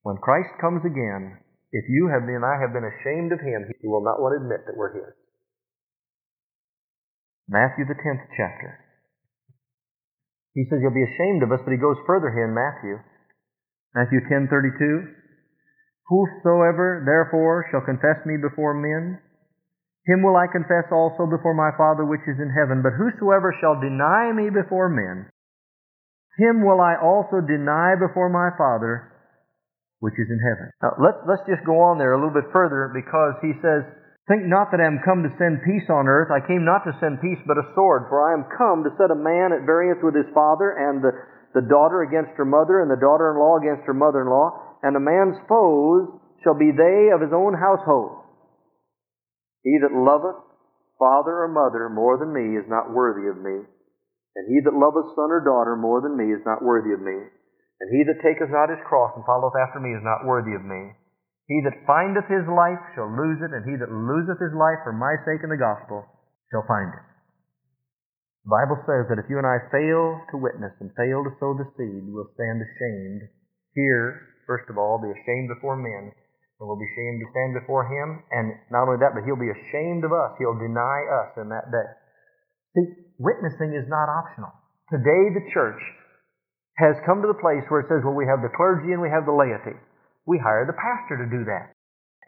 When 0.03 0.19
Christ 0.19 0.51
comes 0.59 0.83
again, 0.83 1.39
if 1.71 1.87
you 1.87 2.11
have 2.11 2.27
been, 2.27 2.43
I 2.43 2.59
have 2.59 2.75
been 2.75 2.83
ashamed 2.83 3.31
of 3.31 3.39
Him, 3.39 3.63
He 3.79 3.87
will 3.87 4.03
not 4.03 4.19
want 4.19 4.35
to 4.35 4.43
admit 4.43 4.67
that 4.67 4.75
we're 4.75 4.91
His. 4.91 5.15
Matthew 7.47 7.87
the 7.87 7.95
10th 7.95 8.27
chapter. 8.35 8.88
He 10.53 10.65
says 10.69 10.79
you'll 10.81 10.95
be 10.95 11.05
ashamed 11.05 11.43
of 11.43 11.51
us, 11.51 11.61
but 11.63 11.71
he 11.71 11.79
goes 11.79 11.97
further 12.07 12.33
here 12.33 12.49
in 12.49 12.57
Matthew. 12.57 12.97
Matthew 13.93 14.21
10:32. 14.25 15.15
Whosoever 16.09 17.05
therefore 17.05 17.69
shall 17.69 17.85
confess 17.85 18.25
me 18.25 18.37
before 18.37 18.73
men, 18.73 19.21
him 20.05 20.23
will 20.23 20.35
I 20.35 20.47
confess 20.49 20.89
also 20.91 21.29
before 21.29 21.53
my 21.53 21.69
Father 21.77 22.03
which 22.03 22.25
is 22.25 22.41
in 22.41 22.49
heaven. 22.49 22.81
But 22.81 22.97
whosoever 22.97 23.53
shall 23.61 23.79
deny 23.79 24.33
me 24.33 24.49
before 24.49 24.89
men, 24.89 25.29
him 26.37 26.65
will 26.65 26.81
I 26.81 26.95
also 26.97 27.45
deny 27.45 27.93
before 27.93 28.29
my 28.29 28.49
Father 28.57 29.11
which 29.99 30.15
is 30.17 30.31
in 30.31 30.39
heaven. 30.39 30.71
Now 30.81 30.95
let's 30.97 31.19
let's 31.27 31.45
just 31.45 31.67
go 31.67 31.77
on 31.83 31.99
there 31.99 32.15
a 32.15 32.17
little 32.17 32.33
bit 32.33 32.49
further 32.51 32.89
because 32.89 33.35
he 33.43 33.53
says, 33.61 33.83
Think 34.29 34.45
not 34.45 34.69
that 34.69 34.77
I 34.77 34.85
am 34.85 35.01
come 35.01 35.25
to 35.25 35.33
send 35.41 35.65
peace 35.65 35.89
on 35.89 36.05
earth. 36.05 36.29
I 36.29 36.45
came 36.45 36.61
not 36.61 36.85
to 36.85 36.93
send 37.01 37.17
peace, 37.17 37.41
but 37.49 37.57
a 37.57 37.65
sword. 37.73 38.13
For 38.13 38.21
I 38.21 38.37
am 38.37 38.45
come 38.53 38.85
to 38.85 38.93
set 38.93 39.09
a 39.09 39.17
man 39.17 39.49
at 39.49 39.65
variance 39.65 40.05
with 40.05 40.13
his 40.13 40.29
father, 40.37 40.77
and 40.77 41.01
the, 41.01 41.17
the 41.57 41.65
daughter 41.65 42.05
against 42.05 42.37
her 42.37 42.45
mother, 42.45 42.85
and 42.85 42.93
the 42.93 43.01
daughter 43.01 43.33
in 43.33 43.41
law 43.41 43.57
against 43.57 43.89
her 43.89 43.97
mother 43.97 44.21
in 44.21 44.29
law. 44.29 44.77
And 44.85 44.93
a 44.93 45.01
man's 45.01 45.41
foes 45.49 46.13
shall 46.45 46.53
be 46.53 46.69
they 46.69 47.09
of 47.09 47.25
his 47.25 47.33
own 47.33 47.57
household. 47.57 48.21
He 49.65 49.81
that 49.81 49.97
loveth 49.97 50.45
father 51.01 51.43
or 51.43 51.49
mother 51.49 51.89
more 51.89 52.21
than 52.21 52.29
me 52.29 52.53
is 52.53 52.69
not 52.69 52.93
worthy 52.93 53.25
of 53.33 53.41
me. 53.41 53.65
And 54.37 54.45
he 54.45 54.61
that 54.61 54.77
loveth 54.77 55.09
son 55.17 55.33
or 55.33 55.41
daughter 55.41 55.73
more 55.73 56.05
than 56.05 56.13
me 56.13 56.29
is 56.29 56.45
not 56.45 56.61
worthy 56.61 56.93
of 56.93 57.01
me. 57.01 57.17
And 57.17 57.87
he 57.89 58.05
that 58.05 58.21
taketh 58.21 58.53
not 58.53 58.69
his 58.69 58.83
cross 58.85 59.09
and 59.17 59.25
followeth 59.25 59.57
after 59.57 59.81
me 59.81 59.89
is 59.97 60.05
not 60.05 60.21
worthy 60.21 60.53
of 60.53 60.61
me. 60.61 60.93
He 61.49 61.65
that 61.65 61.81
findeth 61.89 62.29
his 62.29 62.45
life 62.45 62.77
shall 62.93 63.09
lose 63.09 63.41
it, 63.41 63.49
and 63.57 63.65
he 63.65 63.73
that 63.81 63.89
loseth 63.89 64.37
his 64.37 64.53
life 64.53 64.85
for 64.85 64.93
my 64.93 65.17
sake 65.25 65.41
and 65.41 65.49
the 65.49 65.57
gospel 65.57 66.05
shall 66.53 66.69
find 66.69 66.93
it. 66.93 67.05
The 68.45 68.53
Bible 68.53 68.77
says 68.85 69.09
that 69.09 69.17
if 69.17 69.25
you 69.33 69.41
and 69.41 69.49
I 69.49 69.57
fail 69.73 70.21
to 70.29 70.37
witness 70.37 70.77
and 70.77 70.93
fail 70.93 71.25
to 71.25 71.33
sow 71.41 71.57
the 71.57 71.65
seed, 71.73 72.05
we'll 72.05 72.29
stand 72.37 72.61
ashamed. 72.61 73.33
Here, 73.73 74.29
first 74.45 74.69
of 74.69 74.77
all, 74.77 75.01
be 75.01 75.09
ashamed 75.09 75.49
before 75.49 75.73
men, 75.73 76.13
and 76.13 76.63
we'll 76.63 76.77
be 76.77 76.85
ashamed 76.85 77.17
to 77.25 77.33
stand 77.33 77.57
before 77.57 77.85
Him. 77.89 78.21
And 78.29 78.53
not 78.69 78.85
only 78.85 79.01
that, 79.01 79.17
but 79.17 79.25
He'll 79.25 79.37
be 79.37 79.49
ashamed 79.49 80.05
of 80.05 80.13
us. 80.13 80.37
He'll 80.37 80.57
deny 80.57 80.99
us 81.25 81.33
in 81.41 81.49
that 81.49 81.73
day. 81.73 81.89
See, 82.77 82.85
witnessing 83.17 83.73
is 83.73 83.89
not 83.89 84.05
optional. 84.05 84.53
Today, 84.93 85.33
the 85.33 85.49
church 85.49 85.81
has 86.77 86.95
come 87.05 87.21
to 87.21 87.29
the 87.29 87.41
place 87.41 87.65
where 87.69 87.81
it 87.81 87.89
says, 87.89 88.05
well, 88.05 88.17
we 88.17 88.29
have 88.29 88.41
the 88.41 88.53
clergy 88.53 88.93
and 88.93 89.01
we 89.01 89.09
have 89.09 89.25
the 89.25 89.35
laity. 89.35 89.77
We 90.27 90.39
hire 90.39 90.67
the 90.67 90.75
pastor 90.75 91.19
to 91.21 91.27
do 91.29 91.45
that. 91.47 91.75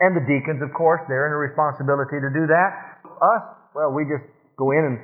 And 0.01 0.17
the 0.17 0.25
deacons, 0.25 0.61
of 0.65 0.73
course, 0.73 1.05
they're 1.05 1.29
in 1.29 1.33
a 1.33 1.41
responsibility 1.41 2.17
to 2.17 2.31
do 2.33 2.49
that. 2.49 2.69
Us, 3.05 3.43
well, 3.77 3.93
we 3.93 4.07
just 4.09 4.25
go 4.57 4.73
in 4.73 4.81
and 4.81 4.95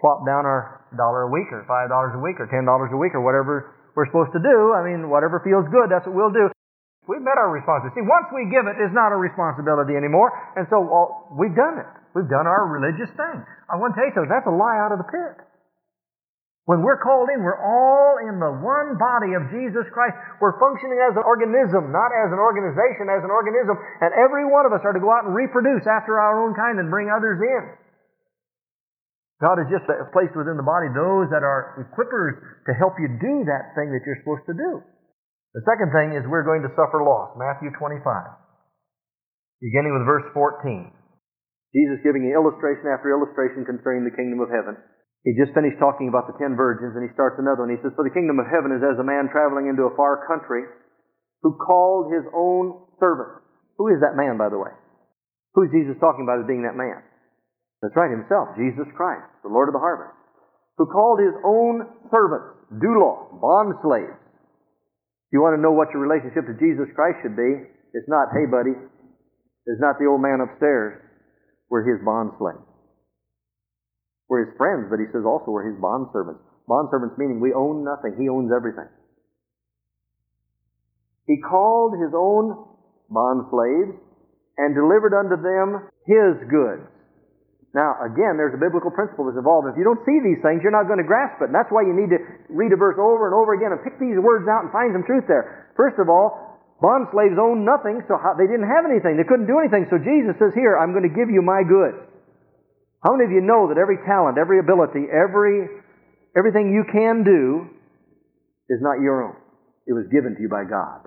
plop 0.00 0.24
down 0.24 0.48
our 0.48 0.86
dollar 0.96 1.28
a 1.28 1.30
week 1.32 1.48
or 1.52 1.64
five 1.68 1.92
dollars 1.92 2.16
a 2.16 2.22
week 2.22 2.40
or 2.40 2.48
ten 2.48 2.64
dollars 2.64 2.88
a 2.92 2.98
week 2.98 3.12
or 3.12 3.20
whatever 3.20 3.76
we're 3.92 4.08
supposed 4.08 4.32
to 4.32 4.40
do. 4.40 4.72
I 4.72 4.84
mean, 4.84 5.08
whatever 5.12 5.44
feels 5.44 5.68
good, 5.68 5.92
that's 5.92 6.08
what 6.08 6.16
we'll 6.16 6.32
do. 6.32 6.48
We've 7.06 7.22
met 7.22 7.38
our 7.38 7.52
responsibility. 7.54 8.02
See, 8.02 8.08
once 8.08 8.28
we 8.34 8.50
give 8.50 8.66
it, 8.66 8.80
it's 8.82 8.96
not 8.96 9.14
a 9.14 9.18
responsibility 9.20 9.94
anymore. 9.94 10.34
And 10.58 10.66
so 10.72 10.82
well, 10.82 11.30
we've 11.36 11.54
done 11.54 11.78
it. 11.78 11.88
We've 12.16 12.28
done 12.28 12.48
our 12.48 12.66
religious 12.66 13.12
thing. 13.14 13.38
I 13.70 13.78
want 13.78 13.94
to 13.94 14.00
tell 14.00 14.08
you 14.08 14.14
something. 14.16 14.32
That's 14.32 14.48
a 14.48 14.56
lie 14.56 14.78
out 14.82 14.90
of 14.90 14.98
the 14.98 15.08
pit. 15.08 15.45
When 16.66 16.82
we're 16.82 16.98
called 16.98 17.30
in, 17.30 17.46
we're 17.46 17.62
all 17.62 18.18
in 18.26 18.42
the 18.42 18.50
one 18.58 18.98
body 18.98 19.38
of 19.38 19.54
Jesus 19.54 19.86
Christ. 19.94 20.18
We're 20.42 20.58
functioning 20.58 20.98
as 20.98 21.14
an 21.14 21.22
organism, 21.22 21.94
not 21.94 22.10
as 22.10 22.34
an 22.34 22.42
organization, 22.42 23.06
as 23.06 23.22
an 23.22 23.30
organism. 23.30 23.78
And 24.02 24.10
every 24.18 24.42
one 24.50 24.66
of 24.66 24.74
us 24.74 24.82
are 24.82 24.90
to 24.90 24.98
go 24.98 25.14
out 25.14 25.30
and 25.30 25.30
reproduce 25.30 25.86
after 25.86 26.18
our 26.18 26.42
own 26.42 26.58
kind 26.58 26.82
and 26.82 26.90
bring 26.90 27.06
others 27.06 27.38
in. 27.38 27.62
God 29.38 29.62
has 29.62 29.70
just 29.70 29.86
placed 30.10 30.34
within 30.34 30.58
the 30.58 30.66
body 30.66 30.90
those 30.90 31.30
that 31.30 31.46
are 31.46 31.78
equippers 31.86 32.34
to 32.66 32.72
help 32.74 32.98
you 32.98 33.14
do 33.14 33.46
that 33.46 33.78
thing 33.78 33.94
that 33.94 34.02
you're 34.02 34.18
supposed 34.26 34.50
to 34.50 34.56
do. 34.58 34.82
The 35.54 35.62
second 35.70 35.94
thing 35.94 36.18
is 36.18 36.26
we're 36.26 36.42
going 36.42 36.66
to 36.66 36.72
suffer 36.74 36.98
loss. 36.98 37.38
Matthew 37.38 37.70
25. 37.78 38.02
Beginning 39.62 39.94
with 39.94 40.02
verse 40.02 40.26
14. 40.34 40.90
Jesus 41.70 42.02
giving 42.02 42.26
illustration 42.26 42.90
after 42.90 43.14
illustration 43.14 43.62
concerning 43.62 44.02
the 44.02 44.16
kingdom 44.18 44.42
of 44.42 44.50
heaven. 44.50 44.74
He 45.26 45.34
just 45.34 45.50
finished 45.58 45.82
talking 45.82 46.06
about 46.06 46.30
the 46.30 46.38
ten 46.38 46.54
virgins, 46.54 46.94
and 46.94 47.02
he 47.02 47.10
starts 47.10 47.42
another 47.42 47.66
one. 47.66 47.74
He 47.74 47.82
says, 47.82 47.90
For 47.98 48.06
the 48.06 48.14
kingdom 48.14 48.38
of 48.38 48.46
heaven 48.46 48.70
is 48.70 48.86
as 48.86 48.94
a 48.94 49.02
man 49.02 49.26
traveling 49.26 49.66
into 49.66 49.90
a 49.90 49.96
far 49.98 50.22
country 50.22 50.62
who 51.42 51.58
called 51.58 52.14
his 52.14 52.22
own 52.30 52.78
servant. 53.02 53.42
Who 53.74 53.90
is 53.90 53.98
that 54.06 54.14
man, 54.14 54.38
by 54.38 54.54
the 54.54 54.62
way? 54.62 54.70
Who 55.58 55.66
is 55.66 55.74
Jesus 55.74 55.98
talking 55.98 56.22
about 56.22 56.46
as 56.46 56.46
being 56.46 56.62
that 56.62 56.78
man? 56.78 57.02
That's 57.82 57.98
right, 57.98 58.14
himself, 58.14 58.54
Jesus 58.54 58.86
Christ, 58.94 59.26
the 59.42 59.50
Lord 59.50 59.66
of 59.66 59.74
the 59.74 59.82
harvest, 59.82 60.14
who 60.78 60.86
called 60.86 61.18
his 61.18 61.34
own 61.42 61.90
servants, 62.14 62.62
doulos, 62.78 63.42
bond 63.42 63.74
slaves. 63.82 64.14
If 65.26 65.30
you 65.34 65.42
want 65.42 65.58
to 65.58 65.62
know 65.62 65.74
what 65.74 65.90
your 65.90 66.06
relationship 66.06 66.46
to 66.46 66.54
Jesus 66.54 66.86
Christ 66.94 67.26
should 67.26 67.34
be, 67.34 67.66
it's 67.98 68.06
not, 68.06 68.30
hey, 68.30 68.46
buddy, 68.46 68.78
it's 69.66 69.82
not 69.82 69.98
the 69.98 70.06
old 70.06 70.22
man 70.22 70.38
upstairs. 70.38 71.02
We're 71.66 71.82
his 71.82 71.98
bond 72.06 72.30
slaves. 72.38 72.75
We're 74.28 74.50
his 74.50 74.54
friends, 74.58 74.90
but 74.90 74.98
he 74.98 75.06
says 75.14 75.22
also 75.22 75.54
we're 75.54 75.70
his 75.70 75.78
bondservants. 75.78 76.42
Bondservants 76.68 77.16
meaning 77.18 77.38
we 77.38 77.54
own 77.54 77.86
nothing, 77.86 78.18
he 78.18 78.28
owns 78.28 78.50
everything. 78.50 78.90
He 81.26 81.38
called 81.42 81.94
his 81.98 82.14
own 82.14 82.54
bond 83.10 83.46
slaves 83.50 83.98
and 84.58 84.74
delivered 84.74 85.14
unto 85.14 85.38
them 85.38 85.90
his 86.06 86.38
goods. 86.50 86.86
Now, 87.76 87.92
again, 88.00 88.40
there's 88.40 88.56
a 88.56 88.62
biblical 88.62 88.88
principle 88.88 89.28
that's 89.28 89.36
involved. 89.36 89.68
If 89.68 89.76
you 89.76 89.84
don't 89.84 90.00
see 90.08 90.16
these 90.24 90.40
things, 90.40 90.64
you're 90.64 90.72
not 90.72 90.88
going 90.88 91.02
to 91.02 91.04
grasp 91.04 91.44
it. 91.44 91.52
And 91.52 91.56
that's 91.56 91.68
why 91.68 91.84
you 91.84 91.92
need 91.92 92.08
to 92.08 92.20
read 92.48 92.72
a 92.72 92.78
verse 92.80 92.96
over 92.96 93.28
and 93.28 93.36
over 93.36 93.52
again 93.52 93.68
and 93.68 93.84
pick 93.84 94.00
these 94.00 94.16
words 94.16 94.48
out 94.48 94.64
and 94.64 94.72
find 94.72 94.96
some 94.96 95.04
truth 95.04 95.28
there. 95.28 95.68
First 95.76 96.00
of 96.00 96.08
all, 96.08 96.56
bond 96.80 97.12
slaves 97.12 97.36
nothing, 97.36 98.00
so 98.08 98.16
they 98.40 98.48
didn't 98.48 98.64
have 98.64 98.88
anything. 98.88 99.20
They 99.20 99.28
couldn't 99.28 99.44
do 99.44 99.60
anything. 99.60 99.92
So 99.92 100.00
Jesus 100.00 100.40
says, 100.40 100.56
Here, 100.56 100.80
I'm 100.80 100.96
going 100.96 101.04
to 101.04 101.12
give 101.12 101.28
you 101.28 101.44
my 101.44 101.60
goods. 101.60 102.00
How 103.04 103.12
many 103.12 103.28
of 103.28 103.32
you 103.32 103.44
know 103.44 103.68
that 103.68 103.78
every 103.78 103.98
talent, 104.06 104.38
every 104.38 104.58
ability, 104.58 105.08
every 105.10 105.68
everything 106.36 106.72
you 106.72 106.84
can 106.88 107.24
do 107.24 107.68
is 108.68 108.80
not 108.80 109.00
your 109.00 109.24
own? 109.30 109.36
It 109.86 109.94
was 109.94 110.08
given 110.10 110.34
to 110.34 110.40
you 110.42 110.50
by 110.50 110.66
God. 110.66 111.06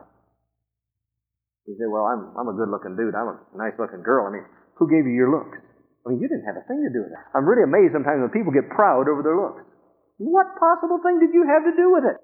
You 1.70 1.78
say, 1.78 1.86
well, 1.86 2.10
I'm, 2.10 2.34
I'm 2.34 2.50
a 2.50 2.56
good 2.58 2.72
looking 2.74 2.98
dude. 2.98 3.14
I'm 3.14 3.30
a 3.30 3.38
nice 3.54 3.78
looking 3.78 4.02
girl. 4.02 4.26
I 4.26 4.34
mean, 4.34 4.46
who 4.82 4.90
gave 4.90 5.06
you 5.06 5.14
your 5.14 5.30
looks? 5.30 5.62
I 6.02 6.10
mean, 6.10 6.18
you 6.18 6.26
didn't 6.26 6.50
have 6.50 6.58
a 6.58 6.66
thing 6.66 6.82
to 6.82 6.90
do 6.90 7.06
with 7.06 7.14
it. 7.14 7.22
I'm 7.38 7.46
really 7.46 7.62
amazed 7.62 7.94
sometimes 7.94 8.26
when 8.26 8.34
people 8.34 8.50
get 8.50 8.66
proud 8.74 9.06
over 9.06 9.22
their 9.22 9.38
looks. 9.38 9.62
What 10.18 10.50
possible 10.58 10.98
thing 11.06 11.22
did 11.22 11.30
you 11.30 11.46
have 11.46 11.62
to 11.70 11.74
do 11.78 11.94
with 11.94 12.10
it? 12.10 12.18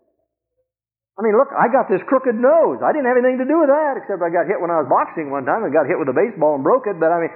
I 1.16 1.24
mean, 1.24 1.38
look, 1.38 1.54
I 1.54 1.72
got 1.72 1.88
this 1.88 2.04
crooked 2.10 2.36
nose. 2.36 2.82
I 2.84 2.92
didn't 2.92 3.08
have 3.08 3.16
anything 3.16 3.40
to 3.40 3.48
do 3.48 3.62
with 3.62 3.72
that, 3.72 4.02
except 4.02 4.20
I 4.20 4.34
got 4.34 4.50
hit 4.50 4.60
when 4.60 4.74
I 4.74 4.84
was 4.84 4.90
boxing 4.92 5.32
one 5.32 5.48
time. 5.48 5.64
I 5.64 5.72
got 5.72 5.88
hit 5.88 5.96
with 5.96 6.12
a 6.12 6.18
baseball 6.18 6.60
and 6.60 6.64
broke 6.66 6.90
it. 6.90 6.98
But 6.98 7.14
I 7.14 7.18
mean, 7.24 7.34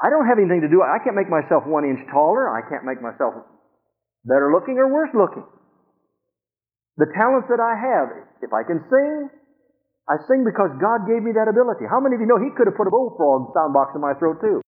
I 0.00 0.08
don't 0.08 0.24
have 0.24 0.40
anything 0.40 0.64
to 0.64 0.70
do. 0.72 0.80
I 0.80 0.96
can't 1.04 1.14
make 1.14 1.28
myself 1.28 1.68
one 1.68 1.84
inch 1.84 2.00
taller. 2.08 2.48
I 2.48 2.64
can't 2.64 2.88
make 2.88 3.04
myself 3.04 3.36
better 4.24 4.48
looking 4.48 4.80
or 4.80 4.88
worse 4.88 5.12
looking. 5.12 5.44
The 6.96 7.08
talents 7.12 7.48
that 7.52 7.60
I 7.60 7.76
have, 7.76 8.06
if 8.40 8.52
I 8.52 8.64
can 8.64 8.80
sing, 8.88 9.28
I 10.08 10.16
sing 10.24 10.44
because 10.44 10.72
God 10.80 11.04
gave 11.04 11.20
me 11.20 11.36
that 11.36 11.48
ability. 11.48 11.84
How 11.84 12.00
many 12.00 12.16
of 12.16 12.20
you 12.20 12.28
know 12.28 12.40
He 12.40 12.52
could 12.56 12.66
have 12.66 12.76
put 12.76 12.88
a 12.88 12.92
bullfrog 12.92 13.52
sound 13.52 13.76
box 13.76 13.92
in 13.92 14.00
my 14.00 14.16
throat 14.16 14.40
too? 14.40 14.64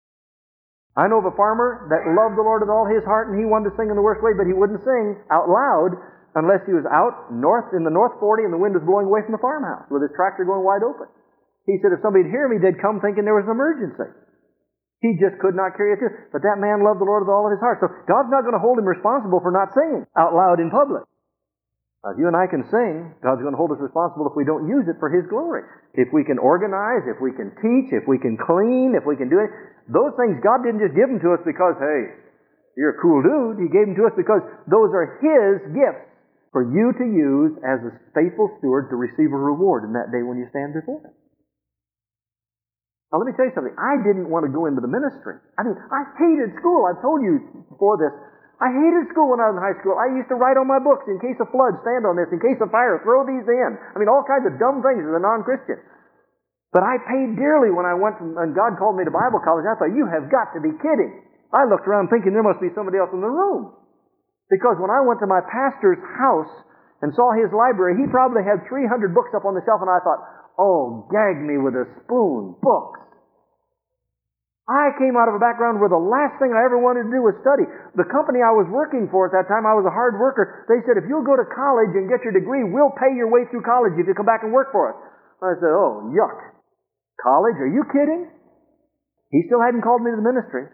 I 0.97 1.13
know 1.13 1.21
of 1.21 1.29
a 1.29 1.37
farmer 1.37 1.85
that 1.93 2.09
loved 2.17 2.41
the 2.41 2.47
Lord 2.47 2.65
with 2.65 2.73
all 2.73 2.89
his 2.89 3.05
heart 3.05 3.29
and 3.29 3.37
he 3.37 3.45
wanted 3.45 3.69
to 3.69 3.77
sing 3.77 3.93
in 3.93 4.01
the 4.01 4.07
worst 4.07 4.25
way, 4.25 4.33
but 4.33 4.49
he 4.49 4.57
wouldn't 4.57 4.81
sing 4.81 5.21
out 5.29 5.45
loud 5.45 5.93
unless 6.41 6.65
he 6.65 6.73
was 6.73 6.89
out 6.89 7.29
north 7.29 7.69
in 7.77 7.85
the 7.85 7.93
North 7.93 8.17
40 8.17 8.49
and 8.49 8.53
the 8.53 8.57
wind 8.57 8.73
was 8.73 8.81
blowing 8.81 9.05
away 9.05 9.21
from 9.21 9.37
the 9.37 9.45
farmhouse 9.45 9.85
with 9.93 10.01
his 10.01 10.13
tractor 10.17 10.49
going 10.49 10.65
wide 10.65 10.81
open. 10.81 11.05
He 11.69 11.77
said 11.85 11.93
if 11.93 12.01
somebody'd 12.01 12.33
hear 12.33 12.49
me, 12.49 12.57
they'd 12.57 12.81
come 12.81 13.05
thinking 13.05 13.29
there 13.29 13.37
was 13.37 13.45
an 13.45 13.53
emergency. 13.53 14.09
He 15.05 15.21
just 15.21 15.37
could 15.39 15.53
not 15.53 15.77
carry 15.77 15.93
it 15.93 16.01
through. 16.01 16.33
But 16.33 16.41
that 16.43 16.57
man 16.57 16.81
loved 16.81 17.01
the 17.01 17.09
Lord 17.09 17.25
with 17.25 17.33
all 17.33 17.45
of 17.45 17.53
his 17.53 17.61
heart. 17.61 17.85
So 17.85 17.93
God's 18.09 18.33
not 18.33 18.49
going 18.49 18.57
to 18.57 18.63
hold 18.63 18.81
him 18.81 18.89
responsible 18.89 19.45
for 19.45 19.53
not 19.53 19.77
singing 19.77 20.09
out 20.17 20.33
loud 20.33 20.57
in 20.57 20.73
public. 20.73 21.05
Now, 22.07 22.15
if 22.15 22.23
you 22.23 22.31
and 22.31 22.39
I 22.39 22.47
can 22.47 22.63
sing, 22.71 23.19
God's 23.19 23.43
going 23.43 23.53
to 23.53 23.59
hold 23.59 23.75
us 23.75 23.83
responsible 23.83 24.31
if 24.31 24.39
we 24.39 24.47
don't 24.47 24.71
use 24.71 24.87
it 24.87 24.95
for 25.03 25.11
His 25.11 25.27
glory. 25.27 25.67
If 25.99 26.15
we 26.15 26.23
can 26.23 26.39
organize, 26.39 27.03
if 27.11 27.19
we 27.19 27.35
can 27.35 27.51
teach, 27.59 27.91
if 27.91 28.07
we 28.07 28.15
can 28.15 28.39
clean, 28.39 28.95
if 28.95 29.03
we 29.03 29.19
can 29.19 29.27
do 29.27 29.43
it, 29.43 29.51
those 29.91 30.15
things 30.15 30.39
God 30.39 30.63
didn't 30.63 30.87
just 30.87 30.95
give 30.95 31.11
them 31.11 31.19
to 31.19 31.35
us 31.35 31.43
because, 31.43 31.75
hey, 31.83 32.15
you're 32.79 32.95
a 32.95 33.03
cool 33.03 33.27
dude. 33.27 33.59
He 33.59 33.67
gave 33.67 33.91
them 33.91 33.99
to 33.99 34.07
us 34.07 34.15
because 34.15 34.39
those 34.71 34.95
are 34.95 35.19
His 35.19 35.75
gifts 35.75 36.07
for 36.55 36.63
you 36.63 36.95
to 36.95 37.07
use 37.11 37.53
as 37.67 37.83
a 37.83 37.93
faithful 38.15 38.55
steward 38.63 38.87
to 38.95 38.97
receive 38.97 39.35
a 39.35 39.41
reward 39.41 39.83
in 39.83 39.93
that 39.99 40.15
day 40.15 40.23
when 40.23 40.39
you 40.39 40.47
stand 40.55 40.79
before 40.79 41.03
Him. 41.03 41.11
Now, 43.17 43.25
let 43.25 43.33
me 43.33 43.37
tell 43.41 43.49
you 43.49 43.57
something. 43.57 43.73
I 43.81 43.97
didn't 44.05 44.29
want 44.29 44.45
to 44.45 44.53
go 44.53 44.69
into 44.69 44.85
the 44.85 44.93
ministry. 44.93 45.41
I 45.57 45.65
mean, 45.65 45.73
I 45.73 46.05
hated 46.21 46.53
school. 46.61 46.85
I've 46.85 47.01
told 47.01 47.25
you 47.25 47.65
before 47.73 47.97
this. 47.97 48.13
I 48.61 48.69
hated 48.69 49.09
school 49.09 49.33
when 49.33 49.41
I 49.41 49.49
was 49.49 49.57
in 49.57 49.65
high 49.65 49.73
school. 49.81 49.97
I 49.97 50.13
used 50.13 50.29
to 50.29 50.37
write 50.37 50.61
on 50.61 50.69
my 50.69 50.77
books, 50.77 51.09
in 51.09 51.17
case 51.17 51.41
of 51.41 51.49
flood, 51.49 51.81
stand 51.81 52.05
on 52.05 52.21
this, 52.21 52.29
in 52.29 52.45
case 52.45 52.61
of 52.61 52.69
fire, 52.69 53.01
throw 53.01 53.25
these 53.25 53.49
in. 53.49 53.71
I 53.73 53.97
mean, 53.97 54.13
all 54.13 54.21
kinds 54.21 54.45
of 54.45 54.61
dumb 54.61 54.85
things 54.85 55.01
as 55.01 55.17
a 55.17 55.23
non-Christian. 55.25 55.81
But 56.77 56.85
I 56.85 57.01
paid 57.09 57.41
dearly 57.41 57.73
when 57.73 57.89
I 57.89 57.97
went 57.97 58.21
and 58.21 58.53
God 58.53 58.77
called 58.77 59.01
me 59.01 59.09
to 59.09 59.13
Bible 59.13 59.41
college. 59.41 59.65
I 59.65 59.81
thought, 59.81 59.97
you 59.97 60.05
have 60.13 60.29
got 60.29 60.53
to 60.53 60.61
be 60.61 60.77
kidding. 60.77 61.25
I 61.57 61.65
looked 61.65 61.89
around 61.89 62.13
thinking 62.13 62.37
there 62.37 62.45
must 62.45 62.61
be 62.61 62.69
somebody 62.77 63.01
else 63.01 63.17
in 63.17 63.25
the 63.25 63.33
room. 63.33 63.73
Because 64.53 64.77
when 64.77 64.93
I 64.93 65.01
went 65.01 65.25
to 65.25 65.29
my 65.29 65.41
pastor's 65.41 66.05
house 66.21 66.53
and 67.01 67.17
saw 67.17 67.33
his 67.33 67.49
library, 67.49 67.97
he 67.97 68.05
probably 68.13 68.45
had 68.45 68.69
300 68.69 69.17
books 69.17 69.33
up 69.33 69.49
on 69.49 69.57
the 69.57 69.65
shelf, 69.65 69.81
and 69.81 69.89
I 69.89 70.05
thought, 70.05 70.21
oh, 70.61 71.09
gag 71.13 71.41
me 71.41 71.57
with 71.61 71.77
a 71.77 71.85
spoon, 72.05 72.57
books. 72.61 73.01
I 74.67 74.91
came 74.99 75.15
out 75.15 75.31
of 75.31 75.39
a 75.39 75.43
background 75.43 75.79
where 75.79 75.91
the 75.91 76.01
last 76.01 76.43
thing 76.43 76.51
I 76.51 76.67
ever 76.67 76.75
wanted 76.75 77.07
to 77.07 77.13
do 77.15 77.23
was 77.23 77.39
study. 77.39 77.63
The 77.95 78.07
company 78.11 78.43
I 78.43 78.51
was 78.51 78.67
working 78.67 79.07
for 79.15 79.31
at 79.31 79.33
that 79.39 79.47
time, 79.47 79.63
I 79.63 79.79
was 79.79 79.87
a 79.87 79.95
hard 79.95 80.19
worker. 80.19 80.67
They 80.67 80.83
said, 80.83 80.99
if 80.99 81.07
you'll 81.07 81.23
go 81.23 81.39
to 81.39 81.47
college 81.55 81.95
and 81.95 82.11
get 82.11 82.27
your 82.27 82.35
degree, 82.35 82.67
we'll 82.67 82.91
pay 82.99 83.15
your 83.15 83.31
way 83.31 83.47
through 83.47 83.63
college 83.63 83.95
if 83.95 84.11
you 84.11 84.15
come 84.19 84.27
back 84.27 84.43
and 84.43 84.51
work 84.51 84.75
for 84.75 84.91
us. 84.91 84.99
I 85.39 85.55
said, 85.63 85.71
oh, 85.71 86.11
yuck. 86.11 86.59
College? 87.23 87.55
Are 87.63 87.71
you 87.71 87.87
kidding? 87.95 88.27
He 89.31 89.47
still 89.47 89.63
hadn't 89.63 89.87
called 89.87 90.03
me 90.03 90.11
to 90.11 90.19
the 90.19 90.27
ministry. 90.27 90.67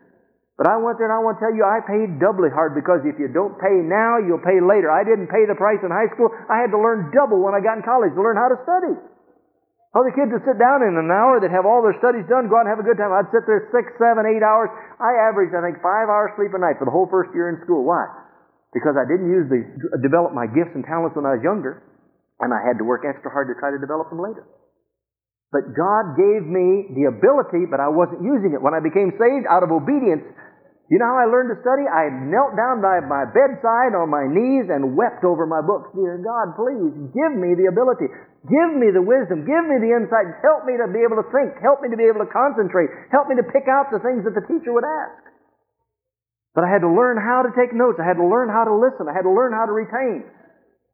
But 0.57 0.73
I 0.73 0.81
went 0.81 0.97
there 0.97 1.13
and 1.13 1.17
I 1.17 1.21
want 1.21 1.37
to 1.37 1.45
tell 1.45 1.53
you, 1.53 1.65
I 1.65 1.85
paid 1.85 2.17
doubly 2.17 2.49
hard 2.49 2.73
because 2.73 3.05
if 3.05 3.21
you 3.21 3.29
don't 3.29 3.61
pay 3.61 3.77
now, 3.77 4.17
you'll 4.21 4.41
pay 4.41 4.57
later. 4.61 4.89
I 4.89 5.05
didn't 5.05 5.29
pay 5.29 5.45
the 5.45 5.57
price 5.57 5.81
in 5.85 5.93
high 5.93 6.09
school. 6.17 6.33
I 6.49 6.65
had 6.65 6.73
to 6.73 6.81
learn 6.81 7.13
double 7.13 7.45
when 7.45 7.53
I 7.53 7.61
got 7.61 7.77
in 7.77 7.85
college 7.85 8.17
to 8.17 8.21
learn 8.25 8.41
how 8.41 8.49
to 8.53 8.57
study. 8.65 8.97
Other 9.93 10.09
kids 10.17 10.33
would 10.33 10.41
sit 10.49 10.57
down 10.57 10.81
in 10.81 10.97
an 10.97 11.13
hour, 11.13 11.37
they'd 11.37 11.53
have 11.53 11.69
all 11.69 11.85
their 11.85 11.93
studies 12.01 12.25
done, 12.25 12.49
go 12.49 12.57
out 12.57 12.65
and 12.65 12.73
have 12.73 12.81
a 12.81 12.87
good 12.89 12.97
time. 12.97 13.13
I'd 13.13 13.29
sit 13.29 13.45
there 13.45 13.69
six, 13.69 13.93
seven, 14.01 14.25
eight 14.25 14.41
hours. 14.41 14.73
I 14.97 15.13
averaged, 15.29 15.53
I 15.53 15.61
think, 15.61 15.85
five 15.85 16.09
hours 16.09 16.33
sleep 16.41 16.57
a 16.57 16.61
night 16.61 16.81
for 16.81 16.89
the 16.89 16.95
whole 16.95 17.05
first 17.13 17.29
year 17.37 17.53
in 17.53 17.61
school. 17.61 17.85
Why? 17.85 18.09
Because 18.73 18.97
I 18.97 19.05
didn't 19.05 19.29
use 19.29 19.53
the, 19.53 19.61
develop 20.01 20.33
my 20.33 20.49
gifts 20.49 20.73
and 20.73 20.81
talents 20.81 21.13
when 21.13 21.29
I 21.29 21.37
was 21.37 21.45
younger, 21.45 21.85
and 22.41 22.57
I 22.57 22.65
had 22.65 22.81
to 22.81 22.89
work 22.89 23.05
extra 23.05 23.29
hard 23.29 23.53
to 23.53 23.55
try 23.61 23.69
to 23.69 23.77
develop 23.77 24.09
them 24.09 24.25
later. 24.25 24.49
But 25.53 25.77
God 25.77 26.17
gave 26.17 26.49
me 26.49 26.89
the 26.97 27.13
ability, 27.13 27.69
but 27.69 27.77
I 27.77 27.93
wasn't 27.93 28.25
using 28.25 28.57
it. 28.57 28.65
When 28.65 28.73
I 28.73 28.81
became 28.81 29.13
saved 29.21 29.45
out 29.45 29.61
of 29.61 29.69
obedience, 29.69 30.25
you 30.89 30.97
know 30.97 31.13
how 31.13 31.21
I 31.21 31.29
learned 31.29 31.53
to 31.53 31.61
study? 31.61 31.85
I 31.85 32.09
knelt 32.09 32.57
down 32.57 32.81
by 32.81 33.05
my 33.05 33.29
bedside 33.29 33.93
on 33.93 34.09
my 34.09 34.25
knees 34.25 34.73
and 34.73 34.97
wept 34.97 35.21
over 35.29 35.45
my 35.45 35.61
books. 35.61 35.93
Dear 35.93 36.17
God, 36.25 36.57
please 36.57 37.13
give 37.13 37.33
me 37.37 37.53
the 37.53 37.69
ability. 37.69 38.09
Give 38.43 38.75
me 38.75 38.91
the 38.91 39.03
wisdom. 39.03 39.47
Give 39.47 39.65
me 39.71 39.79
the 39.79 39.95
insight. 39.95 40.27
Help 40.43 40.67
me 40.67 40.75
to 40.75 40.91
be 40.91 41.07
able 41.07 41.23
to 41.23 41.27
think. 41.31 41.55
Help 41.63 41.79
me 41.79 41.87
to 41.95 41.99
be 41.99 42.11
able 42.11 42.27
to 42.27 42.31
concentrate. 42.31 42.91
Help 43.15 43.31
me 43.31 43.39
to 43.39 43.47
pick 43.47 43.71
out 43.71 43.95
the 43.95 44.03
things 44.03 44.27
that 44.27 44.35
the 44.35 44.43
teacher 44.51 44.75
would 44.75 44.83
ask. 44.83 45.23
But 46.53 46.67
I 46.67 46.69
had 46.69 46.83
to 46.83 46.91
learn 46.91 47.23
how 47.23 47.47
to 47.47 47.55
take 47.55 47.71
notes. 47.71 48.03
I 48.03 48.05
had 48.05 48.19
to 48.19 48.27
learn 48.27 48.51
how 48.51 48.67
to 48.67 48.75
listen. 48.75 49.07
I 49.07 49.15
had 49.15 49.25
to 49.25 49.33
learn 49.33 49.55
how 49.55 49.65
to 49.65 49.73
retain. 49.73 50.27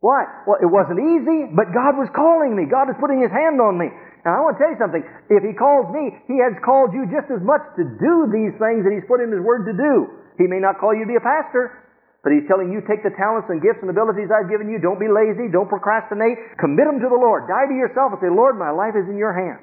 Why? 0.05 0.29
Well, 0.47 0.61
it 0.63 0.71
wasn't 0.71 1.03
easy, 1.03 1.51
but 1.51 1.75
God 1.75 1.99
was 1.99 2.07
calling 2.15 2.55
me. 2.55 2.71
God 2.71 2.87
is 2.87 3.01
putting 3.03 3.19
His 3.19 3.35
hand 3.35 3.59
on 3.59 3.75
me. 3.75 3.91
Now, 4.23 4.39
I 4.39 4.41
want 4.45 4.55
to 4.55 4.61
tell 4.63 4.71
you 4.71 4.79
something. 4.79 5.03
If 5.33 5.43
He 5.43 5.57
calls 5.57 5.91
me, 5.91 6.15
He 6.31 6.39
has 6.39 6.55
called 6.63 6.95
you 6.95 7.09
just 7.11 7.33
as 7.33 7.43
much 7.43 7.65
to 7.75 7.83
do 7.83 8.15
these 8.31 8.55
things 8.63 8.87
that 8.87 8.95
He's 8.95 9.09
put 9.11 9.19
in 9.19 9.35
His 9.35 9.43
Word 9.43 9.67
to 9.67 9.75
do. 9.75 9.95
He 10.39 10.47
may 10.47 10.63
not 10.63 10.79
call 10.79 10.95
you 10.95 11.03
to 11.03 11.11
be 11.11 11.19
a 11.19 11.25
pastor, 11.25 11.88
but 12.27 12.35
he's 12.35 12.47
telling 12.51 12.75
you, 12.75 12.83
take 12.83 13.07
the 13.07 13.15
talents 13.15 13.47
and 13.47 13.63
gifts 13.63 13.79
and 13.79 13.91
abilities 13.91 14.27
I've 14.27 14.51
given 14.51 14.67
you. 14.67 14.83
Don't 14.83 14.99
be 14.99 15.07
lazy. 15.07 15.47
Don't 15.49 15.71
procrastinate. 15.71 16.59
Commit 16.59 16.91
them 16.91 16.99
to 16.99 17.09
the 17.09 17.21
Lord. 17.21 17.47
Die 17.47 17.67
to 17.71 17.77
yourself 17.79 18.11
and 18.15 18.21
say, 18.21 18.31
Lord, 18.31 18.59
my 18.59 18.75
life 18.75 18.99
is 18.99 19.07
in 19.07 19.15
your 19.15 19.31
hands. 19.31 19.63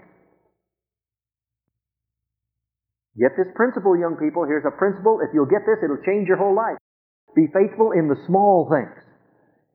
Get 3.19 3.35
this 3.39 3.47
principle, 3.55 3.95
young 3.95 4.19
people. 4.19 4.43
Here's 4.43 4.67
a 4.67 4.75
principle. 4.75 5.19
If 5.23 5.31
you'll 5.31 5.51
get 5.51 5.63
this, 5.63 5.79
it'll 5.83 6.03
change 6.03 6.27
your 6.27 6.39
whole 6.39 6.55
life. 6.55 6.79
Be 7.35 7.47
faithful 7.51 7.91
in 7.91 8.07
the 8.07 8.19
small 8.27 8.67
things. 8.71 8.95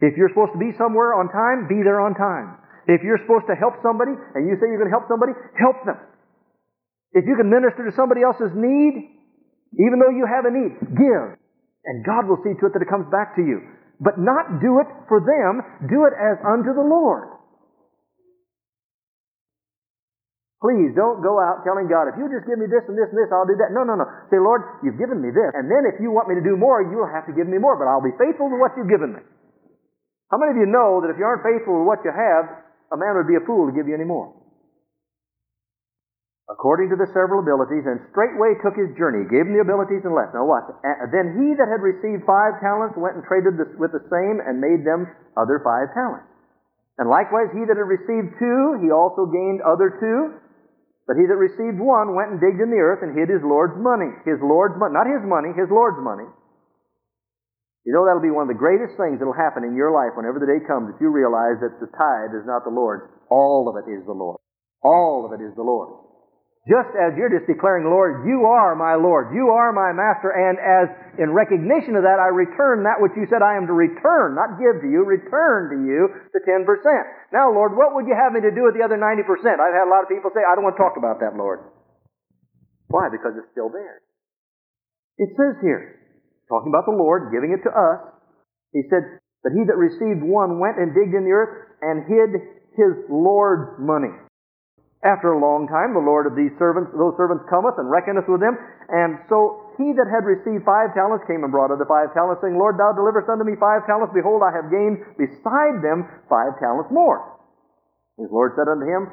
If 0.01 0.17
you're 0.17 0.33
supposed 0.33 0.57
to 0.57 0.61
be 0.61 0.73
somewhere 0.77 1.13
on 1.17 1.29
time, 1.29 1.69
be 1.69 1.85
there 1.85 2.01
on 2.01 2.17
time. 2.17 2.57
If 2.89 3.05
you're 3.05 3.21
supposed 3.21 3.49
to 3.49 3.57
help 3.57 3.81
somebody 3.85 4.13
and 4.17 4.49
you 4.49 4.57
say 4.57 4.69
you're 4.69 4.81
going 4.81 4.93
to 4.93 4.97
help 4.97 5.09
somebody, 5.09 5.33
help 5.57 5.85
them. 5.85 6.01
If 7.13 7.29
you 7.29 7.37
can 7.37 7.49
minister 7.49 7.85
to 7.85 7.93
somebody 7.97 8.25
else's 8.25 8.53
need, 8.57 9.09
even 9.77 10.01
though 10.01 10.13
you 10.13 10.25
have 10.29 10.45
a 10.45 10.53
need, 10.53 10.73
give. 10.97 11.40
And 11.85 12.05
God 12.05 12.29
will 12.29 12.41
see 12.45 12.53
to 12.61 12.65
it 12.69 12.73
that 12.77 12.85
it 12.85 12.91
comes 12.93 13.09
back 13.09 13.37
to 13.37 13.43
you. 13.43 13.65
But 14.01 14.17
not 14.17 14.61
do 14.61 14.81
it 14.81 14.89
for 15.09 15.21
them, 15.21 15.61
do 15.89 16.09
it 16.09 16.15
as 16.17 16.41
unto 16.45 16.73
the 16.73 16.85
Lord. 16.85 17.41
Please 20.61 20.93
don't 20.93 21.25
go 21.25 21.41
out 21.41 21.65
telling 21.65 21.89
God, 21.89 22.13
if 22.13 22.21
you 22.21 22.29
just 22.29 22.45
give 22.45 22.61
me 22.61 22.69
this 22.69 22.85
and 22.85 22.93
this 22.93 23.09
and 23.09 23.17
this, 23.17 23.33
I'll 23.33 23.49
do 23.49 23.57
that. 23.57 23.73
No, 23.73 23.81
no, 23.81 23.97
no. 23.97 24.05
Say, 24.29 24.37
Lord, 24.37 24.61
you've 24.85 25.01
given 25.01 25.17
me 25.17 25.33
this. 25.33 25.57
And 25.57 25.73
then 25.73 25.89
if 25.89 25.97
you 26.05 26.13
want 26.13 26.29
me 26.29 26.37
to 26.37 26.45
do 26.45 26.53
more, 26.53 26.85
you'll 26.85 27.09
have 27.09 27.25
to 27.33 27.35
give 27.37 27.49
me 27.49 27.57
more. 27.57 27.81
But 27.81 27.89
I'll 27.89 28.05
be 28.05 28.13
faithful 28.21 28.53
to 28.53 28.61
what 28.61 28.77
you've 28.77 28.93
given 28.93 29.17
me. 29.17 29.25
How 30.29 30.37
many 30.37 30.53
of 30.53 30.61
you 30.61 30.69
know 30.69 31.01
that 31.01 31.09
if 31.09 31.17
you 31.17 31.25
aren't 31.25 31.41
faithful 31.41 31.81
to 31.81 31.85
what 31.89 32.05
you 32.05 32.13
have, 32.13 32.45
a 32.93 32.97
man 33.01 33.17
would 33.17 33.27
be 33.27 33.41
a 33.41 33.45
fool 33.49 33.73
to 33.73 33.75
give 33.75 33.89
you 33.89 33.97
any 33.97 34.05
more? 34.05 34.37
According 36.51 36.91
to 36.91 36.99
the 36.99 37.07
several 37.15 37.39
abilities, 37.39 37.87
and 37.87 38.03
straightway 38.11 38.59
took 38.59 38.75
his 38.75 38.91
journey, 38.99 39.23
gave 39.31 39.47
him 39.47 39.55
the 39.55 39.63
abilities 39.63 40.03
and 40.03 40.11
left. 40.11 40.35
Now 40.35 40.45
watch. 40.45 40.67
Then 41.15 41.39
he 41.39 41.55
that 41.55 41.71
had 41.71 41.79
received 41.79 42.27
five 42.27 42.59
talents 42.59 42.99
went 42.99 43.15
and 43.15 43.23
traded 43.23 43.55
with 43.79 43.95
the 43.95 44.03
same 44.11 44.43
and 44.43 44.59
made 44.59 44.83
them 44.83 45.07
other 45.39 45.63
five 45.63 45.95
talents. 45.95 46.27
And 46.99 47.09
likewise 47.09 47.55
he 47.55 47.63
that 47.65 47.79
had 47.79 47.87
received 47.87 48.37
two, 48.37 48.83
he 48.83 48.91
also 48.91 49.31
gained 49.31 49.63
other 49.63 49.95
two. 49.97 50.37
But 51.07 51.17
he 51.17 51.27
that 51.27 51.39
received 51.39 51.81
one 51.81 52.15
went 52.15 52.35
and 52.35 52.39
digged 52.39 52.61
in 52.61 52.71
the 52.71 52.83
earth 52.83 53.03
and 53.03 53.17
hid 53.17 53.31
his 53.31 53.43
Lord's 53.43 53.79
money. 53.79 54.11
His 54.27 54.39
Lord's 54.43 54.77
money. 54.77 54.93
Not 54.93 55.09
his 55.09 55.25
money, 55.25 55.55
his 55.55 55.71
Lord's 55.71 55.99
money. 56.03 56.29
You 57.89 57.97
know 57.97 58.05
that'll 58.05 58.23
be 58.23 58.31
one 58.31 58.45
of 58.45 58.53
the 58.53 58.61
greatest 58.61 59.01
things 59.01 59.19
that'll 59.19 59.33
happen 59.33 59.65
in 59.65 59.75
your 59.75 59.91
life 59.91 60.13
whenever 60.13 60.39
the 60.39 60.47
day 60.51 60.61
comes 60.67 60.93
that 60.93 61.01
you 61.01 61.09
realize 61.09 61.57
that 61.65 61.81
the 61.81 61.89
tithe 61.97 62.37
is 62.37 62.45
not 62.45 62.63
the 62.63 62.75
Lord's. 62.75 63.09
All 63.33 63.67
of 63.67 63.81
it 63.81 63.89
is 63.89 64.05
the 64.05 64.13
Lord. 64.13 64.37
All 64.85 65.25
of 65.25 65.33
it 65.33 65.43
is 65.43 65.57
the 65.57 65.65
Lord. 65.65 66.10
Just 66.69 66.93
as 66.93 67.17
you're 67.17 67.33
just 67.33 67.49
declaring, 67.49 67.89
Lord, 67.89 68.29
you 68.29 68.45
are 68.45 68.77
my 68.77 68.93
Lord, 68.93 69.33
you 69.33 69.49
are 69.49 69.73
my 69.73 69.97
master, 69.97 70.29
and 70.29 70.61
as 70.61 70.93
in 71.17 71.33
recognition 71.33 71.97
of 71.97 72.05
that, 72.05 72.21
I 72.21 72.29
return 72.29 72.85
that 72.85 73.01
which 73.01 73.17
you 73.17 73.25
said 73.33 73.41
I 73.41 73.57
am 73.57 73.65
to 73.65 73.73
return, 73.73 74.37
not 74.37 74.61
give 74.61 74.77
to 74.85 74.89
you, 74.89 75.09
return 75.09 75.73
to 75.73 75.79
you 75.89 76.13
the 76.37 76.45
10%. 76.45 76.69
Now, 77.33 77.49
Lord, 77.49 77.73
what 77.81 77.97
would 77.97 78.05
you 78.05 78.13
have 78.13 78.37
me 78.37 78.45
to 78.45 78.53
do 78.53 78.69
with 78.69 78.77
the 78.77 78.85
other 78.85 79.01
90%? 79.01 79.25
I've 79.57 79.73
had 79.73 79.89
a 79.89 79.93
lot 79.93 80.05
of 80.05 80.13
people 80.13 80.29
say, 80.37 80.45
I 80.45 80.53
don't 80.53 80.69
want 80.69 80.77
to 80.77 80.85
talk 80.85 81.01
about 81.01 81.25
that, 81.25 81.33
Lord. 81.33 81.65
Why? 82.93 83.09
Because 83.09 83.41
it's 83.41 83.49
still 83.57 83.73
there. 83.73 84.05
It 85.17 85.33
says 85.41 85.57
here, 85.65 85.97
talking 86.45 86.69
about 86.69 86.85
the 86.85 86.93
Lord 86.93 87.33
giving 87.33 87.57
it 87.57 87.65
to 87.65 87.73
us, 87.73 88.05
he 88.77 88.85
said, 88.93 89.17
But 89.41 89.57
he 89.57 89.65
that 89.65 89.81
received 89.81 90.21
one 90.21 90.61
went 90.61 90.77
and 90.77 90.93
digged 90.93 91.17
in 91.17 91.25
the 91.25 91.33
earth 91.33 91.73
and 91.81 92.05
hid 92.05 92.31
his 92.77 93.09
Lord's 93.09 93.81
money. 93.81 94.13
After 95.01 95.33
a 95.33 95.41
long 95.41 95.65
time, 95.65 95.97
the 95.97 96.05
Lord 96.05 96.29
of 96.29 96.37
these 96.37 96.53
servants, 96.61 96.93
those 96.93 97.17
servants 97.17 97.49
cometh 97.49 97.81
and 97.81 97.89
reckoneth 97.89 98.29
with 98.29 98.45
them. 98.45 98.53
And 98.93 99.17
so 99.33 99.73
he 99.81 99.97
that 99.97 100.13
had 100.13 100.29
received 100.29 100.69
five 100.69 100.93
talents 100.93 101.25
came 101.25 101.41
and 101.41 101.49
brought 101.49 101.73
other 101.73 101.89
five 101.89 102.13
talents, 102.13 102.45
saying, 102.45 102.61
Lord, 102.61 102.77
thou 102.77 102.93
deliverest 102.93 103.33
unto 103.33 103.49
me 103.49 103.57
five 103.57 103.89
talents. 103.89 104.13
Behold, 104.13 104.45
I 104.45 104.53
have 104.53 104.69
gained 104.69 105.01
beside 105.17 105.81
them 105.81 106.05
five 106.29 106.61
talents 106.61 106.93
more. 106.93 107.41
His 108.21 108.29
Lord 108.29 108.53
said 108.53 108.69
unto 108.69 108.85
him, 108.85 109.09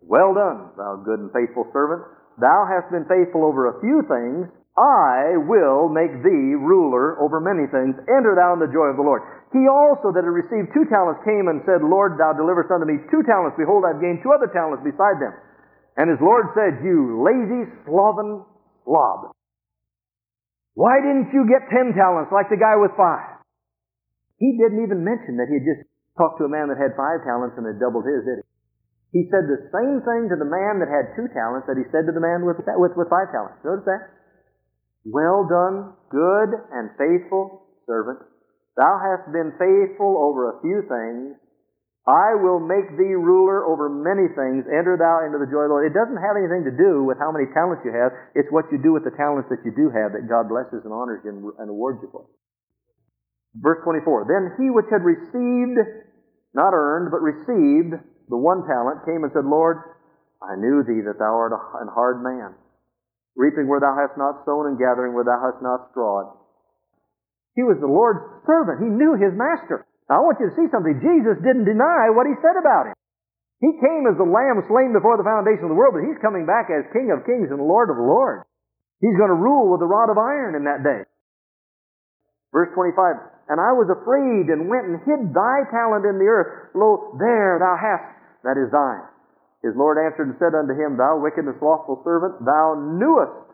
Well 0.00 0.32
done, 0.32 0.72
thou 0.80 1.04
good 1.04 1.20
and 1.20 1.28
faithful 1.36 1.68
servant. 1.68 2.00
Thou 2.40 2.64
hast 2.64 2.88
been 2.88 3.04
faithful 3.04 3.44
over 3.44 3.68
a 3.68 3.80
few 3.84 4.08
things. 4.08 4.48
I 4.76 5.36
will 5.36 5.92
make 5.92 6.24
thee 6.24 6.56
ruler 6.56 7.20
over 7.20 7.40
many 7.40 7.68
things. 7.68 7.96
Enter 8.08 8.36
thou 8.36 8.56
in 8.56 8.60
the 8.60 8.72
joy 8.72 8.92
of 8.92 8.96
the 8.96 9.04
Lord. 9.04 9.20
He 9.56 9.64
also 9.64 10.12
that 10.12 10.20
had 10.20 10.36
received 10.36 10.76
two 10.76 10.84
talents 10.92 11.24
came 11.24 11.48
and 11.48 11.64
said, 11.64 11.80
Lord, 11.80 12.20
thou 12.20 12.36
deliverest 12.36 12.68
unto 12.68 12.84
me 12.84 13.00
two 13.08 13.24
talents. 13.24 13.56
Behold, 13.56 13.88
I've 13.88 14.04
gained 14.04 14.20
two 14.20 14.28
other 14.28 14.52
talents 14.52 14.84
beside 14.84 15.16
them. 15.16 15.32
And 15.96 16.12
his 16.12 16.20
Lord 16.20 16.52
said, 16.52 16.84
You 16.84 17.24
lazy, 17.24 17.64
sloven 17.88 18.44
slob. 18.84 19.32
Why 20.76 21.00
didn't 21.00 21.32
you 21.32 21.48
get 21.48 21.72
ten 21.72 21.96
talents 21.96 22.28
like 22.28 22.52
the 22.52 22.60
guy 22.60 22.76
with 22.76 22.92
five? 23.00 23.40
He 24.36 24.60
didn't 24.60 24.84
even 24.84 25.00
mention 25.00 25.40
that 25.40 25.48
he 25.48 25.56
had 25.56 25.64
just 25.64 25.88
talked 26.20 26.36
to 26.36 26.44
a 26.44 26.52
man 26.52 26.68
that 26.68 26.76
had 26.76 26.92
five 26.92 27.24
talents 27.24 27.56
and 27.56 27.64
had 27.64 27.80
doubled 27.80 28.04
his, 28.04 28.28
did 28.28 28.44
he? 28.44 28.46
He 29.16 29.22
said 29.32 29.48
the 29.48 29.72
same 29.72 30.04
thing 30.04 30.28
to 30.28 30.36
the 30.36 30.44
man 30.44 30.84
that 30.84 30.92
had 30.92 31.16
two 31.16 31.32
talents 31.32 31.64
that 31.64 31.80
he 31.80 31.88
said 31.88 32.04
to 32.04 32.12
the 32.12 32.20
man 32.20 32.44
with, 32.44 32.60
with, 32.60 32.92
with 32.92 33.08
five 33.08 33.32
talents. 33.32 33.56
Notice 33.64 33.88
that? 33.88 34.12
Well 35.08 35.48
done, 35.48 35.96
good 36.12 36.52
and 36.76 36.92
faithful 37.00 37.64
servant. 37.88 38.20
Thou 38.76 39.00
hast 39.00 39.32
been 39.32 39.56
faithful 39.56 40.20
over 40.20 40.52
a 40.52 40.60
few 40.60 40.84
things. 40.84 41.40
I 42.06 42.38
will 42.38 42.62
make 42.62 42.94
thee 42.94 43.18
ruler 43.18 43.66
over 43.66 43.90
many 43.90 44.30
things. 44.30 44.62
Enter 44.70 44.94
thou 44.94 45.26
into 45.26 45.42
the 45.42 45.50
joy 45.50 45.66
of 45.66 45.72
the 45.72 45.74
Lord. 45.74 45.90
It 45.90 45.96
doesn't 45.96 46.22
have 46.22 46.38
anything 46.38 46.62
to 46.68 46.74
do 46.76 47.02
with 47.02 47.18
how 47.18 47.34
many 47.34 47.50
talents 47.50 47.82
you 47.82 47.90
have. 47.90 48.14
It's 48.38 48.46
what 48.54 48.70
you 48.70 48.78
do 48.78 48.94
with 48.94 49.02
the 49.02 49.16
talents 49.18 49.50
that 49.50 49.66
you 49.66 49.74
do 49.74 49.90
have 49.90 50.14
that 50.14 50.30
God 50.30 50.46
blesses 50.46 50.86
and 50.86 50.94
honors 50.94 51.24
you 51.26 51.34
and 51.58 51.66
awards 51.66 51.98
you 52.04 52.08
for. 52.14 52.30
Verse 53.58 53.82
24. 53.82 54.30
Then 54.30 54.54
he 54.54 54.70
which 54.70 54.86
had 54.86 55.02
received, 55.02 55.82
not 56.54 56.70
earned, 56.76 57.10
but 57.10 57.24
received 57.26 57.98
the 58.28 58.38
one 58.38 58.66
talent 58.66 59.02
came 59.02 59.22
and 59.22 59.32
said, 59.32 59.46
Lord, 59.46 59.78
I 60.38 60.54
knew 60.54 60.86
thee 60.86 61.02
that 61.06 61.18
thou 61.18 61.34
art 61.34 61.56
an 61.80 61.88
hard 61.88 62.22
man, 62.22 62.54
reaping 63.34 63.66
where 63.66 63.80
thou 63.80 63.94
hast 63.98 64.18
not 64.18 64.44
sown 64.44 64.66
and 64.66 64.78
gathering 64.78 65.14
where 65.14 65.24
thou 65.24 65.42
hast 65.42 65.62
not 65.62 65.90
strawed. 65.90 66.30
He 67.56 67.64
was 67.64 67.80
the 67.80 67.88
Lord's 67.88 68.20
servant. 68.44 68.84
He 68.84 68.92
knew 68.92 69.16
his 69.16 69.32
master. 69.32 69.88
Now, 70.06 70.20
I 70.20 70.24
want 70.28 70.38
you 70.38 70.52
to 70.52 70.56
see 70.60 70.68
something. 70.70 71.00
Jesus 71.00 71.40
didn't 71.40 71.66
deny 71.66 72.12
what 72.12 72.28
he 72.28 72.36
said 72.44 72.54
about 72.60 72.92
him. 72.92 72.96
He 73.64 73.72
came 73.80 74.04
as 74.04 74.20
the 74.20 74.28
lamb 74.28 74.60
slain 74.68 74.92
before 74.92 75.16
the 75.16 75.24
foundation 75.24 75.64
of 75.64 75.72
the 75.72 75.80
world, 75.80 75.96
but 75.96 76.04
he's 76.04 76.20
coming 76.20 76.44
back 76.44 76.68
as 76.68 76.84
King 76.92 77.08
of 77.08 77.24
kings 77.24 77.48
and 77.48 77.58
Lord 77.58 77.88
of 77.88 77.96
lords. 77.96 78.44
He's 79.00 79.16
going 79.16 79.32
to 79.32 79.40
rule 79.40 79.72
with 79.72 79.80
a 79.80 79.88
rod 79.88 80.12
of 80.12 80.20
iron 80.20 80.54
in 80.54 80.68
that 80.68 80.84
day. 80.84 81.08
Verse 82.52 82.68
25, 82.76 83.52
And 83.52 83.60
I 83.60 83.72
was 83.72 83.88
afraid 83.88 84.52
and 84.52 84.68
went 84.68 84.88
and 84.88 85.00
hid 85.04 85.32
thy 85.32 85.64
talent 85.72 86.04
in 86.04 86.20
the 86.20 86.28
earth. 86.28 86.72
Lo, 86.76 87.16
there 87.16 87.60
thou 87.60 87.76
hast, 87.76 88.12
that 88.44 88.60
is 88.60 88.72
thine. 88.72 89.04
His 89.64 89.76
Lord 89.76 90.00
answered 90.00 90.28
and 90.32 90.40
said 90.40 90.56
unto 90.56 90.76
him, 90.76 90.96
Thou 90.96 91.20
wicked 91.20 91.44
and 91.44 91.56
slothful 91.60 92.04
servant, 92.04 92.44
thou 92.44 92.76
knewest. 92.76 93.48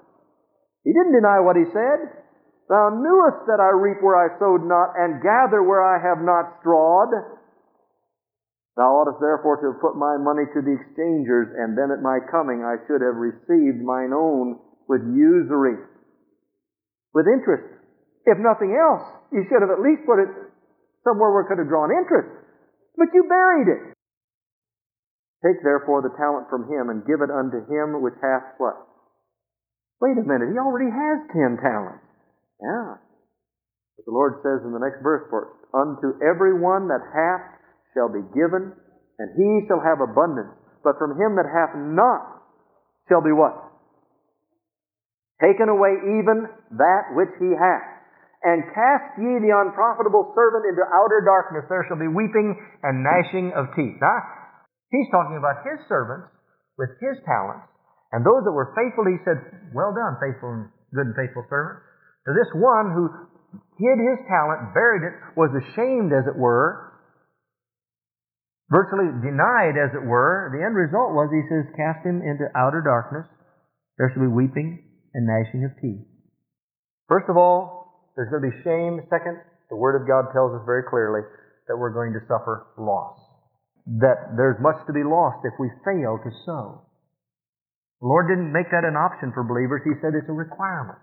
He 0.82 0.90
didn't 0.90 1.14
deny 1.14 1.38
what 1.38 1.58
he 1.58 1.66
said. 1.70 2.21
Thou 2.68 2.94
knewest 2.94 3.46
that 3.50 3.60
I 3.60 3.74
reap 3.74 4.02
where 4.02 4.16
I 4.16 4.38
sowed 4.38 4.62
not, 4.64 4.94
and 4.96 5.22
gather 5.22 5.62
where 5.62 5.82
I 5.82 5.98
have 5.98 6.22
not 6.22 6.60
strawed. 6.60 7.10
Thou 8.76 8.88
oughtest 8.88 9.20
therefore 9.20 9.60
to 9.60 9.72
have 9.72 9.84
put 9.84 10.00
my 10.00 10.16
money 10.16 10.48
to 10.48 10.60
the 10.64 10.72
exchangers, 10.80 11.52
and 11.58 11.76
then 11.76 11.92
at 11.92 12.00
my 12.00 12.22
coming 12.30 12.64
I 12.64 12.80
should 12.88 13.04
have 13.04 13.20
received 13.20 13.84
mine 13.84 14.16
own 14.16 14.56
with 14.88 15.04
usury, 15.12 15.76
with 17.12 17.28
interest. 17.28 17.68
If 18.24 18.38
nothing 18.38 18.72
else, 18.72 19.04
you 19.32 19.44
should 19.50 19.60
have 19.60 19.74
at 19.74 19.82
least 19.82 20.06
put 20.06 20.22
it 20.22 20.30
somewhere 21.04 21.34
where 21.34 21.42
it 21.44 21.50
could 21.50 21.58
have 21.58 21.68
drawn 21.68 21.90
interest. 21.90 22.30
But 22.96 23.12
you 23.12 23.26
buried 23.28 23.68
it. 23.68 23.82
Take 25.42 25.58
therefore 25.66 26.06
the 26.06 26.14
talent 26.14 26.46
from 26.48 26.70
him 26.70 26.88
and 26.88 27.02
give 27.04 27.18
it 27.18 27.30
unto 27.30 27.66
him 27.66 28.00
which 28.00 28.14
hath 28.22 28.54
what? 28.62 28.78
Wait 30.00 30.14
a 30.16 30.22
minute, 30.22 30.54
he 30.54 30.58
already 30.58 30.90
has 30.90 31.18
ten 31.34 31.58
talents. 31.58 32.01
Yeah. 32.62 33.02
But 33.98 34.04
the 34.06 34.14
Lord 34.14 34.38
says 34.46 34.62
in 34.62 34.70
the 34.70 34.80
next 34.80 35.02
verse, 35.02 35.26
For 35.28 35.58
unto 35.74 36.14
every 36.22 36.54
one 36.54 36.86
that 36.88 37.02
hath 37.02 37.58
shall 37.92 38.08
be 38.08 38.22
given, 38.32 38.72
and 39.18 39.28
he 39.34 39.66
shall 39.66 39.82
have 39.82 39.98
abundance. 40.00 40.54
But 40.86 40.98
from 40.98 41.18
him 41.18 41.36
that 41.36 41.50
hath 41.50 41.74
not 41.74 42.42
shall 43.10 43.22
be 43.22 43.34
what? 43.34 43.54
Taken 45.42 45.66
away 45.66 45.98
even 46.22 46.46
that 46.78 47.04
which 47.18 47.34
he 47.42 47.50
hath. 47.50 47.86
And 48.42 48.66
cast 48.74 49.18
ye 49.22 49.38
the 49.38 49.54
unprofitable 49.54 50.34
servant 50.34 50.66
into 50.66 50.82
outer 50.82 51.22
darkness. 51.22 51.66
There 51.70 51.86
shall 51.86 51.98
be 51.98 52.10
weeping 52.10 52.58
and 52.82 53.06
gnashing 53.06 53.54
of 53.54 53.70
teeth. 53.78 54.02
Now, 54.02 54.18
he's 54.90 55.06
talking 55.14 55.38
about 55.38 55.62
his 55.62 55.78
servants 55.86 56.26
with 56.74 56.90
his 56.98 57.22
talents. 57.22 57.70
And 58.10 58.26
those 58.26 58.42
that 58.42 58.50
were 58.50 58.74
faithful, 58.74 59.06
he 59.06 59.18
said, 59.22 59.38
Well 59.70 59.94
done, 59.94 60.18
faithful 60.18 60.50
and 60.50 60.62
good 60.90 61.14
and 61.14 61.16
faithful 61.18 61.46
servant. 61.46 61.86
To 62.26 62.32
this 62.32 62.50
one 62.54 62.94
who 62.94 63.10
hid 63.82 63.98
his 63.98 64.22
talent, 64.30 64.74
buried 64.74 65.02
it, 65.02 65.14
was 65.34 65.50
ashamed, 65.50 66.14
as 66.14 66.26
it 66.30 66.38
were, 66.38 66.92
virtually 68.70 69.10
denied, 69.20 69.74
as 69.74 69.90
it 69.92 70.06
were. 70.06 70.54
The 70.54 70.62
end 70.62 70.78
result 70.78 71.12
was, 71.12 71.28
he 71.34 71.42
says, 71.50 71.66
cast 71.74 72.06
him 72.06 72.22
into 72.22 72.46
outer 72.54 72.80
darkness. 72.80 73.26
There 73.98 74.08
shall 74.14 74.22
be 74.22 74.32
weeping 74.32 74.86
and 75.12 75.26
gnashing 75.26 75.66
of 75.66 75.74
teeth. 75.82 76.06
First 77.08 77.28
of 77.28 77.36
all, 77.36 78.08
there's 78.16 78.30
going 78.30 78.46
to 78.46 78.50
be 78.54 78.62
shame. 78.64 79.02
Second, 79.10 79.42
the 79.68 79.76
Word 79.76 80.00
of 80.00 80.08
God 80.08 80.32
tells 80.32 80.54
us 80.54 80.62
very 80.64 80.84
clearly 80.88 81.20
that 81.68 81.76
we're 81.76 81.92
going 81.92 82.12
to 82.14 82.22
suffer 82.28 82.70
loss. 82.78 83.18
That 83.98 84.38
there's 84.38 84.62
much 84.62 84.78
to 84.86 84.92
be 84.94 85.02
lost 85.02 85.42
if 85.44 85.58
we 85.58 85.68
fail 85.84 86.22
to 86.22 86.30
sow. 86.46 86.86
The 88.00 88.08
Lord 88.08 88.30
didn't 88.30 88.52
make 88.52 88.70
that 88.70 88.86
an 88.86 88.96
option 88.96 89.32
for 89.34 89.42
believers. 89.42 89.82
He 89.84 89.98
said 90.00 90.14
it's 90.14 90.28
a 90.30 90.32
requirement. 90.32 90.98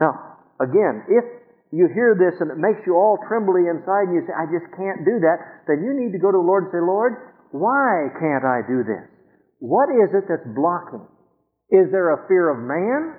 Now, 0.00 0.38
again, 0.60 1.08
if 1.08 1.24
you 1.72 1.88
hear 1.90 2.14
this 2.14 2.38
and 2.40 2.52
it 2.52 2.60
makes 2.60 2.84
you 2.86 2.94
all 2.94 3.18
trembly 3.26 3.66
inside 3.66 4.12
and 4.12 4.14
you 4.14 4.22
say, 4.28 4.34
I 4.36 4.46
just 4.46 4.68
can't 4.76 5.02
do 5.02 5.18
that, 5.24 5.66
then 5.66 5.82
you 5.82 5.96
need 5.96 6.12
to 6.12 6.22
go 6.22 6.30
to 6.30 6.38
the 6.38 6.46
Lord 6.46 6.68
and 6.68 6.72
say, 6.72 6.82
Lord, 6.84 7.34
why 7.50 8.12
can't 8.20 8.44
I 8.44 8.62
do 8.62 8.84
this? 8.84 9.08
What 9.58 9.88
is 9.88 10.12
it 10.12 10.28
that's 10.28 10.46
blocking? 10.52 11.04
Is 11.72 11.90
there 11.90 12.12
a 12.12 12.28
fear 12.28 12.52
of 12.52 12.62
man? 12.62 13.18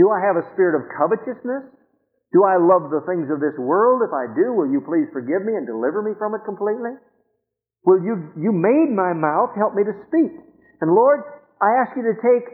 Do 0.00 0.10
I 0.10 0.18
have 0.24 0.34
a 0.34 0.48
spirit 0.56 0.74
of 0.74 0.90
covetousness? 0.90 1.70
Do 2.34 2.42
I 2.42 2.58
love 2.58 2.90
the 2.90 3.06
things 3.06 3.30
of 3.30 3.38
this 3.38 3.54
world? 3.54 4.02
If 4.02 4.10
I 4.10 4.26
do, 4.34 4.50
will 4.58 4.66
you 4.66 4.82
please 4.82 5.06
forgive 5.14 5.46
me 5.46 5.54
and 5.54 5.68
deliver 5.68 6.02
me 6.02 6.18
from 6.18 6.34
it 6.34 6.42
completely? 6.42 6.98
Will 7.86 8.02
you, 8.02 8.32
you 8.34 8.50
made 8.50 8.90
my 8.90 9.14
mouth, 9.14 9.54
help 9.54 9.78
me 9.78 9.84
to 9.86 9.94
speak. 10.10 10.34
And 10.80 10.90
Lord, 10.90 11.22
I 11.62 11.78
ask 11.78 11.94
you 11.94 12.02
to 12.02 12.16
take 12.18 12.48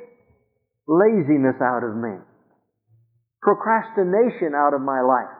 laziness 0.84 1.56
out 1.62 1.80
of 1.80 1.96
me 1.96 2.20
procrastination 3.42 4.52
out 4.56 4.72
of 4.72 4.80
my 4.80 5.00
life. 5.00 5.32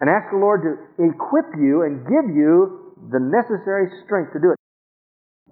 And 0.00 0.08
ask 0.08 0.32
the 0.32 0.40
Lord 0.40 0.64
to 0.64 0.72
equip 0.96 1.52
you 1.60 1.84
and 1.84 2.06
give 2.08 2.26
you 2.32 2.96
the 3.12 3.20
necessary 3.20 3.90
strength 4.06 4.32
to 4.32 4.40
do 4.40 4.56
it. 4.56 4.58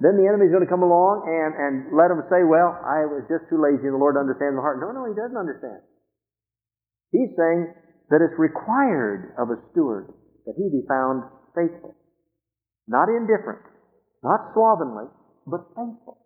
Then 0.01 0.17
the 0.17 0.31
enemy's 0.31 0.55
going 0.55 0.65
to 0.65 0.71
come 0.71 0.87
along 0.87 1.27
and, 1.27 1.53
and 1.59 1.75
let 1.93 2.09
him 2.09 2.23
say, 2.31 2.47
well, 2.47 2.79
I 2.81 3.05
was 3.05 3.27
just 3.27 3.51
too 3.51 3.59
lazy 3.59 3.91
and 3.91 3.99
the 3.99 4.01
Lord 4.01 4.15
understands 4.17 4.55
my 4.57 4.63
heart. 4.63 4.79
No, 4.79 4.95
no, 4.95 5.05
he 5.11 5.15
doesn't 5.15 5.37
understand. 5.37 5.83
He's 7.11 7.35
saying 7.35 7.75
that 8.15 8.23
it's 8.23 8.39
required 8.39 9.35
of 9.37 9.51
a 9.51 9.59
steward 9.71 10.15
that 10.47 10.55
he 10.57 10.71
be 10.71 10.87
found 10.87 11.27
faithful. 11.53 11.99
Not 12.87 13.11
indifferent, 13.11 13.67
not 14.23 14.55
slovenly, 14.55 15.11
but 15.45 15.67
faithful 15.77 16.18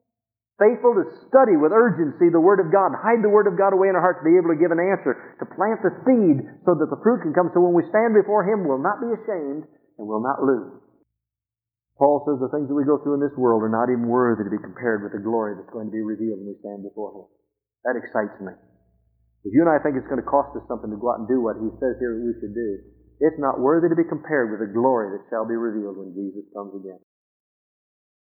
faithful 0.62 0.94
to 0.94 1.10
study 1.26 1.58
with 1.58 1.74
urgency 1.74 2.30
the 2.30 2.38
Word 2.38 2.62
of 2.62 2.70
God, 2.70 2.94
hide 2.94 3.18
the 3.18 3.34
Word 3.34 3.50
of 3.50 3.58
God 3.58 3.74
away 3.74 3.90
in 3.90 3.98
our 3.98 4.04
hearts 4.04 4.22
to 4.22 4.30
be 4.30 4.38
able 4.38 4.54
to 4.54 4.62
give 4.62 4.70
an 4.70 4.78
answer, 4.78 5.18
to 5.42 5.46
plant 5.58 5.82
the 5.82 5.90
seed 6.06 6.38
so 6.62 6.78
that 6.78 6.86
the 6.86 7.02
fruit 7.02 7.26
can 7.26 7.34
come. 7.34 7.50
So 7.50 7.58
when 7.58 7.74
we 7.74 7.82
stand 7.90 8.14
before 8.14 8.46
Him, 8.46 8.62
we'll 8.62 8.78
not 8.78 9.02
be 9.02 9.10
ashamed 9.10 9.66
and 9.98 10.06
we'll 10.06 10.22
not 10.22 10.38
lose. 10.38 10.78
Paul 11.98 12.22
says 12.22 12.38
the 12.38 12.50
things 12.54 12.70
that 12.70 12.78
we 12.78 12.86
go 12.86 13.02
through 13.02 13.18
in 13.18 13.24
this 13.26 13.34
world 13.34 13.66
are 13.66 13.74
not 13.74 13.90
even 13.90 14.06
worthy 14.06 14.46
to 14.46 14.54
be 14.54 14.62
compared 14.62 15.02
with 15.02 15.12
the 15.12 15.22
glory 15.22 15.58
that's 15.58 15.74
going 15.74 15.90
to 15.90 15.94
be 15.94 16.02
revealed 16.02 16.38
when 16.38 16.54
we 16.54 16.62
stand 16.62 16.86
before 16.86 17.10
Him. 17.14 17.26
That 17.82 17.98
excites 17.98 18.38
me. 18.38 18.54
If 19.42 19.50
you 19.50 19.66
and 19.66 19.74
I 19.74 19.82
think 19.82 19.98
it's 19.98 20.06
going 20.06 20.22
to 20.22 20.30
cost 20.30 20.54
us 20.54 20.62
something 20.70 20.90
to 20.90 20.98
go 20.98 21.10
out 21.10 21.18
and 21.18 21.26
do 21.26 21.42
what 21.42 21.58
He 21.58 21.68
says 21.82 21.98
here 21.98 22.14
we 22.14 22.38
should 22.38 22.54
do, 22.54 22.70
it's 23.18 23.38
not 23.38 23.62
worthy 23.62 23.90
to 23.90 23.98
be 23.98 24.06
compared 24.06 24.50
with 24.50 24.62
the 24.62 24.70
glory 24.70 25.14
that 25.14 25.26
shall 25.30 25.46
be 25.46 25.54
revealed 25.54 25.98
when 25.98 26.14
Jesus 26.14 26.46
comes 26.54 26.74
again. 26.74 26.98